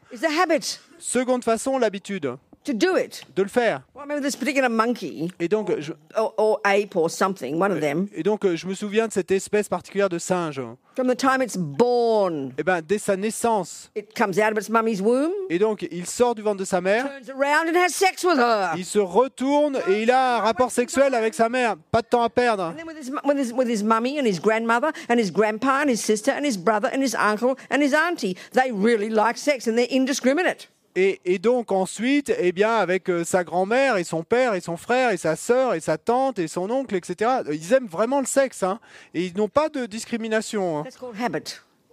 [0.99, 2.35] Seconde façon, l'habitude
[2.65, 3.23] to do it.
[3.35, 3.81] de le faire.
[3.95, 5.29] Well, I remember this particular monkey?
[5.39, 8.67] Et donc, je, or, or ape or something, one of them, et donc, euh, je
[8.67, 10.61] me souviens de cette espèce particulière de singe.
[10.95, 14.69] from the time it's born, Et ben, dès sa naissance, it comes out of its
[14.69, 17.91] mummy's womb, et donc il sort du ventre de sa mère, turns around and has
[17.95, 18.73] sex with her.
[18.77, 21.75] il se retourne et il a un rapport sexuel avec sa mère.
[21.91, 22.63] Pas de temps à perdre.
[22.63, 25.31] And then with his, mu- with, his, with his mummy and his grandmother and his
[25.31, 29.09] grandpa and his sister and his brother and his uncle and his auntie, they really
[29.09, 30.67] like sex and they're indiscriminate.
[30.95, 34.75] Et, et donc ensuite, eh bien, avec euh, sa grand-mère et son père et son
[34.75, 37.29] frère et sa sœur et sa tante et son oncle, etc.
[37.51, 38.79] Ils aiment vraiment le sexe, hein,
[39.13, 40.79] et ils n'ont pas de discrimination.
[40.79, 40.83] hein.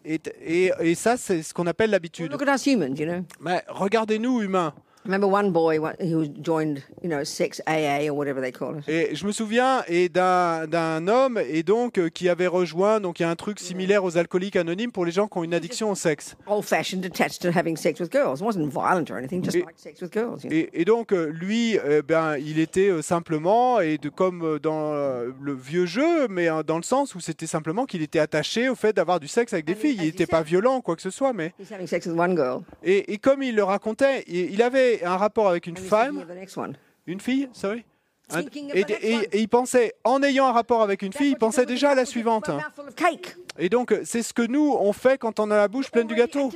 [0.04, 2.30] Et, et- et ça, c'est ce qu'on appelle l'habitude.
[2.32, 3.22] look at us humans, you know.
[3.40, 4.72] Mais regardez-nous, humains.
[5.06, 8.76] I remember one boy one- who joined, you know, sex AA or whatever they call
[8.78, 8.88] it.
[8.88, 13.20] Et je me souviens et d'un d'un homme et donc euh, qui avait rejoint donc
[13.20, 15.54] il y a un truc similaire aux alcooliques anonymes pour les gens qui ont une
[15.54, 16.36] addiction au sexe.
[16.46, 18.40] Old-fashioned, attached to having sex with girls.
[18.40, 20.70] It wasn't violent or anything, just Et-?
[20.72, 24.92] Et, donc euh, lui, euh, ben il était euh, simplement et de comme dans
[25.40, 28.74] le vieux jeu, mais euh, dans le sens où c'était simplement qu'il était attaché au
[28.74, 29.96] fait d'avoir du sexe avec des filles.
[29.98, 32.62] Il n'était pas violent quoi que ce soit, mais He's having sex with one girl.
[32.82, 34.62] et, et comme il le racontait, il, il
[34.96, 36.24] avait un rapport avec une femme,
[37.06, 37.84] une fille, sorry.
[38.30, 38.40] Un-
[38.74, 38.80] et,
[39.32, 42.04] et- il pensait, en ayant un rapport avec une fille, il pensait déjà à la
[42.04, 42.50] suivante.
[43.58, 46.14] Et donc, c'est ce que nous, on fait quand on a la bouche pleine du
[46.16, 46.50] gâteau.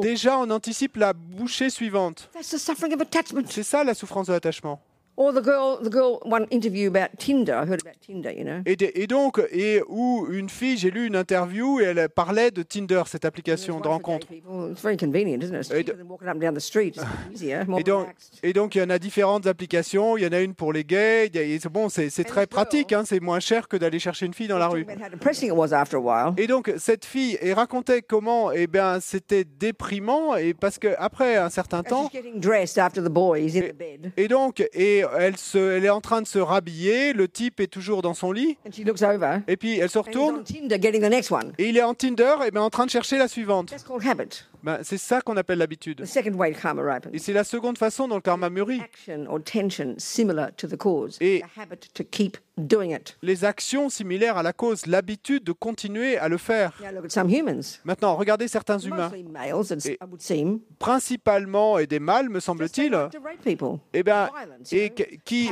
[0.00, 2.28] Déjà, on anticipe la bouchée suivante.
[2.32, 3.44] That's the suffering of attachment.
[3.48, 4.80] C'est ça la souffrance de l'attachement.
[5.20, 7.52] Or the girl, the girl, one interview about Tinder.
[7.54, 8.62] I heard about Tinder, you know.
[8.66, 12.52] Et, de- et donc, et où une fille, j'ai lu une interview et elle parlait
[12.52, 14.28] de Tinder, cette application de rencontre.
[14.30, 15.62] It's very convenient, isn't it?
[15.66, 16.94] It's Et cheaper than walking up and down the street.
[16.96, 17.02] It's
[17.34, 18.38] easier, more Et donc, relaxed.
[18.44, 20.16] et donc, il y en a différentes applications.
[20.16, 21.28] Il y en a une pour les gays.
[21.34, 22.92] a- et bon, c'est très pratique.
[22.92, 24.86] hein, c'est moins cher que d'aller chercher une fille dans la rue.
[26.36, 31.36] Et donc cette fille et racontait comment eh bien c'était déprimant et parce que après
[31.36, 32.08] un certain temps
[33.78, 34.12] bed.
[34.16, 37.66] et donc et elle se elle est en train de se rhabiller, le type est
[37.68, 39.38] toujours dans son lit And she looks over.
[39.46, 41.52] et puis elle se And he's retourne on Tinder getting the next one.
[41.58, 43.70] et il est en Tinder et bien en train de chercher la suivante.
[43.70, 44.44] That's called habit.
[44.62, 46.02] Ben, c'est ça qu'on appelle l'habitude.
[46.02, 47.10] The second way karma ripens.
[47.12, 48.80] Et c'est la seconde façon dont le karma mûrit.
[51.20, 51.42] Et-.
[53.22, 56.72] Les actions similaires à la cause, l'habitude de continuer à le faire.
[57.84, 59.10] Maintenant, regardez certains humains,
[59.86, 59.96] Et-
[60.80, 62.92] principalement et des mâles, me semble-t-il,
[63.94, 64.28] eh ben,
[64.72, 65.48] et know, que- qui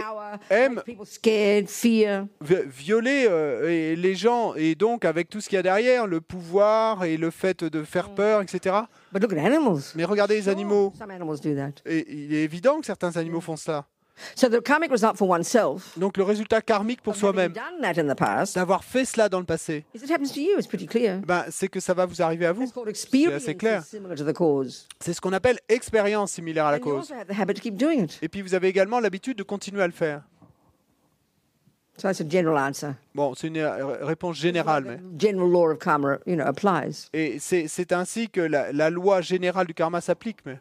[0.51, 0.83] aiment
[2.41, 6.21] violer euh, et les gens et donc avec tout ce qu'il y a derrière, le
[6.21, 8.75] pouvoir et le fait de faire peur, etc.
[9.17, 9.95] But look at animals.
[9.95, 10.93] Mais regardez les animaux.
[10.99, 11.81] Some animals do that.
[11.87, 13.87] Et il est évident que certains animaux font cela.
[14.35, 17.53] So the karmic result for oneself Donc le résultat karmique pour soi-même,
[18.55, 19.85] d'avoir fait cela dans le passé,
[21.27, 22.71] ben, c'est que ça va vous arriver à vous.
[22.87, 23.83] Experience assez clair.
[25.01, 27.13] C'est ce qu'on appelle expérience similaire à la cause.
[28.23, 30.23] Et puis vous avez également l'habitude de continuer à le faire.
[31.99, 32.95] So that's a general answer.
[33.15, 34.99] Bon, c'est une euh, réponse générale, mais.
[35.19, 37.09] General law of karma, you know, applies.
[37.15, 40.39] Et c'est c'est ainsi que la, la loi générale du karma s'applique.
[40.45, 40.59] Mais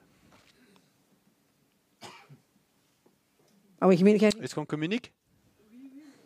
[3.82, 4.42] Are we communicating?
[4.42, 5.12] est-ce qu'on communique?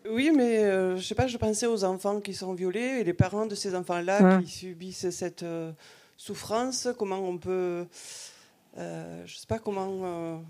[0.10, 3.14] Oui, mais euh, je sais pas, je pensais aux enfants qui sont violés et les
[3.14, 4.44] parents de ces enfants-là Ouais.
[4.44, 5.72] qui subissent cette euh,
[6.18, 6.88] souffrance.
[6.98, 7.86] Comment on peut.
[8.78, 10.42] Euh, je sais pas comment.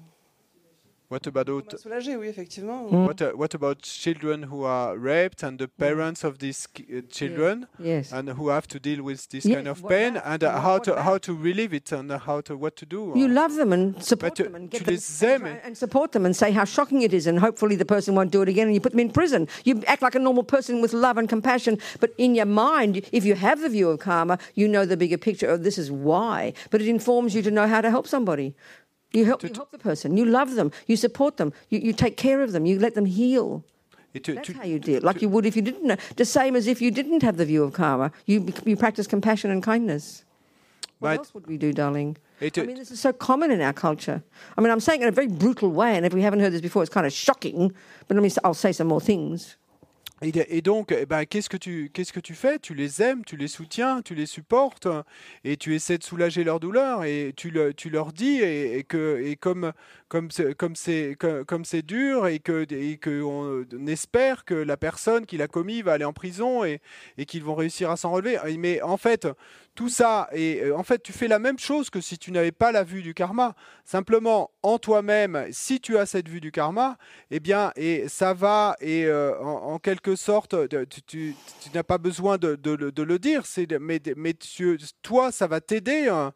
[1.09, 2.91] What about soulager, oui, effectivement.
[2.91, 3.07] Mm.
[3.07, 7.65] what, uh, what about children who are raped and the parents of these uh, children
[7.79, 8.11] Yes.
[8.13, 10.77] and who have to deal with this Yes, kind of what pain and uh, how
[10.77, 13.13] to how to relieve it and uh, how to what to do?
[13.15, 15.59] You love them and support tu- them and tu get them les aimes.
[15.65, 18.43] and support them and say how shocking it is and hopefully the person won't do
[18.43, 19.47] it again and you put them in prison.
[19.65, 23.25] You act like a normal person with love and compassion, but in your mind, if
[23.25, 26.53] you have the view of karma, you know the bigger picture of this is why.
[26.69, 28.53] But it informs you to know how to help somebody.
[29.11, 30.17] You help, you help the person.
[30.17, 30.71] You love them.
[30.87, 31.51] You support them.
[31.69, 32.65] You, you take care of them.
[32.65, 33.63] You let them heal.
[34.13, 35.95] Tu, That's tu- how you do it, like you would if you didn't know.
[36.15, 38.11] The same as if you didn't have the view of karma.
[38.25, 40.25] You, you practice compassion and kindness.
[40.97, 42.17] What else would we do, darling?
[42.41, 44.23] I mean, this is so common in our culture.
[44.57, 46.53] I mean, I'm saying it in a very brutal way, and if we haven't heard
[46.53, 47.71] this before, it's kind of shocking.
[48.07, 49.55] But let me, I'll say some more things.
[50.21, 52.59] Et, donc, eh ben, qu'est-ce que tu qu'est-ce que tu fais?
[52.59, 54.87] Tu les aimes, tu les soutiens, tu les supportes,
[55.45, 58.83] et tu essaies de soulager leur douleur, et tu, le- tu leur dis, et, et
[58.83, 59.71] que et comme
[60.09, 61.15] comme c'est comme c'est
[61.47, 65.93] comme c'est dur, et que et que espère que la personne qui l'a commis va
[65.93, 66.81] aller en prison, et,
[67.17, 68.37] et qu'ils vont réussir à s'en relever.
[68.57, 69.25] Mais en fait,
[69.79, 72.51] tout ça, et euh, en fait, tu fais la même chose que si tu n'avais
[72.51, 73.55] pas la vue du karma.
[73.85, 76.97] Simplement, en toi-même, si tu as cette vue du karma,
[77.31, 80.53] eh bien, et ça va, et euh, en, quelque sorte,
[81.07, 81.33] tu,
[81.73, 83.43] n'as pas besoin de, le- dire,
[83.79, 84.33] mais, mais
[85.01, 86.33] toi, ça va t'aider hein,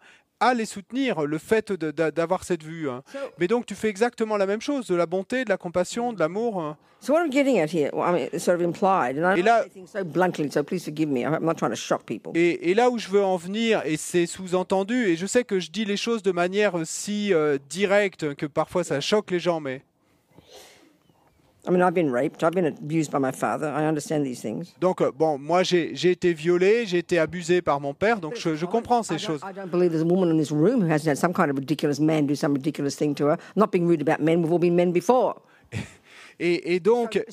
[0.47, 2.89] à les soutenir, le fait d'avoir cette vue.
[2.89, 3.03] hein.
[3.11, 6.13] So, Mais donc, tu fais exactement la même chose, de la bonté, de la compassion,
[6.13, 6.61] de l'amour.
[6.61, 6.77] hein.
[6.99, 9.39] so what I'm getting at here, well, I mean, it's sort of implied, and I
[9.39, 11.21] Et là- so bluntly, so please forgive me.
[11.25, 12.31] I'm not trying to shock people.
[12.35, 15.59] Et, et là où je veux en venir, et c'est sous-entendu, et je sais que
[15.59, 19.59] je dis les choses de manière si euh, directe que parfois ça choque les gens,
[19.59, 19.81] mais
[21.65, 22.43] I mean, I've been raped.
[22.43, 23.67] I've been abused by my father.
[23.67, 24.73] I understand these things.
[24.81, 28.55] donc euh, bon, moi j'ai été violé, j'ai été abusé par mon père, donc je,
[28.55, 29.41] je comprends I ces don't, choses.
[29.43, 31.57] I don't believe there's a woman in this room who hasn't had some kind of
[31.57, 33.33] ridiculous man do some ridiculous thing to her.
[33.33, 34.41] I'm not being rude about men.
[34.41, 35.39] We've all been men before.
[36.45, 37.23] Et, et donc,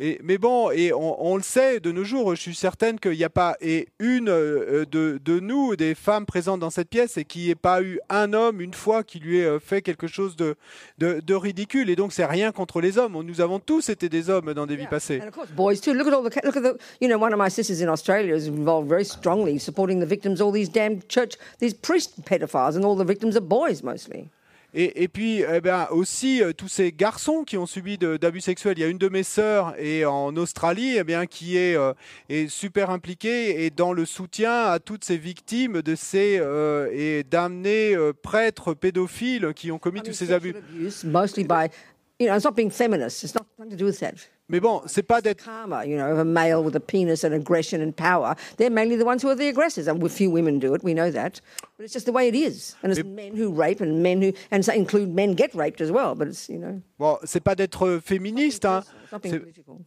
[0.00, 3.12] et, mais bon, et on, on le sait de nos jours, je suis certaine qu'il
[3.12, 7.18] n'y a pas et une euh, de, de nous, des femmes présentes dans cette pièce,
[7.18, 9.80] et qu'il n'y ait pas eu un homme une fois qui lui ait euh, fait
[9.80, 10.56] quelque chose de,
[10.98, 11.88] de, de ridicule.
[11.88, 13.22] Et donc, c'est rien contre les hommes.
[13.22, 15.20] Nous avons tous été des hommes dans des vies passées.
[15.22, 15.94] And of course, boys too.
[15.94, 18.34] Look at all the, look at the, you know, one of my sisters in Australia
[18.34, 22.84] is involved very strongly supporting the victims, all these damn church, these priest pedophiles, and
[22.84, 24.30] all the victims are boys mostly.
[24.74, 28.78] Et, et puis, eh ben, aussi, euh, tous ces garçons qui ont subi d'abus sexuels.
[28.78, 31.92] Il y a une de mes sœurs et en Australie, eh bien, qui est, euh,
[32.30, 37.22] est super impliquée et dans le soutien à toutes ces victimes de ces euh, et
[37.22, 40.54] d'amener euh, prêtres pédophiles qui ont commis I mean, tous ces abus.
[40.56, 41.68] abuse, mostly by,
[42.18, 43.22] you know, it's not being feminist.
[43.24, 44.14] It's not to do with that.
[44.52, 45.48] Mais bon, c'est pas d'être
[45.86, 48.34] you know, of a male with a penis and aggression and power.
[48.58, 49.88] They're mainly the ones who are the aggressors.
[49.88, 50.82] And few women do it.
[50.84, 51.40] We know that.
[51.78, 52.76] But it's just the way it is.
[52.84, 55.90] And it's men who rape and men who, and so include men get raped as
[55.90, 56.14] well.
[56.14, 58.64] But it's, you know, bon, c'est pas d'être féministe.
[58.66, 58.82] Hein.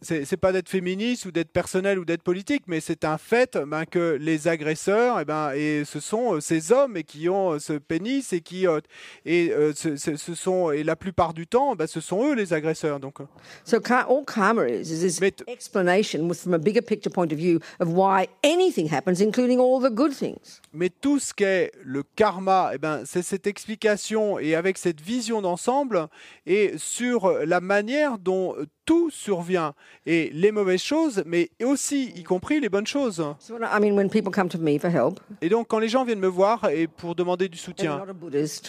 [0.02, 3.84] C'est- pas d'être féministe ou d'être personnel ou d'être politique, mais c'est un fait ben,
[3.84, 7.58] que les agresseurs, eh ben, et ce sont euh, ces hommes et qui ont euh,
[7.58, 8.80] ce pénis et qui euh,
[9.24, 12.52] et euh, ce, ce- sont et la plupart du temps, ben, ce sont eux les
[12.52, 13.00] agresseurs.
[13.00, 13.24] Donc, euh,
[13.64, 14.24] So all
[14.64, 18.28] is this Mais t- explanation with, from a bigger picture point of view of why
[18.42, 20.60] anything happens, including all the good things.
[20.72, 25.40] mais tout ce qu'est le karma, eh ben, c'est cette explication et avec cette vision
[25.42, 26.08] d'ensemble
[26.46, 28.54] et sur la manière dont
[28.84, 29.74] tout survient
[30.06, 33.16] et les mauvaises choses, mais aussi y compris les bonnes choses.
[33.40, 35.78] So when I I mean, when people come to me for help, Et donc, quand
[35.78, 38.02] les gens viennent me voir et pour demander du soutien,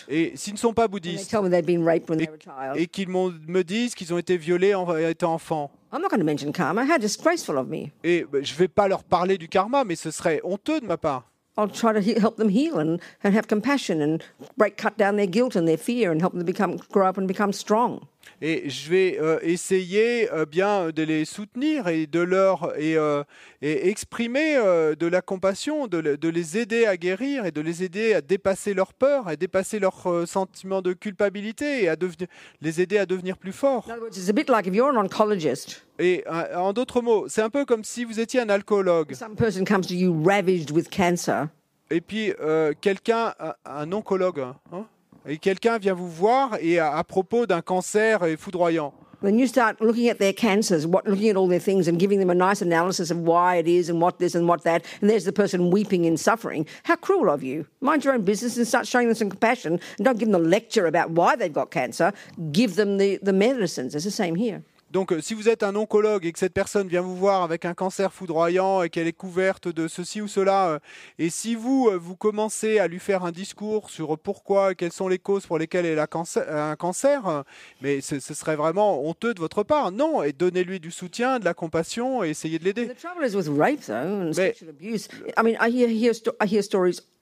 [0.09, 4.73] et s'ils ne sont pas bouddhistes, et, et qu'ils me disent qu'ils ont été violés
[4.73, 5.71] en étant enfants.
[5.91, 6.85] I'm not going to mention karma.
[6.85, 7.91] How disgraceful of me.
[8.03, 11.23] Et je vais pas leur parler du karma, mais ce serait honteux de ma part.
[11.57, 14.19] I'll try to he- help them heal and, and have compassion and
[14.57, 17.27] break, cut down their guilt and their fear and help them become, grow up and
[17.27, 18.07] become strong.
[18.39, 23.23] Et je vais euh, essayer euh, bien de les soutenir et de leur et, euh,
[23.63, 27.61] et exprimer euh, de la compassion, de, le- de les aider à guérir et de
[27.61, 31.95] les aider à dépasser leur peur, à dépasser leur euh, sentiment de culpabilité et à
[31.95, 32.27] devenir,
[32.61, 33.85] les aider à devenir plus forts.
[33.89, 37.01] In other words, it's a bit like if you're an oncologist, Et euh, en d'autres
[37.01, 40.13] mots, c'est un peu comme si vous étiez un alcoologue some person comes to you
[40.23, 41.47] ravaged with cancer.
[41.89, 44.41] et puis euh, quelqu'un, un, un oncologue,
[44.71, 44.85] hein,
[45.27, 48.93] et quelqu'un vient vous voir et à, propos d'un cancer foudroyant.
[49.19, 52.19] When you start looking at their cancers, what, looking at all their things and giving
[52.19, 55.09] them a nice analysis of why it is and what this and what that, and
[55.09, 57.65] there's the person weeping in suffering, how cruel of you.
[57.81, 60.47] Mind your own business and start showing them some compassion and don't give them a
[60.47, 62.13] lecture about why they've got cancer.
[62.51, 63.95] Give them the, the medicines.
[63.95, 64.63] It's the same here.
[64.91, 67.65] Donc, euh, si vous êtes un oncologue et que cette personne vient vous voir avec
[67.65, 70.79] un cancer foudroyant et qu'elle est couverte de ceci ou cela, euh,
[71.19, 75.07] et si vous, euh, vous commencez à lui faire un discours sur pourquoi, quelles sont
[75.09, 77.43] les causes pour lesquelles elle a cancer- un cancer,
[77.81, 79.91] mais ce, ce serait vraiment honteux de votre part.
[79.91, 82.85] Non, et donnez-lui du soutien, de la compassion et essayez de l'aider.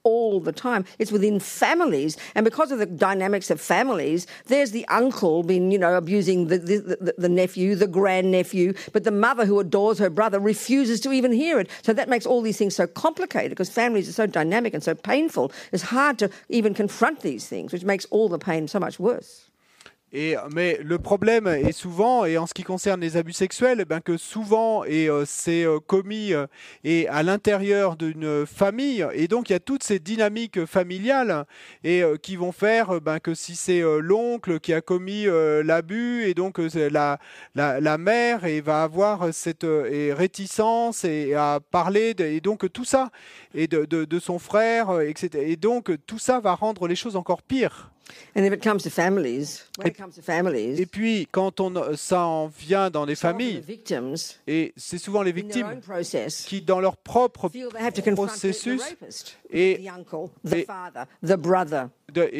[0.06, 0.84] All the time.
[1.00, 5.78] It's within families, and because of the dynamics of families, there's the uncle been, you
[5.78, 10.08] know, abusing the, the, the, the nephew, the grandnephew, but the mother who adores her
[10.08, 11.68] brother refuses to even hear it.
[11.82, 14.94] So that makes all these things so complicated because families are so dynamic and so
[14.94, 15.50] painful.
[15.72, 19.45] It's hard to even confront these things, which makes all the pain so much worse.
[20.12, 23.84] Et, mais le problème est souvent, et en ce qui concerne les abus sexuels, eh
[23.84, 26.46] ben que souvent et euh, c'est euh, commis euh,
[26.84, 31.44] et à l'intérieur d'une famille, et donc il y a toutes ces dynamiques familiales
[31.82, 35.26] et euh, qui vont faire euh, ben, que si c'est euh, l'oncle qui a commis
[35.26, 37.18] euh, l'abus, et donc euh, la,
[37.56, 42.72] la, mère et va avoir cette euh, et réticence et à parler, de- et donc
[42.72, 43.10] tout ça
[43.54, 45.44] et de, de, de son frère, euh, etc.
[45.50, 47.90] Et donc tout ça va rendre les choses encore pires.
[48.36, 51.60] And if it comes to families, when it Et- comes to families, Et puis, quand
[51.60, 54.14] on, ça en vient dans les familles, the victims
[54.46, 55.80] et c'est souvent les in their victimes
[56.46, 57.48] qui, dans leur propre
[58.14, 58.82] processus,
[59.50, 59.80] et-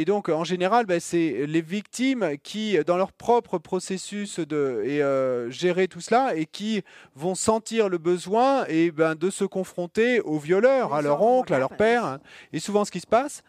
[0.05, 5.51] donc en général, ben, c'est les victimes qui, dans leur propre processus de et, euh,
[5.51, 6.82] gérer tout cela, et qui
[7.14, 11.59] vont sentir le besoin et ben, de se confronter aux violeurs, à leur oncle, à
[11.59, 12.18] leur père.
[12.52, 13.43] Et souvent, ce qui se passe,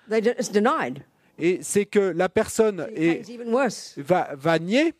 [1.39, 3.21] Et c'est que la personne est,
[3.97, 4.93] va, va nier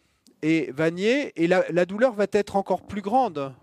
[0.43, 3.53] et va nier, et la, la douleur va être encore plus grande.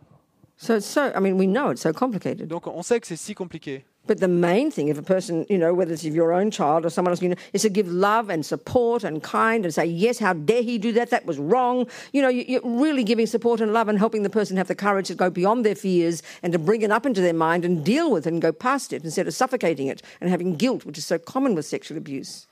[0.57, 2.49] So it's so, I mean, we know it's so complicated.
[2.49, 3.85] Donc on sait que c'est si compliqué.
[4.07, 6.91] But the main thing, if a person, you know, whether it's your own child or
[6.91, 10.19] someone else, you know, is to give love and support and kind and say, yes,
[10.19, 11.09] how dare he do that?
[11.11, 11.87] That was wrong.
[12.13, 14.75] You know, you- you're really giving support and love and helping the person have the
[14.75, 17.83] courage to go beyond their fears and to bring it up into their mind and
[17.83, 20.99] deal with it and go past it instead of suffocating it and having guilt, which
[20.99, 22.47] is so common with sexual abuse.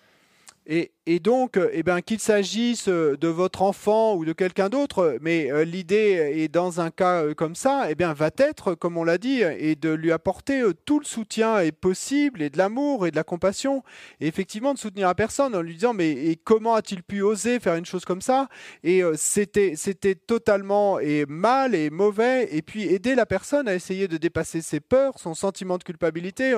[0.65, 5.19] Et, donc, euh, eh ben, qu'il s'agisse euh, de votre enfant ou de quelqu'un d'autre,
[5.21, 9.03] mais euh, l'idée est dans un cas comme ça, eh bien, va être, comme on
[9.03, 13.11] l'a dit, et de lui apporter tout le soutien est possible et de l'amour et
[13.11, 13.83] de la compassion.
[14.21, 17.75] Et effectivement, de soutenir la personne en lui disant mais comment a-t-il pu oser faire
[17.75, 18.49] une chose comme ça?
[18.85, 22.49] Et c'était c'était totalement et mal et mauvais.
[22.55, 26.53] Et puis aider la personne à essayer de dépasser ses peurs, son sentiment de culpabilité,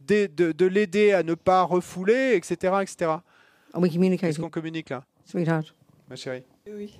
[0.00, 3.12] de, de- de l'aider à ne pas refouler, etc., etc.
[3.74, 5.74] Are we Est-ce qu'on communique là, sweetheart?
[6.08, 6.96] ma chérie Oui.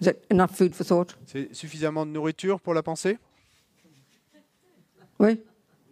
[0.00, 1.18] Is that enough food for thought?
[1.26, 3.18] C'est suffisamment de nourriture pour la pensée?
[5.18, 5.40] Oui?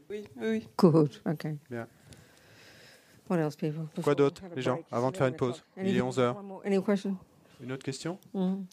[0.09, 0.69] Oui, oui.
[0.79, 1.21] Good.
[1.27, 1.57] Okay.
[1.69, 1.89] Bien.
[3.29, 3.87] What else, people?
[3.87, 5.65] Quoi Before d'autre, les gens, avant de faire une 11 pause?
[5.77, 6.37] Il est Anything- 11 heures.
[6.37, 7.17] one more- Any question?
[7.61, 8.19] Une autre question?
[8.33, 8.67] Mhm.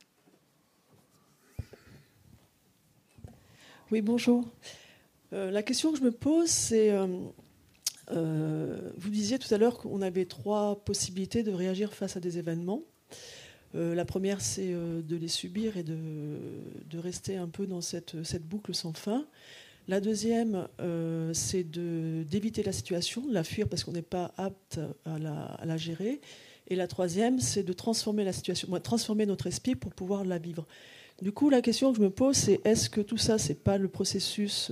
[3.91, 4.43] Oui, bonjour.
[5.33, 7.07] Euh, la question que je me pose, c'est, euh,
[8.11, 12.37] euh, vous disiez tout à l'heure qu'on avait trois possibilités de réagir face à des
[12.37, 12.83] événements.
[13.75, 18.15] Euh, la première, c'est euh, de les subir et de, rester un peu dans cette,
[18.43, 19.25] boucle sans fin.
[19.87, 20.67] La deuxième,
[21.31, 25.65] c'est d'éviter la situation, de la fuir parce qu'on n'est pas apte à la, à
[25.65, 26.19] la gérer.
[26.67, 30.67] Et la troisième, c'est de transformer la situation, transformer notre esprit pour pouvoir la vivre.
[31.21, 33.77] Du coup, la question que je me pose, c'est est-ce que tout ça, c'est pas
[33.77, 34.71] le processus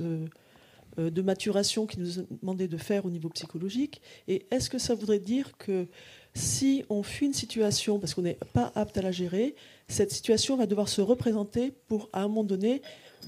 [0.98, 4.96] de maturation qui nous est demandé de faire au niveau psychologique Et est-ce que ça
[4.96, 5.88] voudrait dire que
[6.34, 9.56] si on fuit une situation parce qu'on n'est pas apte à la gérer,
[9.88, 12.82] cette situation va devoir se représenter pour, à un moment donné,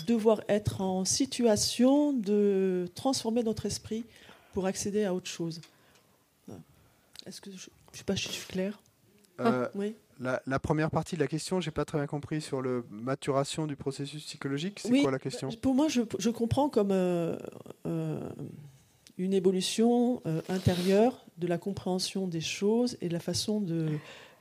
[0.05, 4.03] devoir être en situation de transformer notre esprit
[4.53, 5.61] pour accéder à autre chose?
[7.25, 8.79] Est-ce que je ne sais pas si je suis claire?
[9.39, 9.95] Euh, Oui.
[10.19, 13.67] La, la première partie de la question, j'ai pas très bien compris sur le maturation
[13.67, 14.79] du processus psychologique.
[14.81, 17.37] C'est Oui, quoi la question Pour moi, je, je comprends comme euh,
[17.85, 18.29] euh,
[19.17, 23.87] une évolution euh, intérieure de la compréhension des choses et de la façon de,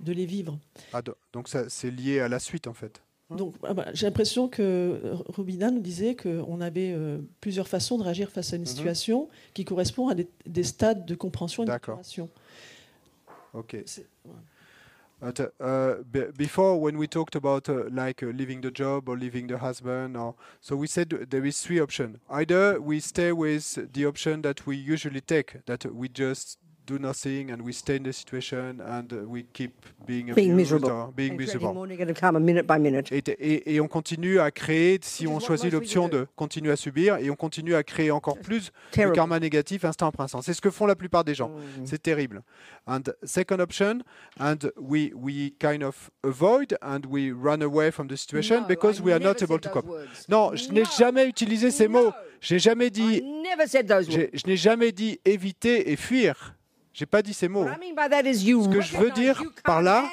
[0.01, 0.59] de les vivre.
[0.93, 3.03] Ah, do- Donc ça, c'est lié à la suite en fait.
[3.28, 8.05] Donc, ah bah, j'ai l'impression que Robina nous disait qu'on avait euh, plusieurs façons de
[8.05, 8.69] réagir face à une Mhm.
[8.69, 12.01] situation qui correspond à des, des stades de compréhension et de D'accord.
[13.53, 13.77] Ok.
[15.21, 19.17] But, uh, be- before, when we talked about uh, like uh, leaving the job or
[19.17, 22.19] leaving the husband, or so we said there is three options.
[22.29, 27.51] Either we stay with the option that we usually take, that we just do nothing
[27.51, 29.73] and we stay in the situation and uh, we keep
[30.07, 30.91] being, Being miserable.
[30.91, 31.75] or being miserable.
[32.41, 33.11] minute by minute.
[33.13, 37.17] Et, et- et on continue à créer, si on choisit l'option de continuer à subir,
[37.17, 40.43] et on continue à créer encore plus de karma négatif instant après instant.
[40.43, 41.49] C'est ce que font la plupart des gens.
[41.51, 41.87] Mm.
[41.87, 42.43] C'est terrible.
[42.87, 43.99] And second option,
[44.39, 48.99] and we we kind of avoid and we run away from the situation No, because
[49.01, 49.87] I we are not able to cope.
[49.87, 50.27] words.
[50.29, 50.89] Non, je n'ai No.
[50.99, 52.05] jamais utilisé ces mots.
[52.07, 52.13] No.
[52.41, 54.11] J'ai jamais I dit, never said those words.
[54.11, 56.55] j'ai- je n'ai jamais dit éviter et fuir.
[56.97, 57.66] J'ai pas dit ces mots.
[58.47, 60.10] You Ce que je veux dire par là.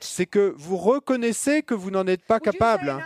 [0.00, 2.90] C'est que vous reconnaissez que vous n'en êtes pas capable.
[2.90, 3.00] hein.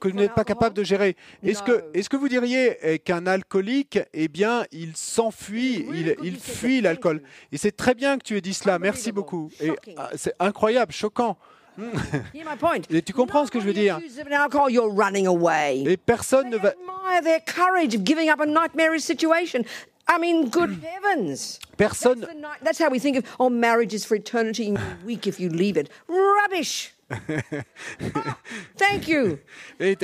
[0.00, 1.16] que vous n'êtes pas capable de gérer.
[1.42, 6.38] Est-ce que, est-ce que vous diriez eh, qu'un alcoolique, eh bien, il s'enfuit, il, il
[6.38, 7.20] fuit l'alcool
[7.50, 8.78] Et c'est très bien que tu aies dit cela.
[8.78, 9.50] Merci beaucoup.
[9.60, 11.36] Et ah, c'est incroyable, choquant.
[12.60, 12.82] Point.
[12.90, 13.98] Et tu comprends ce que je veux dire?
[15.84, 16.74] Et personne ne va.
[20.08, 21.58] I mean, good heavens.
[21.76, 22.20] Personne.
[22.20, 25.26] That's, night, that's how we think of, oh, marriage is for eternity and you're weak
[25.26, 25.90] if you leave it.
[26.06, 26.92] Rubbish.
[28.76, 29.38] Thank you.
[29.78, 29.96] Et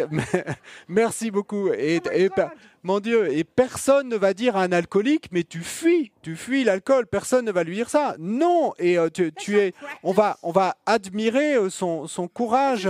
[0.88, 1.72] merci beaucoup.
[1.72, 2.50] Et, Oh
[2.82, 6.64] mon Dieu, et personne ne va dire à un alcoolique, mais tu fuis, tu fuis
[6.64, 7.06] l'alcool.
[7.06, 8.16] Personne ne va lui dire ça.
[8.18, 8.72] Non.
[8.78, 9.72] Et euh, tu, tu es.
[10.02, 12.88] On va, on va admirer euh, son, son courage.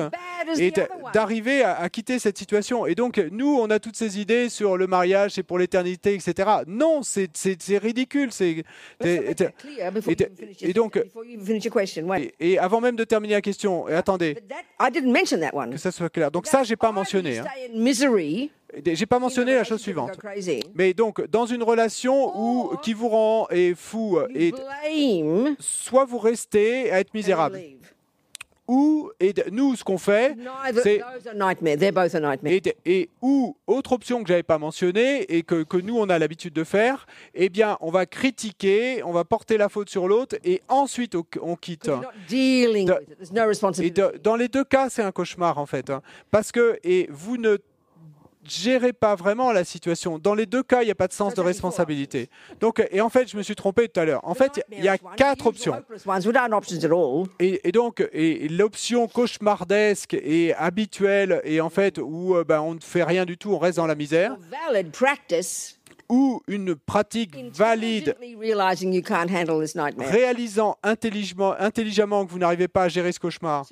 [0.58, 0.70] Et
[1.12, 2.86] d'arriver à, à quitter cette situation.
[2.86, 6.48] Et donc, nous, on a toutes ces idées sur le mariage, c'est pour l'éternité, etc.
[6.66, 7.30] Non, c'est
[7.78, 8.30] ridicule.
[8.32, 8.64] C'est
[10.60, 10.96] et donc-
[12.18, 15.38] et, et avant même de terminer la question, et attendez, But that, I didn't mention
[15.40, 15.70] that one.
[15.70, 16.30] que ça soit clair.
[16.30, 17.38] Donc ça, j'ai pas mentionné.
[17.38, 17.44] hein.
[18.84, 20.12] J'ai pas mentionné in a la chose suivante.
[20.74, 24.52] Mais donc, dans une relation où qui vous rend et fou, et
[25.58, 27.56] soit vous restez à être misérable,
[28.68, 30.36] ou et nous, ce qu'on fait,
[30.82, 31.76] c'est those are nightmare.
[31.76, 32.52] They're both a nightmare.
[32.86, 36.54] Et, ou autre option que j'avais pas mentionnée et que, que nous on a l'habitude
[36.54, 40.62] de faire, eh bien on va critiquer, on va porter la faute sur l'autre et
[40.68, 41.88] ensuite on, quitte.
[42.86, 42.94] De-
[43.84, 46.00] Et de- dans les deux cas c'est un cauchemar en fait, hein.
[46.30, 47.58] parce que et vous ne
[48.44, 50.18] gérez pas vraiment la situation.
[50.18, 52.28] Dans les deux cas il n'y a pas de sens de responsabilité.
[52.60, 54.20] Donc et en fait je me suis trompé tout à l'heure.
[54.24, 55.82] En fait il y a quatre options.
[57.38, 62.74] Et, et donc, et, l'option cauchemardesque et habituelle, et en fait, où euh, ben, on
[62.74, 64.36] ne fait rien du tout, on reste dans la misère,
[66.08, 68.16] ou une pratique valide
[69.98, 73.66] réalisant intelligemment, intelligemment que vous n'arrivez pas à gérer ce cauchemar.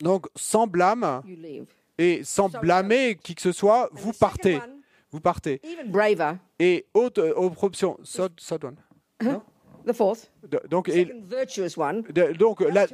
[0.00, 1.22] Donc sans blâme.
[2.00, 4.58] Et sans blâmer qui que ce soit, vous partez.
[5.12, 5.60] Vous partez.
[6.58, 8.76] Et autre, euh, autre option, third- third one.
[9.86, 10.30] the fourth,
[10.68, 11.04] Donc, et-
[12.12, 12.86] de- donc, la,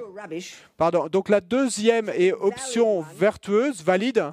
[0.76, 4.32] pardon, donc la deuxième et option vertueuse, valide,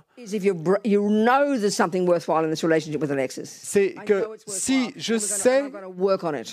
[3.46, 5.64] c'est que si je sais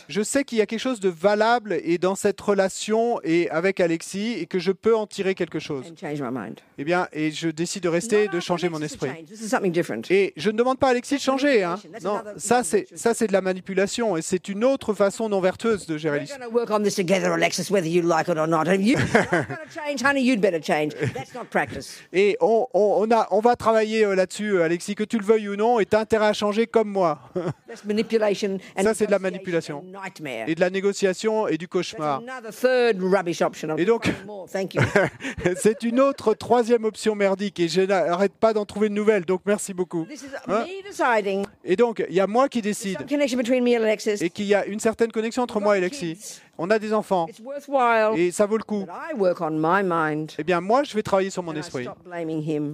[0.08, 3.80] je sais qu'il y a quelque chose de valable et dans cette relation et avec
[3.80, 5.86] Alexis et que je peux en tirer quelque chose.
[5.90, 6.56] and change my mind.
[6.78, 9.08] Eh bien, et je décide de rester, de changer mon esprit.
[10.10, 11.62] Et je ne demande pas à Alexis de changer.
[11.62, 11.76] Hein.
[12.02, 15.86] Non, ça c'est ça c'est de la manipulation et c'est une autre façon non vertueuse
[15.86, 16.49] de gérer l'histoire.
[16.50, 18.68] Going to work on this together, Alexis, whether you like it or not.
[18.68, 20.22] And you, you're going to change, honey.
[20.22, 20.94] You'd better change.
[21.14, 21.98] That's not practice.
[22.12, 25.24] Et on, on, on a, on va travailler euh, là-dessus, euh, Alexis, que tu le
[25.24, 27.18] veuilles ou non, et tu as intérêt à changer comme moi.
[27.68, 29.82] That's manipulation and Ça, c'est de la manipulation.
[29.84, 30.48] Nightmare.
[30.48, 32.22] et de la négociation et du cauchemar.
[32.22, 33.68] another third rubbish option.
[33.70, 34.10] I'll Et donc-
[35.56, 39.42] c'est une autre troisième option merdique et je n'arrête pas d'en trouver de nouvelles, donc
[39.46, 40.06] merci beaucoup.
[40.08, 40.64] This is Hein?
[40.66, 42.98] me deciding Et donc, il y a moi qui décide
[44.20, 46.39] et qu'il y a une certaine connexion entre moi et Alexis.
[46.62, 48.20] On a des enfants It's worthwhile.
[48.20, 48.80] et ça vaut le coup.
[48.80, 50.32] But I work on my mind.
[50.38, 51.88] Eh bien, moi, je vais travailler sur mon esprit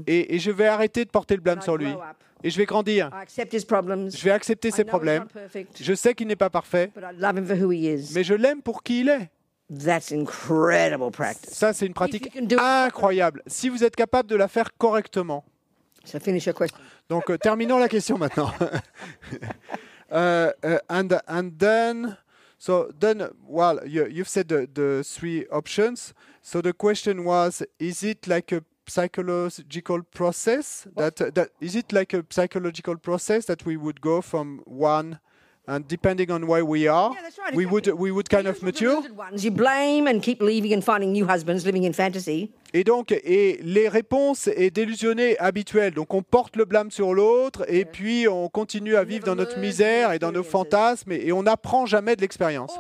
[0.08, 1.94] et, et je vais arrêter de porter le blâme sur lui
[2.42, 3.10] et je vais grandir.
[3.36, 5.26] Je vais accepter ses problèmes.
[5.80, 9.30] Je sais qu'il n'est pas parfait, mais je l'aime pour qui il est.
[11.48, 13.42] Ça, c'est une pratique incroyable.
[13.46, 15.44] Si vous êtes capable de la faire correctement.
[17.08, 18.52] Donc, euh, terminons la question maintenant.
[20.12, 22.16] uh, uh, and and then,
[22.58, 26.14] so then, well, you, you've said the, the three options.
[26.42, 31.92] So the question was: Is it like a psychological process that uh, that is it
[31.92, 35.18] like a psychological process that we would go from one,
[35.66, 39.02] and depending on where we are, Yeah, right, we would we would kind of mature.
[39.12, 42.52] Ones, you blame and keep leaving and finding new husbands living in fantasy.
[42.76, 45.94] Et donc, et les réponses est délusionnées habituelles.
[45.94, 49.58] Donc, on porte le blâme sur l'autre et puis on continue à vivre dans notre
[49.58, 52.76] misère et dans nos fantasmes et, et on n'apprend jamais de l'expérience.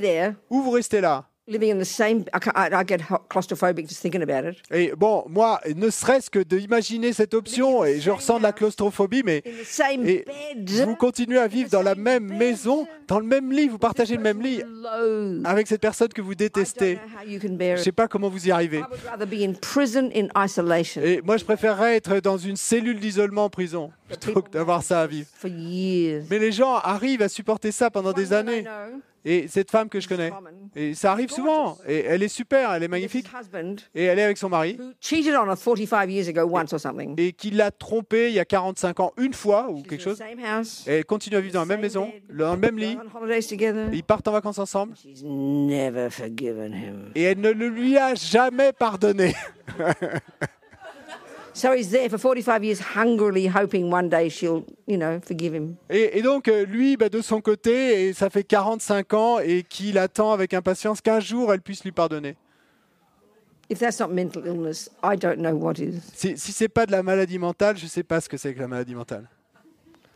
[0.00, 1.28] There Ou vous restez là?
[1.48, 2.24] Living in the same.
[2.34, 4.56] I, can't, I, I get ho- claustrophobic just thinking about it.
[4.70, 9.22] Et bon, moi, ne serait-ce que d'imaginer cette option, et je ressens de la claustrophobie,
[9.24, 9.42] mais
[10.04, 10.24] et
[10.84, 14.22] vous continuez à vivre dans la même maison, dans le même lit, vous partagez le
[14.22, 14.62] même lit
[15.44, 16.98] avec cette personne que vous détestez.
[17.26, 17.78] Je it.
[17.78, 18.78] sais pas comment vous y arrivez.
[18.78, 22.56] I would rather be in prison in isolation Et moi, je préférerais être dans une
[22.56, 25.26] cellule d'isolement en prison plutôt que d'avoir ça à vivre.
[25.34, 26.24] for years.
[26.30, 28.64] Mais les gens arrivent à supporter ça pendant des années.
[29.28, 30.30] Et cette femme que je connais,
[30.76, 33.26] et ça arrive souvent, et elle est super, elle est magnifique,
[33.92, 36.78] et elle est avec son mari, who cheated on her 45 years ago once or
[36.78, 37.18] something.
[37.18, 40.22] et qui l'a trompée il y a 45 ans une fois ou quelque chose, the
[40.22, 40.84] same house.
[40.86, 42.96] et elle continue à vivre dans la même maison, dans le même lit,
[43.92, 45.72] ils partent en vacances ensemble, et
[47.22, 49.34] elle ne le lui a jamais pardonné.
[55.88, 59.62] Et, et donc euh, lui, bah, de son côté, et ça fait 45 ans, et
[59.62, 62.36] qu'il attend avec impatience qu'un jour elle puisse lui pardonner.
[63.70, 66.02] If that's not mental illness, I don't know what is.
[66.14, 68.60] Si, si c'est pas de la maladie mentale, je sais pas ce que c'est que
[68.60, 69.26] la maladie mentale.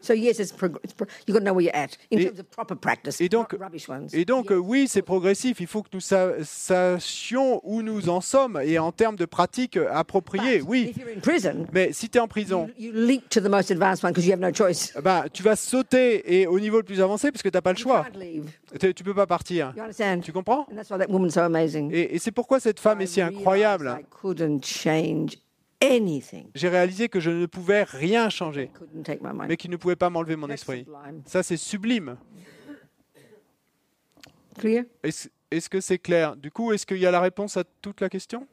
[0.03, 2.25] So yes, it's, prog- it's pro- you've got to know where you're at in Et-
[2.27, 4.09] terms of proper practice, et donc- not rubbish ones.
[4.15, 5.61] Et donc, oui, c'est progressif.
[5.61, 9.79] Il faut que nous sa- sachions où nous en sommes et en termes de pratiques
[9.91, 10.91] appropriées, But oui.
[10.91, 13.49] If you're in prison, Mais si tu es en prison, you, you leap to the
[13.49, 14.93] most advanced one because you have no choice.
[15.03, 17.73] bah, tu vas sauter et au niveau le plus avancé parce que tu n'as pas
[17.73, 18.07] le You choix.
[18.81, 19.73] Tu tu peux pas partir.
[19.77, 20.21] You understand?
[20.23, 20.67] Tu comprends?
[20.71, 21.91] And that's why that woman's so amazing.
[21.93, 23.95] Et, et c'est pourquoi cette femme I est si incroyable.
[24.01, 25.37] I couldn't change.
[26.55, 28.71] J'ai réalisé que je ne pouvais rien changer,
[29.49, 30.87] mais qu'il ne pouvait pas m'enlever mon esprit.
[31.25, 32.17] Ça, c'est sublime.
[35.03, 36.37] Est-ce est-ce que c'est clair?
[36.37, 38.47] Du coup, est-ce qu'il y a la réponse à toute la question?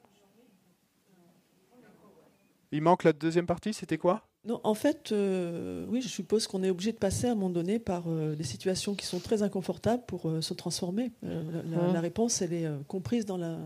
[2.72, 4.27] Il manque la deuxième partie, c'était quoi?
[4.48, 7.50] Non, en fait, euh, oui, je suppose qu'on est obligé de passer à un moment
[7.50, 11.12] donné par euh, des situations qui sont très inconfortables pour euh, se transformer.
[11.26, 11.94] Euh, la, la- Mhm.
[11.94, 13.58] la réponse, elle est euh, comprise dans la.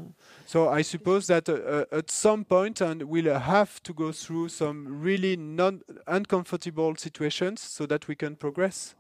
[0.48, 4.88] So I suppose that uh, at some point, and we'll have to go through some
[5.04, 8.96] really non uncomfortable situations so that we can progress.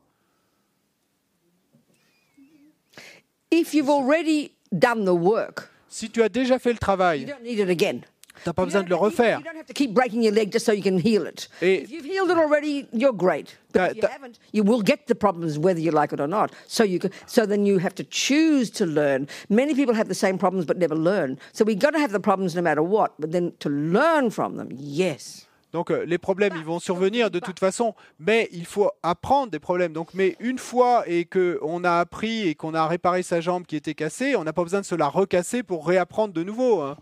[3.49, 7.43] If you've already done the work, Si tu as déjà fait le you travail, don't
[7.43, 8.01] need it again.
[8.43, 9.41] T'as pas You besoin de le don't- refaire.
[9.43, 11.47] Have to keep breaking your leg just so you can heal it.
[11.61, 13.55] Et- if you've healed it already, you're great.
[13.73, 16.27] But Ta- if you haven't, you will get the problems whether you like it or
[16.27, 16.51] not.
[16.67, 19.27] So you so then you have to choose to learn.
[19.49, 21.37] Many people have the same problems but never learn.
[21.53, 23.13] So we've got to have the problems no matter what.
[23.19, 25.45] But then to learn from them, yes.
[25.73, 29.59] Donc euh, les problèmes, ils vont survenir de toute façon, mais il faut apprendre des
[29.59, 29.93] problèmes.
[29.93, 33.65] Donc, mais une fois et que on a appris et qu'on a réparé sa jambe
[33.65, 36.81] qui était cassée, on n'a pas besoin de se la recasser pour réapprendre de nouveau.
[36.81, 36.97] hein.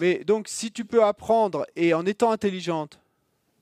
[0.00, 2.98] Mais donc, si tu peux apprendre et en étant intelligente,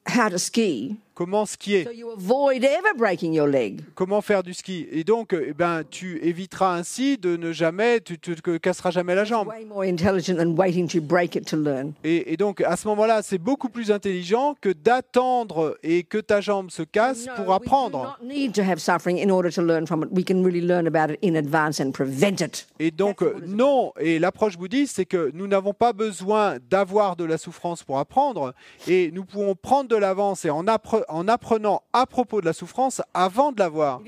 [0.09, 3.81] how to ski, comment skier, so you avoid ever breaking your leg.
[3.95, 8.19] comment faire du ski, et donc, eh ben, tu éviteras ainsi de ne jamais, tu
[8.19, 9.49] te te casseras jamais la jambe.
[9.49, 11.93] Way more intelligent than waiting to break it to learn.
[12.05, 16.41] Et, et donc, à ce moment-là, c'est beaucoup plus intelligent que d'attendre et que ta
[16.41, 18.19] jambe se casse No, pour we do apprendre.
[18.21, 20.09] not need to have suffering in order to learn from it.
[20.13, 22.67] We can really learn about it in advance and prevent it.
[22.81, 27.39] Et donc, non, et l'approche bouddhiste, c'est que nous n'avons pas besoin d'avoir de la
[27.39, 28.55] souffrance pour apprendre,
[28.89, 32.53] et nous pouvons prendre de l'avance et en, appre- en apprenant à propos de la
[32.53, 34.01] souffrance avant de l'avoir.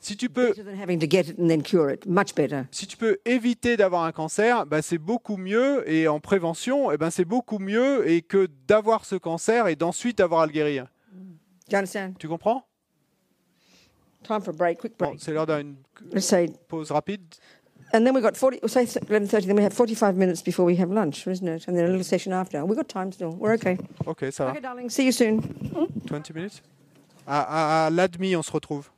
[0.00, 0.54] Si tu peux,
[2.70, 7.10] si tu éviter d'avoir un cancer, bah, c'est beaucoup mieux, et en prévention, eh ben,
[7.10, 10.86] c'est beaucoup mieux et que d'avoir ce cancer et d'ensuite avoir à le guérir.
[12.18, 12.64] Tu comprends?
[14.98, 15.76] Bon, c'est l'heure d'une
[16.68, 17.22] pause rapide.
[17.96, 20.90] And then we've got 40, say 11.30, then we have 45 minutes before we have
[20.90, 21.66] lunch, isn't it?
[21.66, 22.62] And then a little session after.
[22.64, 23.30] We've got time still.
[23.30, 23.78] We're okay.
[24.06, 24.50] Ok, ça va.
[24.50, 24.90] Okay, darling.
[24.90, 25.40] See you soon.
[26.06, 26.60] 20 minutes
[27.26, 28.90] ah, ah, ah, à, à, à la demi, on se retrouve.